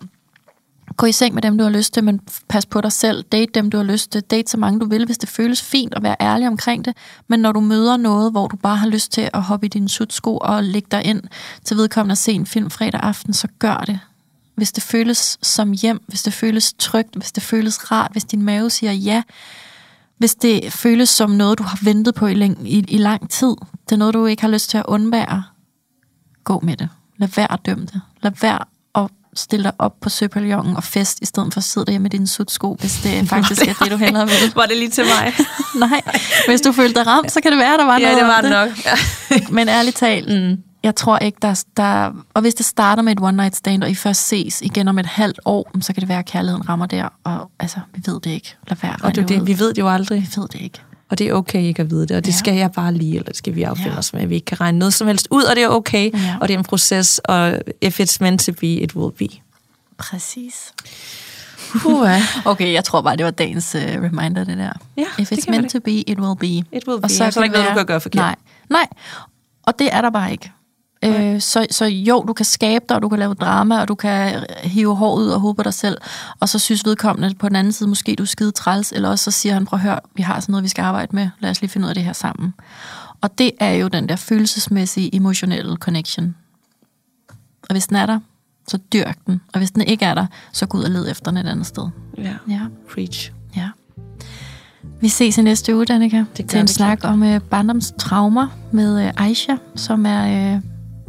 gå 0.97 1.07
i 1.07 1.13
seng 1.13 1.35
med 1.35 1.43
dem, 1.43 1.59
du 1.59 1.65
har 1.65 1.71
lyst 1.71 1.95
til, 1.95 2.05
men 2.05 2.21
pas 2.49 2.67
på 2.67 2.81
dig 2.81 2.93
selv. 2.93 3.25
Date 3.33 3.53
dem, 3.55 3.71
du 3.71 3.77
har 3.77 3.85
lyst 3.85 4.13
til. 4.13 4.21
Date 4.21 4.51
så 4.51 4.57
mange, 4.57 4.81
du 4.81 4.89
vil, 4.89 5.07
hvis 5.07 5.19
det 5.19 5.29
føles 5.29 5.63
fint 5.63 5.95
at 5.95 6.03
være 6.03 6.17
ærlig 6.21 6.49
omkring 6.49 6.85
det. 6.85 6.97
Men 7.29 7.41
når 7.41 7.53
du 7.53 7.61
møder 7.61 7.97
noget, 7.97 8.31
hvor 8.31 8.49
du 8.49 8.57
bare 8.57 8.77
har 8.77 8.87
lyst 8.87 9.13
til 9.13 9.31
at 9.33 9.43
hoppe 9.43 9.67
i 9.67 9.69
dine 9.69 9.89
sutsko 9.89 10.37
og 10.37 10.65
lægge 10.65 10.89
dig 10.91 11.05
ind 11.05 11.23
til 11.65 11.77
vedkommende 11.77 12.13
at 12.13 12.19
se 12.19 12.33
en 12.33 12.47
film 12.47 12.71
fredag 12.71 13.01
aften, 13.03 13.33
så 13.33 13.49
gør 13.59 13.77
det. 13.77 14.01
Hvis 14.55 14.73
det 14.73 14.83
føles 14.83 15.39
som 15.43 15.73
hjem, 15.73 16.03
hvis 16.07 16.23
det 16.23 16.33
føles 16.33 16.75
trygt, 16.79 17.17
hvis 17.17 17.33
det 17.33 17.43
føles 17.43 17.93
rart, 17.93 18.13
hvis 18.13 18.25
din 18.25 18.43
mave 18.43 18.71
siger 18.71 18.93
ja, 18.93 19.23
hvis 20.19 20.35
det 20.35 20.73
føles 20.73 21.09
som 21.09 21.31
noget, 21.31 21.59
du 21.59 21.63
har 21.63 21.79
ventet 21.83 22.15
på 22.15 22.27
i, 22.27 22.35
læng- 22.35 22.69
i, 22.69 22.85
i 22.89 22.99
lang 22.99 23.31
tid, 23.31 23.55
det 23.89 23.93
er 23.93 23.97
noget, 23.97 24.15
du 24.15 24.27
ikke 24.27 24.43
har 24.43 24.49
lyst 24.49 24.71
til 24.71 24.79
at 24.79 24.85
undvære, 24.89 25.45
gå 26.45 26.61
med 26.63 26.77
det. 26.77 26.89
Lad 27.17 27.29
være 27.37 27.53
at 27.53 27.67
dømme 27.67 27.85
det. 27.85 28.01
Lad 28.23 28.33
være 28.41 28.59
stille 29.37 29.65
dig 29.65 29.73
op 29.79 29.93
på 30.01 30.09
søpavillongen 30.09 30.77
og 30.77 30.85
fest, 30.85 31.19
i 31.23 31.27
stedet 31.27 31.53
for 31.55 31.61
at 31.61 31.65
sidde 31.65 31.87
derhjemme 31.87 32.03
med 32.03 32.11
dine 32.11 32.27
sutsko, 32.27 32.77
hvis 32.81 33.01
det 33.03 33.29
faktisk 33.29 33.63
er 33.63 33.75
det, 33.83 33.93
du 33.93 33.97
hellere 33.97 34.27
vil. 34.33 34.53
Var 34.55 34.67
det 34.67 34.77
lige 34.77 34.91
til 34.91 35.05
mig? 35.05 35.35
Nej, 35.91 36.01
hvis 36.49 36.61
du 36.61 36.73
følte 36.73 36.95
dig 37.01 37.07
ramt, 37.07 37.33
så 37.33 37.41
kan 37.41 37.53
det 37.53 37.59
være, 37.59 37.79
der 37.79 37.85
var 37.85 37.99
ja, 37.99 38.05
noget 38.05 38.19
det 38.19 38.27
var 38.27 38.41
det 38.41 38.51
nok. 38.51 38.69
Ja. 39.31 39.47
Men 39.51 39.69
ærligt 39.69 39.97
talt, 39.97 40.43
mm. 40.43 40.63
jeg 40.83 40.97
tror 40.97 41.19
ikke, 41.19 41.39
der, 41.43 41.65
der... 41.77 42.13
Og 42.35 42.41
hvis 42.41 42.55
det 42.55 42.67
starter 42.67 43.03
med 43.03 43.13
et 43.13 43.21
one 43.21 43.37
night 43.37 43.57
stand, 43.57 43.83
og 43.83 43.91
I 43.91 43.95
først 43.95 44.29
ses 44.29 44.63
igen 44.63 44.89
om 44.89 44.99
et 44.99 45.07
halvt 45.07 45.41
år, 45.45 45.71
så 45.81 45.93
kan 45.93 46.01
det 46.01 46.09
være, 46.09 46.19
at 46.19 46.27
kærligheden 46.27 46.69
rammer 46.69 46.87
der. 46.87 47.09
Og 47.25 47.51
altså, 47.61 47.79
vi 47.95 48.03
ved 48.07 48.21
det 48.21 48.31
ikke. 48.31 48.57
Lad 48.69 48.77
være 48.83 48.97
Og 49.03 49.15
det, 49.15 49.29
det, 49.29 49.47
vi 49.47 49.59
ved 49.59 49.69
det 49.69 49.79
jo 49.79 49.89
aldrig. 49.89 50.21
Vi 50.21 50.41
ved 50.41 50.49
det 50.49 50.61
ikke. 50.61 50.81
Og 51.11 51.19
det 51.19 51.29
er 51.29 51.33
okay 51.33 51.63
ikke 51.63 51.83
at 51.83 51.91
vide 51.91 52.07
det, 52.07 52.17
og 52.17 52.25
det 52.25 52.33
Ja. 52.33 52.37
skal 52.37 52.55
jeg 52.55 52.73
bare 52.73 52.95
lige, 52.95 53.13
eller 53.17 53.25
det 53.29 53.37
skal 53.37 53.55
vi 53.55 53.63
affinde 53.63 53.93
Ja. 53.93 53.99
os 53.99 54.13
med. 54.13 54.23
at 54.23 54.31
Vi 54.31 54.35
ikke 54.35 54.45
kan 54.45 54.61
regne 54.61 54.79
noget 54.79 54.95
som 54.95 55.07
helst 55.07 55.29
ud, 55.31 55.43
og 55.43 55.57
det 55.57 55.63
er 55.65 55.69
okay, 55.69 56.11
Ja. 56.15 56.37
og 56.41 56.49
det 56.49 56.55
er 56.55 56.59
en 56.59 56.65
proces, 56.65 57.19
og 57.19 57.61
if 57.83 58.01
it's 58.01 58.17
meant 58.21 58.41
to 58.41 58.53
be, 58.53 58.67
it 58.67 58.95
will 58.95 59.13
be. 59.13 59.29
Præcis. 59.99 60.55
Okay, 62.45 62.73
jeg 62.73 62.85
tror 62.85 63.03
bare, 63.03 63.17
det 63.17 63.25
var 63.25 63.31
dagens 63.31 63.75
uh, 63.75 63.81
reminder, 63.83 64.45
det 64.45 64.59
der. 64.59 64.73
Ja, 64.97 65.05
If 65.19 65.29
det 65.29 65.39
it's 65.39 65.51
meant 65.51 65.71
to 65.73 65.81
be, 65.81 65.91
it 65.93 66.19
will 66.21 66.37
be. 66.39 66.47
It 66.47 66.89
will 66.89 67.01
be. 67.01 67.05
Og 67.05 67.11
Så, 67.11 67.17
så 67.17 67.25
er 67.25 67.31
der 67.31 67.43
ikke 67.43 67.57
noget, 67.57 67.71
du 67.71 67.75
kan 67.75 67.87
gøre 67.87 68.01
forkert. 68.01 68.21
Nej, 68.21 68.35
nej. 68.71 68.87
Og 69.63 69.79
det 69.79 69.89
er 69.95 70.01
der 70.01 70.11
bare 70.11 70.33
ikke. 70.33 70.53
Øh, 71.05 71.41
så, 71.41 71.67
så 71.71 71.85
jo, 71.85 72.25
du 72.29 72.33
kan 72.33 72.45
skabe 72.45 72.85
dig, 72.89 72.97
og 72.97 73.03
du 73.03 73.09
kan 73.09 73.19
lave 73.19 73.35
drama, 73.35 73.81
og 73.81 73.89
du 73.89 73.95
kan 73.95 74.45
hive 74.63 74.97
hår 74.97 75.17
ud 75.17 75.29
og 75.29 75.57
på 75.57 75.63
dig 75.63 75.75
selv, 75.75 75.99
og 76.41 76.49
så 76.49 76.59
synes 76.59 76.85
vedkommende 76.85 77.35
på 77.35 77.49
den 77.49 77.57
anden 77.57 77.73
side, 77.73 77.89
måske 77.89 78.15
du 78.15 78.23
er 78.23 78.27
skide 78.27 78.51
træls, 78.51 78.93
eller 78.93 79.09
også 79.09 79.25
så 79.25 79.31
siger 79.31 79.53
han, 79.53 79.65
prøv 79.67 79.77
at 79.77 79.83
høre, 79.83 80.01
vi 80.15 80.23
har 80.23 80.41
sådan 80.41 80.53
noget, 80.53 80.65
vi 80.65 80.69
skal 80.69 80.83
arbejde 80.83 81.17
med, 81.17 81.29
lad 81.39 81.51
os 81.51 81.61
lige 81.61 81.71
finde 81.71 81.85
ud 81.85 81.89
af 81.89 81.95
det 81.95 82.05
her 82.05 82.13
sammen. 82.13 82.55
Og 83.21 83.39
det 83.39 83.51
er 83.61 83.73
jo 83.73 83.89
den 83.89 84.09
der 84.09 84.17
følelsesmæssige, 84.17 85.15
emotionelle 85.15 85.77
connection. 85.77 86.35
Og 87.69 87.73
hvis 87.73 87.87
den 87.87 87.97
er 87.97 88.07
der, 88.07 88.21
så 88.69 88.79
dyrk 88.93 89.19
den. 89.27 89.41
Og 89.53 89.59
hvis 89.59 89.71
den 89.71 89.83
ikke 89.83 90.05
er 90.05 90.15
der, 90.15 90.27
så 90.53 90.67
gå 90.67 90.79
ud 90.79 90.83
og 90.83 90.91
led 90.91 91.11
efter 91.11 91.31
den 91.31 91.39
et 91.39 91.51
andet 91.51 91.67
sted. 91.67 91.89
Ja. 92.19 92.35
Ja. 92.49 92.61
Preach. 92.95 93.33
Ja. 93.57 93.69
Vi 95.01 95.09
ses 95.09 95.39
i 95.39 95.43
næste 95.43 95.77
uge, 95.77 95.85
Danika, 95.85 96.25
gør 96.37 96.45
til 96.49 96.61
en 96.61 96.69
snak 96.69 97.01
om 97.05 97.23
øh, 97.23 97.41
barndomstraumer 97.41 98.49
med 98.73 99.07
øh, 99.07 99.13
Aisha, 99.17 99.57
som 99.75 100.07
er 100.07 100.55
øh, 100.55 100.61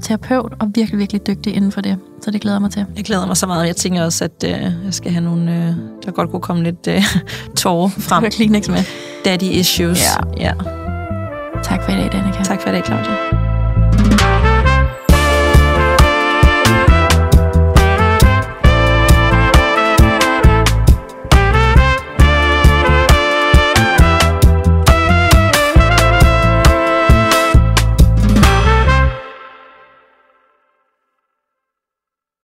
terapeut 0.02 0.54
og 0.60 0.72
virkelig, 0.76 1.00
virkelig 1.00 1.28
dygtig 1.28 1.56
inden 1.56 1.72
for 1.72 1.82
det. 1.82 1.98
Så 2.22 2.32
det 2.32 2.42
glæder 2.42 2.56
jeg 2.56 2.62
mig 2.62 2.72
til. 2.72 2.86
Jeg 2.96 3.06
glæder 3.06 3.28
mig 3.28 3.38
så 3.38 3.48
meget. 3.48 3.68
Jeg 3.68 3.76
tænker 3.76 4.04
også, 4.04 4.24
at 4.24 4.44
øh, 4.46 4.52
jeg 4.86 4.94
skal 4.94 5.12
have 5.12 5.24
nogle... 5.24 5.56
Øh, 5.56 5.74
der 6.06 6.12
godt 6.12 6.32
kunne 6.32 6.42
komme 6.42 6.64
lidt 6.64 6.88
øh, 6.88 7.04
tårer 7.58 7.90
frem. 7.90 8.24
Hør 8.24 8.30
Kleenex 8.30 8.70
med. 8.70 8.84
Daddy 9.26 9.44
issues. 9.44 10.04
Ja. 10.40 10.46
ja. 10.48 10.54
Tak 11.64 11.84
for 11.84 11.92
i 11.92 11.96
dag, 11.96 12.12
Danika. 12.12 12.44
Tak 12.44 12.62
for 12.62 12.70
i 12.70 12.72
dag, 12.72 12.86
Claudia. 12.86 13.47